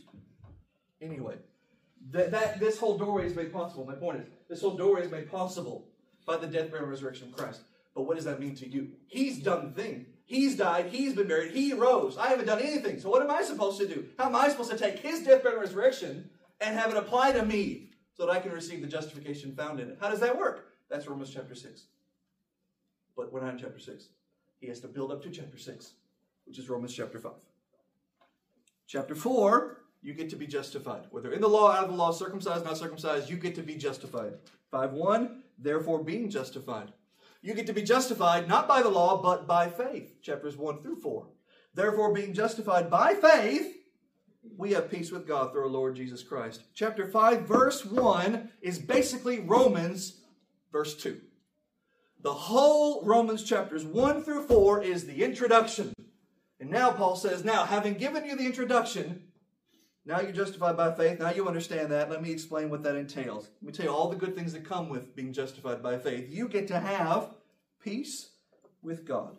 Anyway, 1.02 1.36
that, 2.12 2.32
that 2.32 2.60
this 2.60 2.78
whole 2.78 2.98
doorway 2.98 3.26
is 3.26 3.38
made 3.38 3.54
possible. 3.54 3.86
My 3.86 3.96
point 3.96 4.20
is, 4.20 4.26
this 4.50 4.60
whole 4.60 4.76
doorway 4.76 5.04
is 5.04 5.10
made 5.10 5.32
possible 5.32 5.88
by 6.26 6.36
the 6.36 6.46
death, 6.46 6.72
burial, 6.72 6.84
and 6.84 6.90
resurrection 6.90 7.30
of 7.30 7.38
Christ. 7.38 7.62
But 7.96 8.02
what 8.02 8.18
does 8.18 8.26
that 8.26 8.42
mean 8.42 8.54
to 8.56 8.68
you? 8.68 8.90
He's 9.08 9.40
done 9.40 9.74
the 9.74 9.82
thing. 9.82 10.08
He's 10.26 10.58
died. 10.58 10.88
He's 10.88 11.13
been 11.13 11.30
buried. 11.30 11.54
He 11.54 11.72
rose. 11.72 12.18
I 12.18 12.28
haven't 12.28 12.48
done 12.48 12.60
anything. 12.60 13.00
So 13.00 13.10
what 13.10 13.22
am 13.22 13.32
I 13.32 13.44
supposed 13.44 13.80
to 13.80 13.88
do? 13.88 14.08
How 14.18 14.26
am 14.26 14.36
I 14.36 14.50
supposed 14.50 14.72
to 14.72 14.78
take 14.78 15.00
his 15.00 15.24
death, 15.24 15.42
burial, 15.42 15.62
and 15.62 15.70
resurrection 15.70 16.30
and 16.60 16.78
have 16.78 16.92
it 16.92 16.98
apply 16.98 17.32
to 17.32 17.46
me 17.46 17.92
so 18.13 18.26
that 18.26 18.34
I 18.34 18.42
can 18.42 18.52
receive 18.52 18.82
the 18.82 18.88
justification 18.88 19.56
found 19.56 19.80
in 19.80 19.88
it? 19.88 19.98
How 20.02 20.10
does 20.10 20.20
that 20.20 20.38
work? 20.38 20.66
That's 20.90 21.08
Romans 21.08 21.32
chapter 21.34 21.56
6. 21.56 21.84
But 23.16 23.32
we're 23.32 23.40
not 23.40 23.54
in 23.54 23.60
chapter 23.60 23.80
6. 23.80 24.10
He 24.60 24.67
has 24.67 24.80
to 24.82 24.88
build 24.88 25.12
up 25.12 25.22
to 25.24 25.30
chapter 25.30 25.58
6, 25.58 25.91
which 26.46 26.60
is 26.60 26.70
Romans 26.70 26.93
chapter 26.93 27.20
5. 27.20 27.32
Chapter 28.88 29.15
4, 29.15 29.82
you 30.02 30.13
get 30.13 30.30
to 30.30 30.36
be 30.36 30.48
justified. 30.48 31.06
Whether 31.12 31.32
in 31.34 31.41
the 31.41 31.50
law, 31.50 31.72
out 31.72 31.86
of 31.86 31.89
the 31.89 31.96
law, 31.96 32.12
circumcised, 32.12 32.65
not 32.65 32.78
circumcised, 32.78 33.30
you 33.30 33.38
get 33.38 33.56
to 33.56 33.63
be 33.63 33.76
justified. 33.76 34.34
5 34.72 34.93
1, 34.93 35.43
therefore 35.60 36.04
being 36.04 36.30
justified. 36.30 36.93
You 37.41 37.54
get 37.54 37.67
to 37.67 37.74
be 37.74 37.84
justified 37.84 38.48
not 38.48 38.67
by 38.67 38.82
the 38.82 38.89
law, 38.89 39.22
but 39.22 39.48
by 39.48 39.70
faith. 39.70 40.22
Chapters 40.22 40.58
1 40.58 40.82
through 40.82 41.02
4. 41.02 41.28
Therefore, 41.74 42.12
being 42.12 42.34
justified 42.34 42.89
by 42.89 43.13
faith, 43.13 43.76
we 44.58 44.72
have 44.72 44.89
peace 44.89 45.12
with 45.12 45.28
God 45.28 45.52
through 45.52 45.62
our 45.62 45.67
Lord 45.67 45.96
Jesus 45.96 46.24
Christ. 46.24 46.63
Chapter 46.74 47.08
5, 47.08 47.41
verse 47.41 47.86
1 47.86 48.50
is 48.62 48.80
basically 48.80 49.39
Romans, 49.39 50.22
verse 50.72 50.96
2. 50.96 51.22
The 52.28 52.34
whole 52.34 53.06
Romans 53.06 53.42
chapters 53.42 53.86
1 53.86 54.22
through 54.22 54.48
4 54.48 54.84
is 54.84 55.06
the 55.06 55.24
introduction. 55.24 55.94
And 56.60 56.70
now 56.70 56.92
Paul 56.92 57.16
says, 57.16 57.46
Now, 57.46 57.63
having 57.63 57.94
given 57.94 58.26
you 58.26 58.36
the 58.36 58.46
introduction, 58.46 59.22
Now 60.06 60.20
you're 60.20 60.34
justified 60.34 60.76
by 60.76 60.94
faith. 60.94 61.20
Now 61.20 61.32
you 61.32 61.48
understand 61.48 61.90
that. 61.94 62.10
Let 62.10 62.22
me 62.22 62.30
explain 62.30 62.70
what 62.70 62.84
that 62.84 62.98
entails. 62.98 63.52
Let 63.62 63.68
me 63.68 63.72
tell 63.72 63.86
you 63.86 63.94
all 63.94 64.10
the 64.10 64.18
good 64.18 64.36
things 64.36 64.52
that 64.52 64.66
come 64.66 64.90
with 64.90 65.16
being 65.16 65.32
justified 65.32 65.82
by 65.82 66.00
faith. 66.00 66.28
You 66.30 66.50
get 66.50 66.68
to 66.68 66.82
have 66.82 67.30
peace 67.82 68.32
with 68.82 69.06
God. 69.06 69.38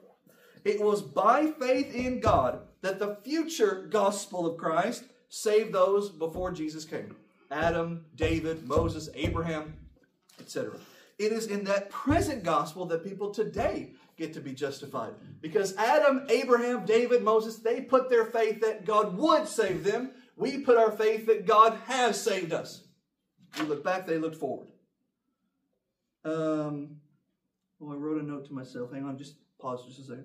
It 0.65 0.81
was 0.81 1.03
by 1.03 1.53
faith 1.61 1.95
in 1.95 2.21
God 2.21 2.61
that 2.81 2.99
the 2.99 3.19
future 3.23 3.87
gospel 3.91 4.47
of 4.47 4.57
Christ 4.57 5.05
saved 5.29 5.75
those 5.75 6.09
before 6.09 6.53
Jesus 6.53 6.87
came 6.87 7.17
Adam, 7.51 8.07
David, 8.15 8.67
Moses, 8.67 9.11
Abraham, 9.15 9.77
etc. 10.41 10.79
It 11.19 11.33
is 11.33 11.47
in 11.47 11.65
that 11.65 11.91
present 11.91 12.45
gospel 12.45 12.87
that 12.87 13.05
people 13.05 13.31
today 13.31 13.95
get 14.17 14.33
to 14.35 14.41
be 14.41 14.53
justified. 14.53 15.15
Because 15.41 15.77
Adam, 15.77 16.25
Abraham, 16.29 16.85
David, 16.85 17.23
Moses, 17.23 17.57
they 17.57 17.81
put 17.81 18.09
their 18.09 18.25
faith 18.25 18.61
that 18.61 18.85
God 18.85 19.17
would 19.17 19.49
save 19.49 19.83
them. 19.83 20.13
We 20.37 20.59
put 20.59 20.77
our 20.77 20.93
faith 20.93 21.27
that 21.27 21.47
God 21.47 21.77
has 21.87 22.23
saved 22.23 22.53
us. 22.53 22.85
We 23.59 23.67
look 23.67 23.83
back, 23.83 24.07
they 24.07 24.19
looked 24.19 24.37
forward. 24.37 24.69
Um, 26.25 26.97
well, 27.81 27.95
I 27.95 27.97
wrote 27.97 28.23
a 28.23 28.25
note 28.25 28.47
to 28.47 28.53
myself. 28.53 28.93
Hang 28.93 29.05
on, 29.05 29.19
just 29.19 29.35
pause 29.61 29.85
just 29.87 29.99
a 30.01 30.03
second. 30.03 30.25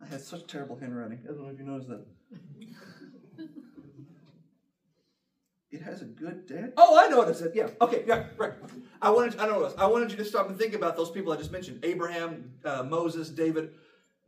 I 0.00 0.06
had 0.06 0.20
such 0.20 0.46
terrible 0.46 0.76
handwriting. 0.76 1.20
I 1.24 1.32
don't 1.32 1.42
know 1.42 1.50
if 1.50 1.58
you 1.58 1.64
noticed 1.64 1.88
that. 1.88 2.06
It 5.70 5.82
has 5.82 6.00
a 6.00 6.04
good 6.04 6.46
dad. 6.46 6.72
Oh, 6.76 6.98
I 6.98 7.08
noticed 7.08 7.42
it. 7.42 7.52
Yeah. 7.54 7.68
Okay. 7.80 8.04
Yeah. 8.06 8.26
Right. 8.36 8.52
I 9.02 9.10
wanted. 9.10 9.38
I 9.38 9.46
know. 9.46 9.72
I 9.76 9.86
wanted 9.86 10.10
you 10.10 10.16
to 10.18 10.24
stop 10.24 10.48
and 10.48 10.58
think 10.58 10.74
about 10.74 10.96
those 10.96 11.10
people 11.10 11.32
I 11.32 11.36
just 11.36 11.52
mentioned: 11.52 11.84
Abraham, 11.84 12.52
uh, 12.64 12.84
Moses, 12.84 13.28
David. 13.28 13.72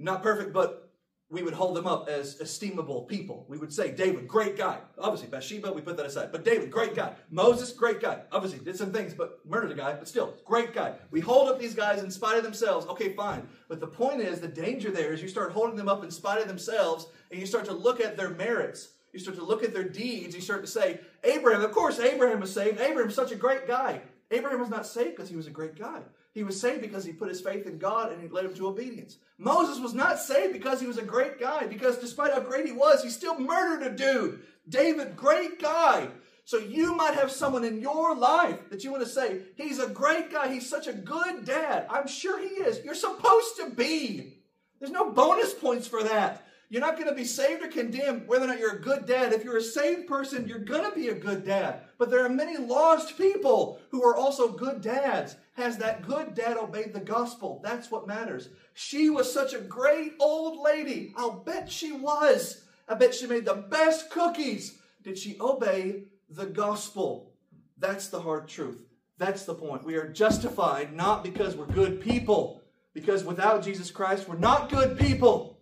Not 0.01 0.22
perfect, 0.22 0.53
but 0.53 0.88
we 1.31 1.42
would 1.42 1.53
hold 1.53 1.77
them 1.77 1.87
up 1.87 2.09
as 2.09 2.40
estimable 2.40 3.03
people. 3.03 3.44
We 3.48 3.59
would 3.59 3.72
say, 3.72 3.90
David, 3.90 4.27
great 4.27 4.57
guy. 4.57 4.79
Obviously, 4.98 5.29
Bathsheba, 5.29 5.70
we 5.72 5.83
put 5.83 5.96
that 5.98 6.07
aside. 6.07 6.33
But 6.33 6.44
David, 6.44 6.70
great 6.70 6.94
guy. 6.94 7.12
Moses, 7.31 7.70
great 7.72 8.01
guy. 8.01 8.22
Obviously, 8.33 8.61
did 8.61 8.77
some 8.77 8.92
things, 8.92 9.12
but 9.12 9.40
murdered 9.44 9.72
a 9.72 9.74
guy, 9.74 9.92
but 9.92 10.09
still, 10.09 10.35
great 10.46 10.72
guy. 10.72 10.94
We 11.11 11.20
hold 11.20 11.51
up 11.51 11.59
these 11.59 11.74
guys 11.74 12.03
in 12.03 12.11
spite 12.11 12.38
of 12.38 12.44
themselves. 12.44 12.87
Okay, 12.87 13.12
fine. 13.14 13.46
But 13.68 13.81
the 13.81 13.87
point 13.87 14.22
is, 14.22 14.40
the 14.40 14.48
danger 14.48 14.90
there 14.90 15.12
is 15.12 15.20
you 15.20 15.29
start 15.29 15.53
holding 15.53 15.77
them 15.77 15.88
up 15.88 16.03
in 16.03 16.11
spite 16.11 16.40
of 16.40 16.48
themselves, 16.48 17.09
and 17.31 17.38
you 17.38 17.46
start 17.46 17.66
to 17.66 17.74
look 17.74 18.01
at 18.01 18.16
their 18.16 18.31
merits. 18.31 18.88
You 19.18 19.24
start 19.24 19.37
to 19.38 19.44
look 19.44 19.64
at 19.64 19.74
their 19.74 19.83
deeds. 19.88 20.37
You 20.37 20.40
start 20.40 20.61
to 20.61 20.70
say, 20.70 21.00
Abraham, 21.24 21.62
of 21.62 21.72
course, 21.72 21.98
Abraham 21.98 22.38
was 22.38 22.54
saved. 22.54 22.81
Abraham's 22.81 23.16
such 23.16 23.33
a 23.33 23.35
great 23.35 23.66
guy. 23.66 24.00
Abraham 24.31 24.61
was 24.61 24.70
not 24.70 24.87
saved 24.87 25.16
because 25.16 25.28
he 25.28 25.35
was 25.35 25.48
a 25.48 25.50
great 25.50 25.76
guy. 25.76 26.02
He 26.35 26.44
was 26.44 26.61
saved 26.61 26.83
because 26.83 27.04
he 27.04 27.12
put 27.12 27.28
his 27.28 27.40
faith 27.40 27.66
in 27.66 27.78
God 27.78 28.12
and 28.12 28.22
he 28.22 28.28
led 28.28 28.44
him 28.44 28.54
to 28.54 28.68
obedience. 28.68 29.16
Moses 29.37 29.81
was 29.81 29.92
not 29.92 30.20
saved 30.20 30.52
because 30.52 30.81
he 30.81 30.87
was 30.87 30.98
a 30.98 31.02
great 31.02 31.40
guy, 31.40 31.66
because 31.66 31.98
despite 31.98 32.33
how 32.33 32.38
great 32.38 32.64
he 32.64 32.70
was, 32.70 33.02
he 33.02 33.11
still 33.11 33.37
murdered 33.40 33.85
a 33.88 33.96
dude. 33.96 34.38
David, 34.68 35.16
great 35.16 35.61
guy. 35.61 36.07
So 36.44 36.59
you 36.59 36.94
might 36.94 37.14
have 37.14 37.33
someone 37.33 37.64
in 37.64 37.81
your 37.81 38.14
life 38.14 38.70
that 38.70 38.85
you 38.85 38.92
want 38.92 39.02
to 39.02 39.09
say, 39.09 39.40
he's 39.57 39.81
a 39.81 39.88
great 39.88 40.31
guy, 40.31 40.46
he's 40.52 40.70
such 40.70 40.87
a 40.87 40.92
good 40.92 41.44
dad. 41.44 41.88
I'm 41.90 42.07
sure 42.07 42.38
he 42.38 42.62
is. 42.62 42.85
You're 42.85 42.94
supposed 42.94 43.57
to 43.57 43.70
be. 43.70 44.35
There's 44.78 44.92
no 44.92 45.11
bonus 45.11 45.54
points 45.54 45.88
for 45.88 46.04
that. 46.04 46.44
You're 46.70 46.83
not 46.83 46.96
going 46.96 47.09
to 47.09 47.14
be 47.14 47.24
saved 47.24 47.62
or 47.62 47.68
condemned 47.68 48.28
whether 48.28 48.44
or 48.44 48.48
not 48.48 48.59
you're 48.59 48.76
a 48.76 48.81
good 48.81 49.07
dad. 49.07 49.33
If 49.33 49.42
you're 49.42 49.57
a 49.57 49.62
saved 49.62 50.07
person, 50.07 50.46
you're 50.46 50.59
going 50.59 50.85
to 50.85 50.94
be 50.94 51.09
a 51.09 51.14
good 51.14 51.44
dad. 51.44 51.81
But 51.96 52.11
there 52.11 52.24
are 52.24 52.28
many 52.28 52.59
lost 52.59 53.16
people 53.16 53.81
who 53.90 54.04
are 54.04 54.16
also 54.16 54.52
good 54.52 54.83
dads. 54.83 55.37
Has 55.54 55.78
that 55.78 56.07
good 56.07 56.35
dad 56.35 56.59
obeyed 56.59 56.92
the 56.92 57.00
gospel? 57.00 57.61
That's 57.64 57.90
what 57.90 58.07
matters. 58.07 58.50
She 58.74 59.09
was 59.09 59.33
such 59.33 59.54
a 59.54 59.61
great 59.61 60.12
old 60.20 60.62
lady. 60.62 61.14
I'll 61.16 61.40
bet 61.40 61.72
she 61.72 61.92
was. 61.92 62.62
I 62.87 62.94
bet 62.94 63.14
she 63.14 63.26
made 63.26 63.46
the 63.46 63.54
best 63.54 64.11
cookies. 64.11 64.78
Did 65.02 65.18
she 65.18 65.38
obey 65.40 66.04
the 66.28 66.46
gospel? 66.46 67.33
That's 67.78 68.09
the 68.09 68.20
hard 68.20 68.46
truth. 68.46 68.78
That's 69.16 69.44
the 69.44 69.54
point. 69.54 69.85
We 69.85 69.96
are 69.96 70.09
justified 70.09 70.94
not 70.94 71.24
because 71.24 71.57
we're 71.57 71.66
good 71.66 72.00
people, 72.00 72.62
because 72.94 73.24
without 73.24 73.64
Jesus 73.64 73.90
Christ, 73.90 74.28
we're 74.28 74.37
not 74.37 74.70
good 74.70 74.98
people. 74.98 75.57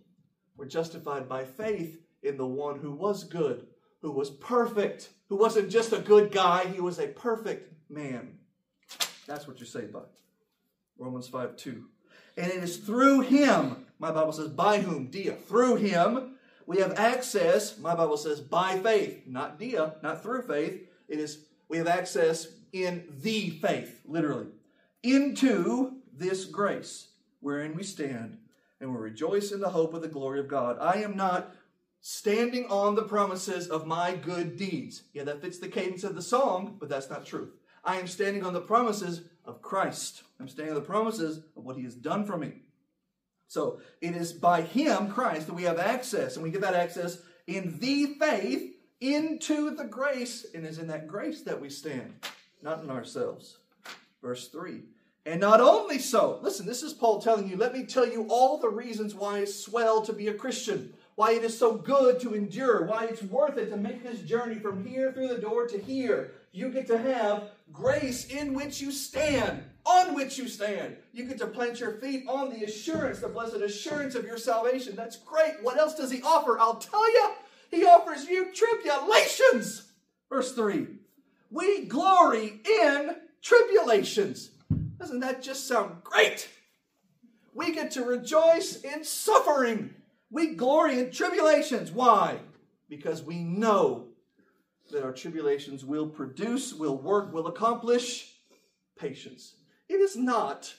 We're 0.57 0.65
justified 0.65 1.29
by 1.29 1.45
faith 1.45 2.01
in 2.23 2.37
the 2.37 2.45
one 2.45 2.79
who 2.79 2.91
was 2.91 3.23
good, 3.23 3.67
who 4.01 4.11
was 4.11 4.29
perfect, 4.29 5.09
who 5.29 5.35
wasn't 5.35 5.69
just 5.69 5.93
a 5.93 5.99
good 5.99 6.31
guy, 6.31 6.65
he 6.65 6.81
was 6.81 6.99
a 6.99 7.07
perfect 7.07 7.73
man. 7.89 8.39
That's 9.27 9.47
what 9.47 9.59
you're 9.59 9.67
saved 9.67 9.93
by. 9.93 10.01
Romans 10.97 11.27
5 11.27 11.55
2. 11.55 11.85
And 12.37 12.51
it 12.51 12.63
is 12.63 12.77
through 12.77 13.21
him, 13.21 13.85
my 13.99 14.11
Bible 14.11 14.31
says, 14.31 14.49
by 14.49 14.79
whom? 14.79 15.07
Dia. 15.07 15.33
Through 15.33 15.77
him, 15.77 16.35
we 16.65 16.77
have 16.79 16.93
access, 16.97 17.77
my 17.77 17.95
Bible 17.95 18.17
says, 18.17 18.41
by 18.41 18.79
faith, 18.79 19.23
not 19.27 19.59
dia, 19.59 19.95
not 20.03 20.23
through 20.23 20.43
faith. 20.43 20.87
It 21.07 21.19
is, 21.19 21.45
we 21.69 21.77
have 21.77 21.87
access 21.87 22.47
in 22.73 23.05
the 23.21 23.51
faith, 23.51 24.01
literally, 24.05 24.47
into 25.03 25.97
this 26.13 26.45
grace 26.45 27.07
wherein 27.39 27.75
we 27.75 27.83
stand 27.83 28.37
and 28.79 28.91
we 28.91 28.97
rejoice 28.97 29.51
in 29.51 29.59
the 29.59 29.69
hope 29.69 29.93
of 29.93 30.01
the 30.01 30.07
glory 30.07 30.39
of 30.39 30.47
God. 30.47 30.77
I 30.79 31.01
am 31.01 31.15
not 31.15 31.55
standing 32.01 32.65
on 32.67 32.95
the 32.95 33.03
promises 33.03 33.67
of 33.67 33.87
my 33.87 34.15
good 34.15 34.55
deeds. 34.57 35.03
Yeah, 35.13 35.23
that 35.23 35.41
fits 35.41 35.59
the 35.59 35.67
cadence 35.67 36.03
of 36.03 36.15
the 36.15 36.21
song, 36.21 36.77
but 36.79 36.89
that's 36.89 37.09
not 37.09 37.25
truth. 37.25 37.53
I 37.83 37.97
am 37.97 38.07
standing 38.07 38.45
on 38.45 38.53
the 38.53 38.61
promises 38.61 39.21
of 39.45 39.61
Christ. 39.61 40.23
I'm 40.39 40.47
standing 40.47 40.75
on 40.75 40.81
the 40.81 40.87
promises 40.87 41.39
of 41.55 41.63
what 41.63 41.77
he 41.77 41.83
has 41.83 41.95
done 41.95 42.25
for 42.25 42.37
me. 42.37 42.61
So 43.47 43.79
it 44.01 44.15
is 44.15 44.33
by 44.33 44.61
him, 44.61 45.09
Christ, 45.09 45.47
that 45.47 45.53
we 45.53 45.63
have 45.63 45.79
access, 45.79 46.35
and 46.35 46.43
we 46.43 46.51
get 46.51 46.61
that 46.61 46.73
access 46.73 47.19
in 47.47 47.79
the 47.79 48.15
faith 48.19 48.73
into 48.99 49.75
the 49.75 49.85
grace, 49.85 50.45
and 50.53 50.65
is 50.65 50.79
in 50.79 50.87
that 50.87 51.07
grace 51.07 51.41
that 51.43 51.61
we 51.61 51.69
stand, 51.69 52.13
not 52.61 52.83
in 52.83 52.89
ourselves. 52.89 53.57
Verse 54.21 54.47
3 54.49 54.81
and 55.27 55.41
not 55.41 55.59
only 55.59 55.99
so, 55.99 56.39
listen, 56.41 56.65
this 56.65 56.81
is 56.81 56.93
Paul 56.93 57.19
telling 57.19 57.49
you, 57.49 57.57
let 57.57 57.73
me 57.73 57.83
tell 57.83 58.07
you 58.07 58.25
all 58.29 58.57
the 58.57 58.69
reasons 58.69 59.13
why 59.13 59.39
it's 59.39 59.53
swell 59.53 60.01
to 60.03 60.13
be 60.13 60.29
a 60.29 60.33
Christian, 60.33 60.93
why 61.15 61.33
it 61.33 61.43
is 61.43 61.57
so 61.57 61.73
good 61.73 62.17
to 62.21 62.33
endure, 62.33 62.85
why 62.85 63.07
it's 63.07 63.21
worth 63.23 63.57
it 63.57 63.69
to 63.71 63.75
make 63.75 64.01
this 64.03 64.21
journey 64.21 64.55
from 64.55 64.85
here 64.85 65.11
through 65.11 65.27
the 65.27 65.37
door 65.37 65.67
to 65.67 65.77
here. 65.77 66.31
You 66.53 66.69
get 66.69 66.87
to 66.87 66.97
have 66.97 67.49
grace 67.73 68.27
in 68.27 68.53
which 68.53 68.79
you 68.79 68.89
stand, 68.89 69.63
on 69.85 70.15
which 70.15 70.37
you 70.37 70.47
stand. 70.47 70.95
You 71.11 71.25
get 71.25 71.39
to 71.39 71.47
plant 71.47 71.81
your 71.81 71.99
feet 71.99 72.23
on 72.29 72.49
the 72.49 72.63
assurance, 72.63 73.19
the 73.19 73.27
blessed 73.27 73.55
assurance 73.55 74.15
of 74.15 74.23
your 74.23 74.37
salvation. 74.37 74.95
That's 74.95 75.17
great. 75.17 75.55
What 75.61 75.77
else 75.77 75.95
does 75.95 76.09
he 76.09 76.21
offer? 76.21 76.57
I'll 76.57 76.75
tell 76.75 77.13
you. 77.13 77.31
He 77.69 77.85
offers 77.85 78.29
you 78.29 78.53
tribulations. 78.53 79.91
Verse 80.29 80.53
3 80.53 80.87
We 81.51 81.83
glory 81.83 82.61
in 82.65 83.17
tribulations 83.41 84.51
doesn't 85.07 85.21
that 85.21 85.41
just 85.41 85.69
sound 85.69 86.03
great? 86.03 86.49
We 87.53 87.73
get 87.73 87.91
to 87.91 88.03
rejoice 88.03 88.81
in 88.81 89.05
suffering. 89.05 89.93
We 90.29 90.55
glory 90.55 90.99
in 90.99 91.11
tribulations. 91.11 91.91
Why? 91.91 92.39
Because 92.89 93.23
we 93.23 93.37
know 93.37 94.07
that 94.91 95.05
our 95.05 95.13
tribulations 95.13 95.85
will 95.85 96.07
produce, 96.07 96.73
will 96.73 96.97
work, 96.97 97.33
will 97.33 97.47
accomplish 97.47 98.33
patience. 98.99 99.55
It 99.87 100.01
is 100.01 100.17
not, 100.17 100.73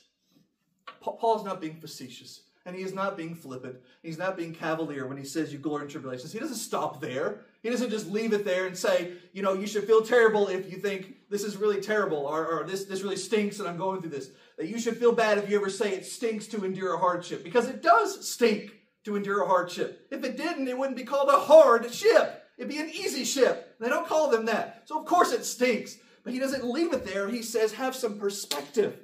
Paul's 1.01 1.45
not 1.45 1.63
being 1.63 1.81
facetious. 1.81 2.43
And 2.67 2.77
he 2.77 2.83
is 2.83 2.93
not 2.93 3.17
being 3.17 3.35
flippant. 3.35 3.77
He's 4.03 4.19
not 4.19 4.37
being 4.37 4.53
cavalier 4.53 5.07
when 5.07 5.17
he 5.17 5.25
says 5.25 5.51
you 5.55 5.59
glory 5.59 5.85
in 5.85 5.89
tribulations. 5.89 6.35
He 6.35 6.39
doesn't 6.39 6.57
stop 6.57 7.01
there. 7.01 7.47
He 7.63 7.71
doesn't 7.71 7.91
just 7.91 8.09
leave 8.09 8.33
it 8.33 8.45
there 8.45 8.67
and 8.67 8.77
say, 8.77 9.13
you 9.33 9.43
know, 9.43 9.53
you 9.53 9.67
should 9.67 9.85
feel 9.85 10.03
terrible 10.03 10.49
if 10.49 10.71
you 10.71 10.79
think 10.79 11.17
this 11.29 11.43
is 11.43 11.57
really 11.57 11.81
terrible 11.81 12.19
or, 12.19 12.47
or 12.47 12.65
this, 12.65 12.85
this 12.85 13.03
really 13.03 13.17
stinks 13.17 13.59
and 13.59 13.69
I'm 13.69 13.77
going 13.77 14.01
through 14.01 14.11
this. 14.11 14.31
That 14.57 14.69
you 14.69 14.79
should 14.79 14.97
feel 14.97 15.13
bad 15.13 15.39
if 15.39 15.51
you 15.51 15.57
ever 15.57 15.71
say 15.71 15.93
it 15.93 16.07
stinks 16.07 16.47
to 16.49 16.65
endure 16.65 16.95
a 16.95 16.99
hardship 16.99 17.43
because 17.43 17.69
it 17.69 17.83
does 17.83 18.29
stink 18.29 18.73
to 19.05 19.17
endure 19.17 19.43
a 19.43 19.49
hardship. 19.49 20.07
If 20.11 20.25
it 20.25 20.37
didn't, 20.37 20.69
it 20.69 20.79
wouldn't 20.79 20.97
be 20.97 21.05
called 21.05 21.29
a 21.29 21.41
hard 21.41 21.93
ship. 21.93 22.45
It'd 22.57 22.71
be 22.71 22.79
an 22.79 22.91
easy 22.91 23.25
ship. 23.25 23.77
They 23.81 23.89
don't 23.89 24.07
call 24.07 24.31
them 24.31 24.47
that. 24.47 24.83
So, 24.87 24.99
of 24.99 25.07
course, 25.07 25.33
it 25.33 25.45
stinks. 25.45 25.97
But 26.25 26.33
he 26.33 26.41
doesn't 26.41 26.65
leave 26.65 26.93
it 26.93 27.07
there. 27.07 27.29
He 27.29 27.43
says, 27.43 27.73
have 27.73 27.95
some 27.95 28.19
perspective, 28.19 28.99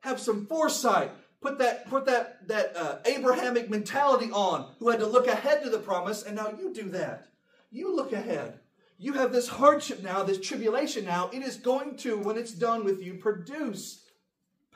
have 0.00 0.20
some 0.20 0.46
foresight, 0.46 1.12
put 1.40 1.58
that 1.58 1.88
put 1.88 2.04
that 2.06 2.46
that 2.48 2.76
uh, 2.76 2.98
Abrahamic 3.06 3.70
mentality 3.70 4.30
on, 4.32 4.74
who 4.78 4.90
had 4.90 5.00
to 5.00 5.06
look 5.06 5.28
ahead 5.28 5.62
to 5.62 5.70
the 5.70 5.78
promise, 5.78 6.24
and 6.24 6.36
now 6.36 6.52
you 6.58 6.74
do 6.74 6.90
that. 6.90 7.28
You 7.70 7.94
look 7.94 8.12
ahead. 8.12 8.60
You 8.98 9.12
have 9.12 9.32
this 9.32 9.48
hardship 9.48 10.02
now, 10.02 10.22
this 10.24 10.40
tribulation 10.40 11.04
now. 11.04 11.30
It 11.32 11.42
is 11.42 11.56
going 11.56 11.96
to, 11.98 12.18
when 12.18 12.36
it's 12.36 12.52
done 12.52 12.84
with 12.84 13.00
you, 13.02 13.14
produce 13.14 14.04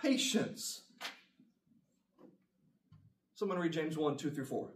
patience. 0.00 0.82
Someone 3.34 3.58
read 3.58 3.72
James 3.72 3.96
1, 3.96 4.16
2 4.16 4.30
through 4.30 4.44
4. 4.44 4.68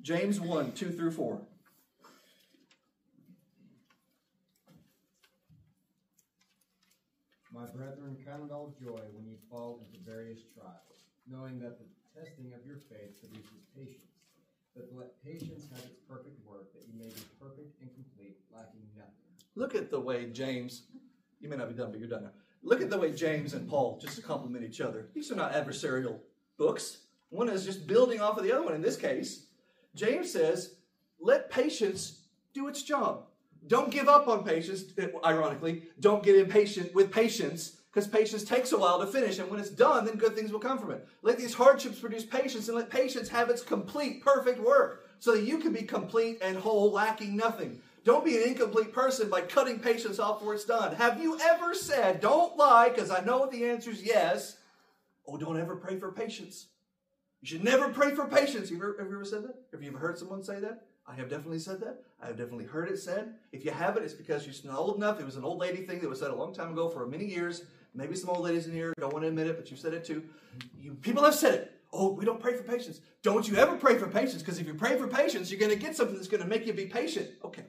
James 0.00 0.40
1, 0.40 0.72
2 0.72 0.90
through 0.92 1.10
4. 1.10 1.42
My 7.52 7.66
brethren, 7.66 8.16
count 8.26 8.44
it 8.44 8.52
all 8.52 8.74
joy 8.80 9.00
when 9.12 9.26
you 9.26 9.36
fall 9.50 9.80
into 9.86 10.02
various 10.04 10.40
trials, 10.54 11.04
knowing 11.30 11.60
that 11.60 11.78
the 11.78 11.84
testing 12.18 12.52
of 12.52 12.66
your 12.66 12.78
faith 12.78 13.20
produces 13.20 13.64
patience. 13.76 14.13
But 14.74 14.88
let 14.92 15.22
patience 15.24 15.66
have 15.72 15.84
its 15.84 16.00
perfect 16.08 16.44
work, 16.46 16.72
that 16.74 16.82
you 16.88 16.98
may 16.98 17.06
be 17.06 17.22
perfect 17.40 17.80
and 17.80 17.90
complete, 17.94 18.38
lacking 18.52 18.82
nothing. 18.96 19.12
Look 19.54 19.74
at 19.74 19.90
the 19.90 20.00
way 20.00 20.26
James, 20.26 20.82
you 21.40 21.48
may 21.48 21.56
not 21.56 21.68
be 21.68 21.74
done, 21.74 21.90
but 21.90 22.00
you're 22.00 22.08
done 22.08 22.24
now. 22.24 22.30
Look 22.62 22.80
at 22.80 22.90
the 22.90 22.98
way 22.98 23.12
James 23.12 23.52
and 23.52 23.68
Paul 23.68 23.98
just 24.00 24.22
complement 24.24 24.64
each 24.64 24.80
other. 24.80 25.08
These 25.14 25.30
are 25.30 25.36
not 25.36 25.52
adversarial 25.52 26.18
books. 26.56 26.98
One 27.28 27.48
is 27.48 27.64
just 27.64 27.86
building 27.86 28.20
off 28.20 28.38
of 28.38 28.44
the 28.44 28.52
other 28.52 28.64
one. 28.64 28.74
In 28.74 28.82
this 28.82 28.96
case, 28.96 29.46
James 29.94 30.32
says, 30.32 30.76
let 31.20 31.50
patience 31.50 32.20
do 32.52 32.68
its 32.68 32.82
job. 32.82 33.26
Don't 33.66 33.90
give 33.90 34.08
up 34.08 34.28
on 34.28 34.44
patience, 34.44 34.84
ironically. 35.24 35.84
Don't 36.00 36.22
get 36.22 36.36
impatient 36.36 36.94
with 36.94 37.12
patience 37.12 37.78
because 37.94 38.08
patience 38.08 38.42
takes 38.42 38.72
a 38.72 38.78
while 38.78 38.98
to 38.98 39.06
finish. 39.06 39.38
And 39.38 39.48
when 39.48 39.60
it's 39.60 39.70
done, 39.70 40.04
then 40.04 40.16
good 40.16 40.34
things 40.34 40.50
will 40.50 40.58
come 40.58 40.78
from 40.78 40.90
it. 40.90 41.06
Let 41.22 41.38
these 41.38 41.54
hardships 41.54 42.00
produce 42.00 42.24
patience 42.24 42.66
and 42.66 42.76
let 42.76 42.90
patience 42.90 43.28
have 43.28 43.50
its 43.50 43.62
complete, 43.62 44.24
perfect 44.24 44.58
work 44.58 45.06
so 45.20 45.32
that 45.32 45.44
you 45.44 45.58
can 45.58 45.72
be 45.72 45.82
complete 45.82 46.38
and 46.42 46.56
whole, 46.56 46.90
lacking 46.90 47.36
nothing. 47.36 47.80
Don't 48.04 48.24
be 48.24 48.36
an 48.36 48.48
incomplete 48.48 48.92
person 48.92 49.30
by 49.30 49.42
cutting 49.42 49.78
patience 49.78 50.18
off 50.18 50.42
where 50.42 50.54
it's 50.54 50.64
done. 50.64 50.96
Have 50.96 51.22
you 51.22 51.38
ever 51.40 51.72
said, 51.72 52.20
don't 52.20 52.56
lie, 52.56 52.88
because 52.88 53.10
I 53.10 53.20
know 53.20 53.48
the 53.48 53.64
answer 53.64 53.90
is 53.90 54.02
yes. 54.02 54.56
Oh, 55.26 55.38
don't 55.38 55.58
ever 55.58 55.76
pray 55.76 55.98
for 55.98 56.10
patience. 56.10 56.66
You 57.40 57.48
should 57.48 57.64
never 57.64 57.90
pray 57.90 58.14
for 58.14 58.26
patience. 58.26 58.70
Have 58.70 58.78
you 58.78 58.78
ever, 58.78 58.96
have 58.98 59.08
you 59.08 59.14
ever 59.14 59.24
said 59.24 59.44
that? 59.44 59.54
Have 59.72 59.82
you 59.82 59.90
ever 59.90 59.98
heard 59.98 60.18
someone 60.18 60.42
say 60.42 60.58
that? 60.60 60.82
I 61.06 61.14
have 61.14 61.28
definitely 61.28 61.58
said 61.58 61.80
that. 61.80 62.02
I 62.20 62.26
have 62.26 62.36
definitely 62.36 62.64
heard 62.64 62.88
it 62.90 62.98
said. 62.98 63.34
If 63.52 63.64
you 63.64 63.70
haven't, 63.70 64.04
it's 64.04 64.14
because 64.14 64.46
you're 64.46 64.72
not 64.72 64.80
old 64.80 64.96
enough. 64.96 65.20
It 65.20 65.26
was 65.26 65.36
an 65.36 65.44
old 65.44 65.58
lady 65.58 65.84
thing 65.84 66.00
that 66.00 66.08
was 66.08 66.18
said 66.18 66.30
a 66.30 66.34
long 66.34 66.54
time 66.54 66.72
ago 66.72 66.88
for 66.88 67.06
many 67.06 67.26
years. 67.26 67.64
Maybe 67.94 68.16
some 68.16 68.30
old 68.30 68.40
ladies 68.40 68.66
in 68.66 68.72
here 68.72 68.92
don't 68.98 69.12
want 69.12 69.22
to 69.22 69.28
admit 69.28 69.46
it, 69.46 69.56
but 69.56 69.70
you 69.70 69.76
said 69.76 69.94
it 69.94 70.04
too. 70.04 70.24
You, 70.76 70.94
people 70.94 71.22
have 71.22 71.34
said 71.34 71.54
it. 71.54 71.80
Oh, 71.92 72.12
we 72.12 72.24
don't 72.24 72.40
pray 72.40 72.56
for 72.56 72.64
patience. 72.64 73.00
Don't 73.22 73.46
you 73.46 73.56
ever 73.56 73.76
pray 73.76 73.96
for 73.96 74.08
patience, 74.08 74.42
because 74.42 74.58
if 74.58 74.66
you 74.66 74.74
pray 74.74 74.98
for 74.98 75.06
patience, 75.06 75.50
you're 75.50 75.60
going 75.60 75.70
to 75.70 75.78
get 75.78 75.94
something 75.94 76.16
that's 76.16 76.26
going 76.26 76.42
to 76.42 76.48
make 76.48 76.66
you 76.66 76.72
be 76.72 76.86
patient. 76.86 77.30
Okay. 77.44 77.64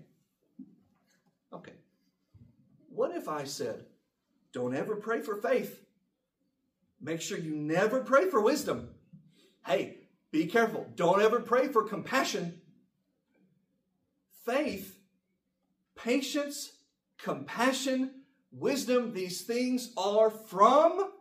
Okay. 1.53 1.73
What 2.89 3.15
if 3.15 3.29
I 3.29 3.43
said, 3.43 3.85
don't 4.51 4.75
ever 4.75 4.95
pray 4.95 5.21
for 5.21 5.35
faith? 5.35 5.85
Make 6.99 7.21
sure 7.21 7.37
you 7.37 7.55
never 7.55 7.99
pray 7.99 8.27
for 8.29 8.41
wisdom. 8.41 8.89
Hey, 9.63 9.97
be 10.31 10.47
careful. 10.47 10.87
Don't 10.95 11.21
ever 11.21 11.39
pray 11.39 11.67
for 11.67 11.83
compassion. 11.83 12.61
Faith, 14.43 14.97
patience, 15.95 16.71
compassion, 17.19 18.11
wisdom, 18.57 19.13
these 19.13 19.41
things 19.41 19.91
are 19.97 20.29
from 20.29 21.11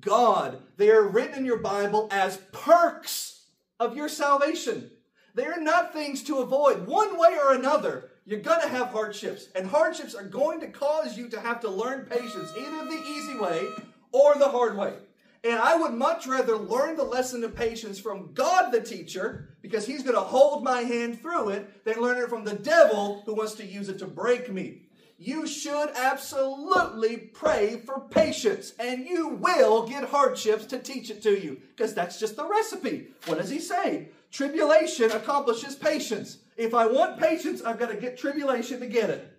God. 0.00 0.62
They 0.76 0.90
are 0.90 1.02
written 1.08 1.38
in 1.38 1.44
your 1.44 1.58
Bible 1.58 2.08
as 2.10 2.38
perks 2.52 3.46
of 3.80 3.96
your 3.96 4.08
salvation. 4.08 4.90
They 5.34 5.46
are 5.46 5.60
not 5.60 5.92
things 5.92 6.22
to 6.24 6.38
avoid. 6.38 6.86
One 6.86 7.18
way 7.18 7.36
or 7.42 7.54
another, 7.54 8.10
you're 8.24 8.40
going 8.40 8.60
to 8.60 8.68
have 8.68 8.88
hardships, 8.88 9.48
and 9.54 9.66
hardships 9.66 10.14
are 10.14 10.24
going 10.24 10.60
to 10.60 10.68
cause 10.68 11.16
you 11.16 11.28
to 11.30 11.40
have 11.40 11.60
to 11.60 11.70
learn 11.70 12.06
patience, 12.06 12.52
either 12.56 12.84
the 12.84 13.02
easy 13.06 13.38
way 13.38 13.66
or 14.12 14.34
the 14.34 14.48
hard 14.48 14.76
way. 14.76 14.94
And 15.44 15.58
I 15.58 15.74
would 15.74 15.94
much 15.94 16.26
rather 16.28 16.56
learn 16.56 16.96
the 16.96 17.02
lesson 17.02 17.42
of 17.42 17.56
patience 17.56 17.98
from 17.98 18.32
God, 18.32 18.70
the 18.70 18.80
teacher, 18.80 19.56
because 19.60 19.84
he's 19.84 20.04
going 20.04 20.14
to 20.14 20.20
hold 20.20 20.62
my 20.62 20.82
hand 20.82 21.20
through 21.20 21.48
it, 21.48 21.84
than 21.84 22.00
learn 22.00 22.22
it 22.22 22.28
from 22.28 22.44
the 22.44 22.54
devil 22.54 23.22
who 23.26 23.34
wants 23.34 23.54
to 23.54 23.66
use 23.66 23.88
it 23.88 23.98
to 23.98 24.06
break 24.06 24.52
me. 24.52 24.82
You 25.24 25.46
should 25.46 25.90
absolutely 25.94 27.16
pray 27.16 27.76
for 27.76 28.00
patience, 28.00 28.72
and 28.80 29.06
you 29.06 29.28
will 29.28 29.86
get 29.86 30.08
hardships 30.08 30.66
to 30.66 30.80
teach 30.80 31.10
it 31.10 31.22
to 31.22 31.40
you, 31.40 31.62
because 31.76 31.94
that's 31.94 32.18
just 32.18 32.34
the 32.34 32.44
recipe. 32.44 33.06
What 33.26 33.38
does 33.38 33.48
he 33.48 33.60
say? 33.60 34.08
Tribulation 34.32 35.12
accomplishes 35.12 35.76
patience. 35.76 36.38
If 36.56 36.74
I 36.74 36.86
want 36.86 37.20
patience, 37.20 37.62
I've 37.62 37.78
got 37.78 37.90
to 37.90 37.96
get 37.96 38.18
tribulation 38.18 38.80
to 38.80 38.86
get 38.86 39.10
it. 39.10 39.32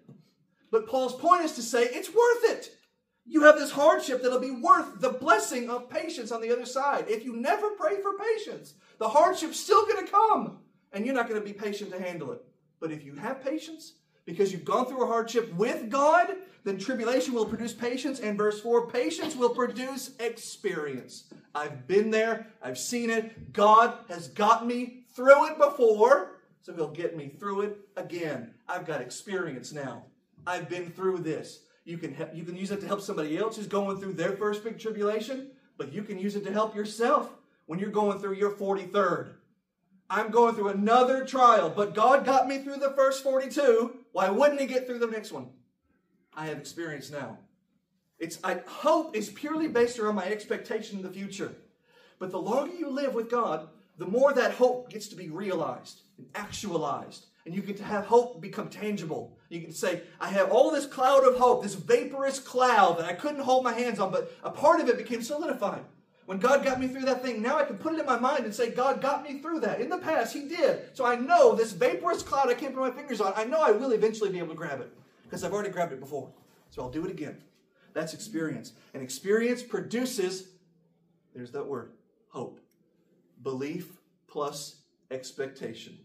But 0.72 0.88
Paul's 0.88 1.16
point 1.16 1.44
is 1.44 1.52
to 1.56 1.62
say 1.62 1.84
it's 1.84 2.08
worth 2.08 2.58
it. 2.58 2.78
You 3.26 3.42
have 3.44 3.58
this 3.58 3.72
hardship 3.72 4.24
that'll 4.24 4.40
be 4.40 4.52
worth 4.52 5.02
the 5.02 5.10
blessing 5.10 5.70
of 5.70 5.90
patience 5.90 6.32
on 6.32 6.40
the 6.40 6.54
other 6.54 6.66
side. 6.66 7.10
If 7.10 7.26
you 7.26 7.36
never 7.36 7.72
pray 7.72 8.02
for 8.02 8.14
patience, 8.18 8.76
the 9.00 9.10
hardship's 9.10 9.60
still 9.60 9.86
going 9.86 10.06
to 10.06 10.10
come, 10.10 10.60
and 10.94 11.06
you're 11.06 11.14
not 11.14 11.28
going 11.28 11.42
to 11.42 11.46
be 11.46 11.52
patient 11.52 11.92
to 11.92 12.02
handle 12.02 12.32
it. 12.32 12.42
But 12.80 12.94
if 12.94 13.04
you 13.04 13.16
have 13.16 13.44
patience, 13.44 13.96
because 14.26 14.52
you've 14.52 14.66
gone 14.66 14.86
through 14.86 15.04
a 15.04 15.08
hardship 15.08 15.54
with 15.54 15.90
God, 15.90 16.36
then 16.64 16.78
tribulation 16.78 17.34
will 17.34 17.46
produce 17.46 17.74
patience. 17.74 18.20
And 18.20 18.38
verse 18.38 18.62
4 18.62 18.88
patience 18.88 19.36
will 19.36 19.50
produce 19.50 20.12
experience. 20.20 21.26
I've 21.54 21.88
been 21.88 22.10
there, 22.10 22.48
I've 22.62 22.78
seen 22.78 23.10
it. 23.10 23.54
God 23.54 23.94
has 24.10 24.30
got 24.30 24.66
me 24.66 25.04
through 25.16 25.52
it 25.52 25.58
before, 25.58 26.40
so 26.62 26.74
He'll 26.74 26.90
get 26.90 27.16
me 27.16 27.28
through 27.28 27.62
it 27.62 27.78
again. 27.98 28.52
I've 28.68 28.86
got 28.86 29.02
experience 29.02 29.72
now. 29.74 30.06
I've 30.48 30.70
been 30.70 30.90
through 30.90 31.20
this. 31.20 31.60
You 31.86 31.98
can, 31.98 32.16
you 32.34 32.44
can 32.44 32.56
use 32.56 32.72
it 32.72 32.80
to 32.82 32.88
help 32.88 33.02
somebody 33.02 33.38
else 33.38 33.58
who's 33.58 33.68
going 33.68 34.00
through 34.00 34.14
their 34.14 34.32
first 34.34 34.64
big 34.64 34.80
tribulation, 34.80 35.52
but 35.78 35.92
you 35.92 36.04
can 36.04 36.18
use 36.18 36.36
it 36.36 36.46
to 36.46 36.52
help 36.52 36.76
yourself 36.76 37.30
when 37.66 37.78
you're 37.80 37.90
going 37.90 38.20
through 38.20 38.36
your 38.36 38.52
43rd. 38.52 39.34
I'm 40.10 40.32
going 40.32 40.56
through 40.56 40.70
another 40.70 41.26
trial, 41.26 41.70
but 41.70 41.96
God 41.96 42.26
got 42.26 42.48
me 42.48 42.60
through 42.60 42.78
the 42.78 42.92
first 42.92 43.24
42. 43.24 43.98
Why 44.14 44.30
wouldn't 44.30 44.62
He 44.62 44.68
get 44.68 44.88
through 44.88 45.00
the 45.00 45.08
next 45.08 45.34
one? 45.34 45.50
I 46.36 46.46
have 46.48 46.58
experience 46.58 47.12
now. 47.12 47.38
It's 48.20 48.40
I, 48.44 48.62
hope 48.66 49.16
is 49.16 49.30
purely 49.30 49.68
based 49.68 50.00
around 50.00 50.16
my 50.16 50.26
expectation 50.26 50.98
in 50.98 51.04
the 51.04 51.10
future. 51.10 51.54
But 52.20 52.32
the 52.32 52.40
longer 52.40 52.74
you 52.74 52.90
live 52.90 53.14
with 53.14 53.30
God, 53.30 53.68
the 53.98 54.06
more 54.08 54.34
that 54.34 54.54
hope 54.54 54.90
gets 54.90 55.08
to 55.10 55.16
be 55.16 55.30
realized 55.30 56.02
and 56.18 56.28
actualized. 56.36 57.26
And 57.46 57.54
you 57.54 57.62
get 57.62 57.76
to 57.78 57.84
have 57.84 58.06
hope 58.06 58.40
become 58.40 58.70
tangible. 58.70 59.38
You 59.50 59.60
can 59.60 59.74
say, 59.74 60.04
I 60.22 60.30
have 60.30 60.50
all 60.50 60.72
this 60.72 60.86
cloud 60.86 61.28
of 61.28 61.36
hope, 61.36 61.62
this 61.62 61.76
vaporous 61.76 62.40
cloud 62.40 63.00
that 63.00 63.06
I 63.06 63.14
couldn't 63.14 63.42
hold 63.42 63.66
my 63.66 63.74
hands 63.74 64.00
on, 64.00 64.12
but 64.12 64.32
a 64.44 64.50
part 64.50 64.80
of 64.80 64.88
it 64.88 64.98
became 64.98 65.22
solidified. 65.22 65.84
When 66.26 66.40
God 66.40 66.64
got 66.64 66.80
me 66.80 66.88
through 66.88 67.06
that 67.06 67.22
thing, 67.22 67.42
now 67.42 67.58
I 67.58 67.66
can 67.66 67.78
put 67.78 67.94
it 67.94 68.00
in 68.00 68.06
my 68.06 68.18
mind 68.18 68.46
and 68.46 68.56
say, 68.56 68.72
God 68.72 69.02
got 69.02 69.24
me 69.24 69.40
through 69.40 69.60
that. 69.62 69.82
In 69.82 69.90
the 69.90 69.98
past, 69.98 70.34
He 70.34 70.48
did. 70.48 70.96
So 70.96 71.06
I 71.06 71.16
know 71.16 71.54
this 71.54 71.74
vaporous 71.74 72.24
cloud 72.24 72.50
I 72.50 72.54
can't 72.54 72.74
put 72.74 72.82
my 72.82 72.92
fingers 72.92 73.20
on, 73.20 73.34
I 73.36 73.44
know 73.44 73.62
I 73.62 73.72
will 73.72 73.92
eventually 73.92 74.30
be 74.30 74.38
able 74.38 74.50
to 74.50 74.56
grab 74.56 74.80
it 74.80 74.92
because 75.24 75.44
I've 75.44 75.54
already 75.54 75.70
grabbed 75.70 75.94
it 75.94 76.00
before. 76.00 76.30
So 76.70 76.82
I'll 76.82 76.90
do 76.90 77.06
it 77.06 77.12
again. 77.12 77.38
That's 77.94 78.14
experience. 78.14 78.74
And 78.94 79.04
experience 79.04 79.62
produces, 79.62 80.50
there's 81.36 81.52
that 81.52 81.66
word, 81.66 81.92
hope. 82.30 82.60
Belief 83.42 83.98
plus 84.28 84.78
expectation. 85.12 85.98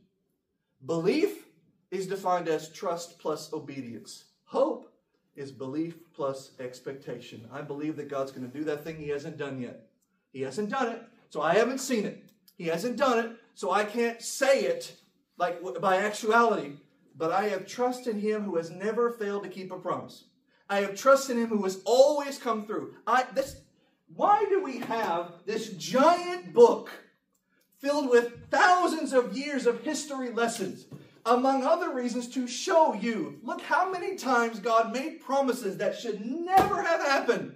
Belief 0.84 1.46
is 1.90 2.06
defined 2.06 2.48
as 2.48 2.68
trust 2.70 3.18
plus 3.18 3.52
obedience. 3.52 4.24
Hope 4.44 4.92
is 5.36 5.52
belief 5.52 5.96
plus 6.12 6.52
expectation. 6.58 7.48
I 7.52 7.62
believe 7.62 7.96
that 7.96 8.08
God's 8.08 8.32
going 8.32 8.50
to 8.50 8.58
do 8.58 8.64
that 8.64 8.84
thing 8.84 8.96
He 8.96 9.08
hasn't 9.08 9.38
done 9.38 9.60
yet. 9.60 9.87
He 10.32 10.42
hasn't 10.42 10.70
done 10.70 10.88
it, 10.88 11.02
so 11.30 11.40
I 11.40 11.54
haven't 11.54 11.78
seen 11.78 12.04
it. 12.04 12.24
He 12.56 12.66
hasn't 12.66 12.96
done 12.96 13.18
it, 13.18 13.32
so 13.54 13.70
I 13.70 13.84
can't 13.84 14.20
say 14.20 14.62
it 14.62 14.96
like 15.38 15.60
by 15.80 15.98
actuality. 15.98 16.72
But 17.16 17.32
I 17.32 17.48
have 17.48 17.66
trust 17.66 18.06
in 18.06 18.20
Him 18.20 18.42
who 18.42 18.56
has 18.56 18.70
never 18.70 19.10
failed 19.10 19.44
to 19.44 19.48
keep 19.48 19.72
a 19.72 19.78
promise. 19.78 20.24
I 20.70 20.80
have 20.80 20.94
trust 20.94 21.30
in 21.30 21.38
Him 21.38 21.48
who 21.48 21.64
has 21.64 21.80
always 21.84 22.38
come 22.38 22.66
through. 22.66 22.94
I 23.06 23.24
this 23.34 23.60
why 24.14 24.44
do 24.48 24.62
we 24.62 24.78
have 24.78 25.32
this 25.44 25.70
giant 25.70 26.52
book 26.54 26.90
filled 27.78 28.08
with 28.10 28.50
thousands 28.50 29.12
of 29.12 29.36
years 29.36 29.66
of 29.66 29.82
history 29.82 30.30
lessons? 30.30 30.86
Among 31.26 31.62
other 31.62 31.92
reasons, 31.92 32.28
to 32.30 32.46
show 32.46 32.94
you 32.94 33.38
look 33.42 33.60
how 33.60 33.90
many 33.90 34.16
times 34.16 34.60
God 34.60 34.94
made 34.94 35.20
promises 35.20 35.76
that 35.76 35.98
should 35.98 36.24
never 36.24 36.82
have 36.82 37.00
happened. 37.00 37.54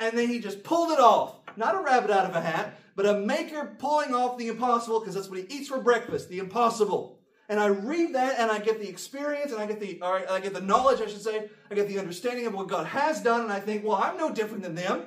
And 0.00 0.18
then 0.18 0.28
he 0.28 0.40
just 0.40 0.64
pulled 0.64 0.90
it 0.90 0.98
off. 0.98 1.36
Not 1.56 1.74
a 1.74 1.80
rabbit 1.80 2.10
out 2.10 2.28
of 2.28 2.36
a 2.36 2.40
hat, 2.40 2.78
but 2.94 3.06
a 3.06 3.14
maker 3.14 3.74
pulling 3.78 4.14
off 4.14 4.38
the 4.38 4.48
impossible 4.48 5.00
because 5.00 5.14
that's 5.14 5.28
what 5.28 5.38
he 5.38 5.46
eats 5.48 5.68
for 5.68 5.78
breakfast, 5.78 6.28
the 6.28 6.38
impossible. 6.38 7.18
And 7.48 7.58
I 7.60 7.66
read 7.66 8.14
that 8.14 8.38
and 8.38 8.50
I 8.50 8.58
get 8.58 8.80
the 8.80 8.88
experience 8.88 9.52
and 9.52 9.60
I 9.60 9.66
get 9.66 9.80
the, 9.80 9.98
or 10.00 10.30
I 10.30 10.40
get 10.40 10.54
the 10.54 10.60
knowledge, 10.60 11.00
I 11.00 11.06
should 11.06 11.22
say. 11.22 11.50
I 11.70 11.74
get 11.74 11.88
the 11.88 11.98
understanding 11.98 12.46
of 12.46 12.54
what 12.54 12.68
God 12.68 12.86
has 12.86 13.20
done. 13.20 13.42
And 13.42 13.52
I 13.52 13.60
think, 13.60 13.84
well, 13.84 13.96
I'm 13.96 14.16
no 14.16 14.32
different 14.32 14.62
than 14.62 14.74
them. 14.74 15.06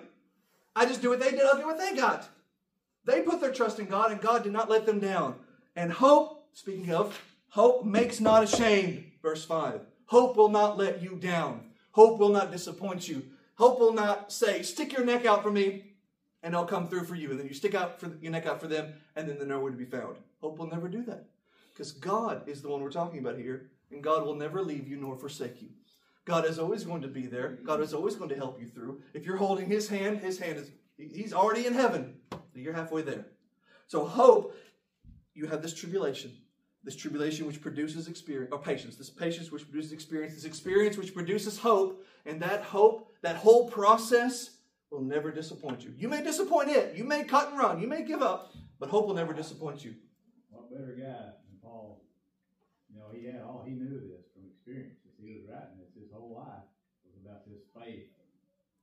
I 0.76 0.86
just 0.86 1.02
do 1.02 1.10
what 1.10 1.20
they 1.20 1.32
did, 1.32 1.42
I'll 1.42 1.58
do 1.58 1.66
what 1.66 1.80
they 1.80 1.96
got. 1.96 2.28
They 3.06 3.22
put 3.22 3.40
their 3.40 3.54
trust 3.54 3.80
in 3.80 3.86
God 3.86 4.12
and 4.12 4.20
God 4.20 4.44
did 4.44 4.52
not 4.52 4.70
let 4.70 4.86
them 4.86 5.00
down. 5.00 5.36
And 5.76 5.92
hope, 5.92 6.50
speaking 6.54 6.92
of, 6.92 7.20
hope 7.50 7.86
makes 7.86 8.20
not 8.20 8.44
ashamed. 8.44 9.06
Verse 9.22 9.46
5. 9.46 9.82
Hope 10.08 10.36
will 10.36 10.50
not 10.50 10.78
let 10.78 11.02
you 11.02 11.16
down. 11.16 11.62
Hope 11.92 12.20
will 12.20 12.30
not 12.30 12.52
disappoint 12.52 13.08
you. 13.08 13.24
Hope 13.56 13.80
will 13.80 13.94
not 13.94 14.32
say, 14.32 14.62
stick 14.62 14.92
your 14.94 15.06
neck 15.06 15.26
out 15.26 15.42
for 15.42 15.52
me 15.52 15.95
and 16.46 16.56
I'll 16.56 16.64
come 16.64 16.88
through 16.88 17.06
for 17.06 17.16
you. 17.16 17.32
And 17.32 17.40
then 17.40 17.48
you 17.48 17.56
stick 17.56 17.74
out 17.74 18.00
for 18.00 18.12
your 18.22 18.32
neck 18.32 18.46
out 18.46 18.62
for 18.62 18.68
them 18.68 18.94
and 19.16 19.28
then 19.28 19.38
they're 19.38 19.48
nowhere 19.48 19.72
to 19.72 19.78
be 19.78 19.84
found. 19.84 20.18
Hope 20.40 20.60
will 20.60 20.68
never 20.68 20.88
do 20.88 21.04
that. 21.06 21.26
Because 21.74 21.92
God 21.92 22.48
is 22.48 22.62
the 22.62 22.70
one 22.70 22.82
we're 22.82 22.92
talking 22.92 23.20
about 23.20 23.38
here, 23.38 23.72
and 23.92 24.02
God 24.02 24.24
will 24.24 24.36
never 24.36 24.62
leave 24.62 24.88
you 24.88 24.96
nor 24.96 25.18
forsake 25.18 25.62
you. 25.62 25.70
God 26.24 26.46
is 26.46 26.60
always 26.60 26.84
going 26.84 27.02
to 27.02 27.08
be 27.08 27.26
there. 27.26 27.58
God 27.66 27.82
is 27.82 27.94
always 27.94 28.16
going 28.16 28.30
to 28.30 28.36
help 28.36 28.62
you 28.62 28.68
through. 28.68 29.02
If 29.14 29.26
you're 29.26 29.38
holding 29.38 29.66
His 29.66 29.90
hand, 29.90 30.20
His 30.20 30.40
hand 30.40 30.58
is, 30.58 30.72
He's 30.98 31.34
already 31.34 31.66
in 31.66 31.74
heaven. 31.74 32.16
You're 32.54 32.74
halfway 32.74 33.02
there. 33.02 33.26
So 33.88 34.06
hope, 34.06 34.56
you 35.34 35.48
have 35.48 35.62
this 35.62 35.74
tribulation. 35.74 36.32
This 36.84 36.96
tribulation 36.96 37.48
which 37.48 37.62
produces 37.62 38.08
experience, 38.08 38.52
or 38.54 38.60
patience, 38.60 38.96
this 38.96 39.10
patience 39.10 39.52
which 39.52 39.70
produces 39.70 39.92
experience, 39.92 40.36
this 40.36 40.46
experience 40.46 40.98
which 40.98 41.14
produces 41.14 41.60
hope, 41.60 42.06
and 42.26 42.40
that 42.42 42.62
hope, 42.62 43.12
that 43.22 43.36
whole 43.36 43.68
process 43.70 44.55
will 44.96 45.04
never 45.04 45.32
disappoint 45.32 45.84
you. 45.84 45.92
You 45.98 46.08
may 46.08 46.24
disappoint 46.24 46.70
it, 46.70 46.96
you 46.96 47.04
may 47.04 47.24
cut 47.28 47.50
and 47.52 47.60
run, 47.60 47.82
you 47.84 47.88
may 47.88 48.04
give 48.04 48.22
up, 48.22 48.56
but 48.80 48.90
hope 48.90 49.08
will 49.08 49.20
never 49.20 49.34
disappoint 49.34 49.84
you. 49.84 49.96
What 50.50 50.72
better 50.72 50.96
guy 50.96 51.36
than 51.44 51.60
Paul? 51.62 52.02
You 52.88 52.96
know, 52.96 53.12
he 53.12 53.28
had 53.28 53.44
all, 53.44 53.68
he 53.68 53.76
knew 53.76 54.00
this 54.00 54.32
from 54.32 54.48
experience. 54.48 55.04
As 55.04 55.20
he 55.20 55.36
was 55.36 55.44
writing 55.52 55.84
this, 55.84 55.92
his 55.92 56.12
whole 56.16 56.32
life 56.32 56.64
was 57.04 57.20
about 57.20 57.44
this 57.44 57.68
faith, 57.76 58.08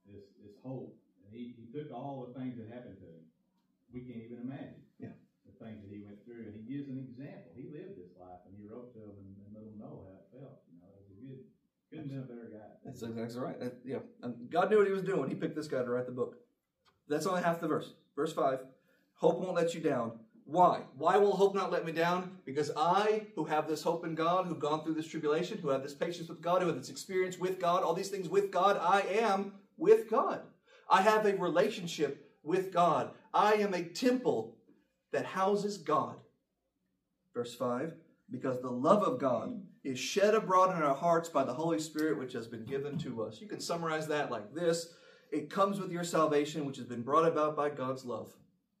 this, 0.05 0.29
this 0.37 0.53
hope. 0.61 0.93
And 1.25 1.33
he, 1.33 1.57
he 1.57 1.65
took 1.73 1.89
all 1.89 2.29
the 2.29 2.37
things 2.37 2.61
that 2.61 2.69
happened 2.69 3.01
to 3.01 3.09
him. 3.09 3.25
We 3.89 4.05
can't 4.05 4.21
even 4.21 4.45
imagine. 4.45 4.85
Yeah. 5.01 5.17
The 5.49 5.57
things 5.57 5.81
that 5.81 5.89
he 5.89 6.05
went 6.05 6.21
through. 6.21 6.45
And 6.45 6.53
he 6.53 6.61
gives 6.61 6.93
an 6.93 7.01
example. 7.01 7.57
He 7.57 7.73
lived 7.73 7.97
this 7.97 8.13
life 8.21 8.45
and 8.45 8.53
he 8.53 8.69
wrote 8.69 8.93
to 8.93 9.01
them 9.01 9.17
and, 9.17 9.33
and 9.41 9.49
let 9.49 9.65
them 9.65 9.81
know 9.81 10.05
how 10.05 10.21
it 10.21 10.29
felt. 10.29 10.61
You 10.69 10.77
know, 10.77 10.93
it 10.93 11.01
was 11.01 11.09
a 11.09 11.17
good, 11.17 11.41
couldn't 11.89 12.13
have 12.13 12.13
been 12.13 12.21
a 12.21 12.29
better 12.29 12.49
guy. 12.53 12.73
That's 12.93 13.11
exactly 13.11 13.39
right. 13.39 13.59
That- 13.59 13.79
yeah, 13.83 13.99
and 14.21 14.49
God 14.49 14.69
knew 14.69 14.77
what 14.77 14.87
He 14.87 14.93
was 14.93 15.01
doing. 15.01 15.29
He 15.29 15.35
picked 15.35 15.55
this 15.55 15.67
guy 15.67 15.83
to 15.83 15.89
write 15.89 16.05
the 16.05 16.11
book. 16.11 16.37
That's 17.07 17.25
only 17.25 17.41
half 17.41 17.59
the 17.59 17.67
verse. 17.67 17.93
Verse 18.15 18.33
five: 18.33 18.59
Hope 19.15 19.39
won't 19.39 19.55
let 19.55 19.73
you 19.73 19.81
down. 19.81 20.19
Why? 20.45 20.81
Why 20.97 21.17
will 21.17 21.35
hope 21.35 21.55
not 21.55 21.71
let 21.71 21.85
me 21.85 21.93
down? 21.93 22.37
Because 22.45 22.69
I, 22.75 23.27
who 23.35 23.45
have 23.45 23.67
this 23.67 23.81
hope 23.81 24.05
in 24.05 24.13
God, 24.13 24.45
who've 24.45 24.59
gone 24.59 24.83
through 24.83 24.95
this 24.95 25.07
tribulation, 25.07 25.57
who 25.57 25.69
have 25.69 25.83
this 25.83 25.93
patience 25.93 26.27
with 26.27 26.41
God, 26.41 26.61
who 26.61 26.67
have 26.67 26.77
this 26.77 26.89
experience 26.89 27.39
with 27.39 27.61
God, 27.61 27.81
all 27.81 27.93
these 27.93 28.09
things 28.09 28.27
with 28.27 28.51
God, 28.51 28.77
I 28.77 29.01
am 29.01 29.53
with 29.77 30.09
God. 30.09 30.41
I 30.89 31.01
have 31.01 31.25
a 31.25 31.37
relationship 31.37 32.29
with 32.43 32.73
God. 32.73 33.11
I 33.33 33.53
am 33.53 33.73
a 33.73 33.83
temple 33.83 34.57
that 35.13 35.25
houses 35.25 35.77
God. 35.77 36.17
Verse 37.33 37.55
5 37.55 37.93
Because 38.29 38.61
the 38.61 38.69
love 38.69 39.01
of 39.03 39.19
God 39.19 39.61
is 39.83 39.99
shed 39.99 40.33
abroad 40.33 40.75
in 40.75 40.81
our 40.81 40.95
hearts 40.95 41.29
by 41.29 41.43
the 41.43 41.53
Holy 41.53 41.79
Spirit, 41.79 42.17
which 42.17 42.33
has 42.33 42.47
been 42.47 42.65
given 42.65 42.97
to 42.99 43.23
us. 43.23 43.41
You 43.41 43.47
can 43.47 43.59
summarize 43.59 44.07
that 44.07 44.31
like 44.31 44.53
this 44.53 44.93
it 45.31 45.49
comes 45.49 45.79
with 45.79 45.91
your 45.91 46.03
salvation, 46.03 46.65
which 46.65 46.77
has 46.77 46.85
been 46.85 47.01
brought 47.01 47.27
about 47.27 47.55
by 47.55 47.69
God's 47.69 48.05
love. 48.05 48.31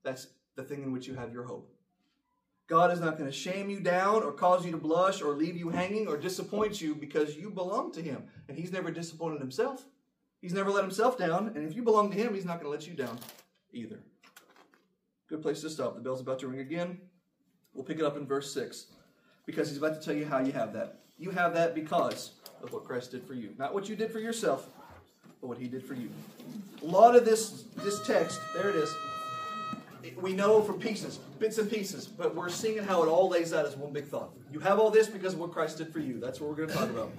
That's 0.03 0.27
the 0.55 0.63
thing 0.63 0.83
in 0.83 0.91
which 0.91 1.07
you 1.07 1.15
have 1.15 1.33
your 1.33 1.45
hope. 1.45 1.73
God 2.67 2.91
is 2.91 2.99
not 2.99 3.17
going 3.17 3.29
to 3.29 3.35
shame 3.35 3.69
you 3.69 3.79
down 3.79 4.23
or 4.23 4.31
cause 4.31 4.63
you 4.63 4.71
to 4.71 4.77
blush 4.77 5.21
or 5.21 5.35
leave 5.35 5.57
you 5.57 5.69
hanging 5.69 6.07
or 6.07 6.15
disappoint 6.15 6.79
you 6.79 6.93
because 6.95 7.35
you 7.35 7.49
belong 7.49 7.91
to 7.93 8.01
Him. 8.01 8.25
And 8.47 8.57
He's 8.57 8.71
never 8.71 8.91
disappointed 8.91 9.39
Himself. 9.39 9.83
He's 10.41 10.53
never 10.53 10.69
let 10.69 10.83
Himself 10.83 11.17
down. 11.17 11.51
And 11.55 11.67
if 11.67 11.75
you 11.75 11.81
belong 11.81 12.11
to 12.11 12.17
Him, 12.17 12.33
He's 12.33 12.45
not 12.45 12.61
going 12.61 12.65
to 12.65 12.69
let 12.69 12.87
you 12.87 12.93
down 12.93 13.19
either. 13.73 13.99
Good 15.27 15.41
place 15.41 15.61
to 15.61 15.69
stop. 15.69 15.95
The 15.95 16.01
bell's 16.01 16.21
about 16.21 16.39
to 16.39 16.47
ring 16.47 16.59
again. 16.59 16.99
We'll 17.73 17.83
pick 17.83 17.97
it 17.97 18.05
up 18.05 18.15
in 18.15 18.27
verse 18.27 18.53
6 18.53 18.87
because 19.45 19.69
He's 19.69 19.77
about 19.77 19.99
to 19.99 20.05
tell 20.05 20.15
you 20.15 20.25
how 20.25 20.39
you 20.39 20.51
have 20.51 20.73
that. 20.73 20.99
You 21.17 21.31
have 21.31 21.53
that 21.53 21.75
because 21.75 22.31
of 22.61 22.71
what 22.73 22.85
Christ 22.85 23.11
did 23.11 23.23
for 23.25 23.33
you. 23.33 23.53
Not 23.57 23.73
what 23.73 23.89
you 23.89 23.95
did 23.95 24.11
for 24.11 24.19
yourself, 24.19 24.67
but 25.41 25.47
what 25.47 25.57
He 25.57 25.67
did 25.67 25.83
for 25.83 25.93
you. 25.93 26.09
A 26.81 26.85
lot 26.85 27.15
of 27.15 27.25
this, 27.25 27.63
this 27.77 28.05
text, 28.05 28.39
there 28.55 28.69
it 28.69 28.75
is 28.75 28.93
we 30.17 30.33
know 30.33 30.61
from 30.61 30.79
pieces, 30.79 31.17
bits 31.39 31.57
and 31.57 31.69
pieces, 31.69 32.07
but 32.07 32.35
we're 32.35 32.49
seeing 32.49 32.83
how 32.83 33.03
it 33.03 33.07
all 33.07 33.29
lays 33.29 33.53
out 33.53 33.65
as 33.65 33.75
one 33.75 33.93
big 33.93 34.05
thought. 34.05 34.31
You 34.51 34.59
have 34.59 34.79
all 34.79 34.89
this 34.89 35.07
because 35.07 35.33
of 35.33 35.39
what 35.39 35.51
Christ 35.51 35.77
did 35.77 35.91
for 35.91 35.99
you. 35.99 36.19
That's 36.19 36.39
what 36.39 36.49
we're 36.49 36.55
going 36.55 36.69
to 36.69 36.75
talk 36.75 36.89
about 36.89 37.11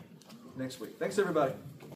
next 0.56 0.80
week. 0.80 0.96
Thanks, 0.98 1.18
everybody. 1.18 1.54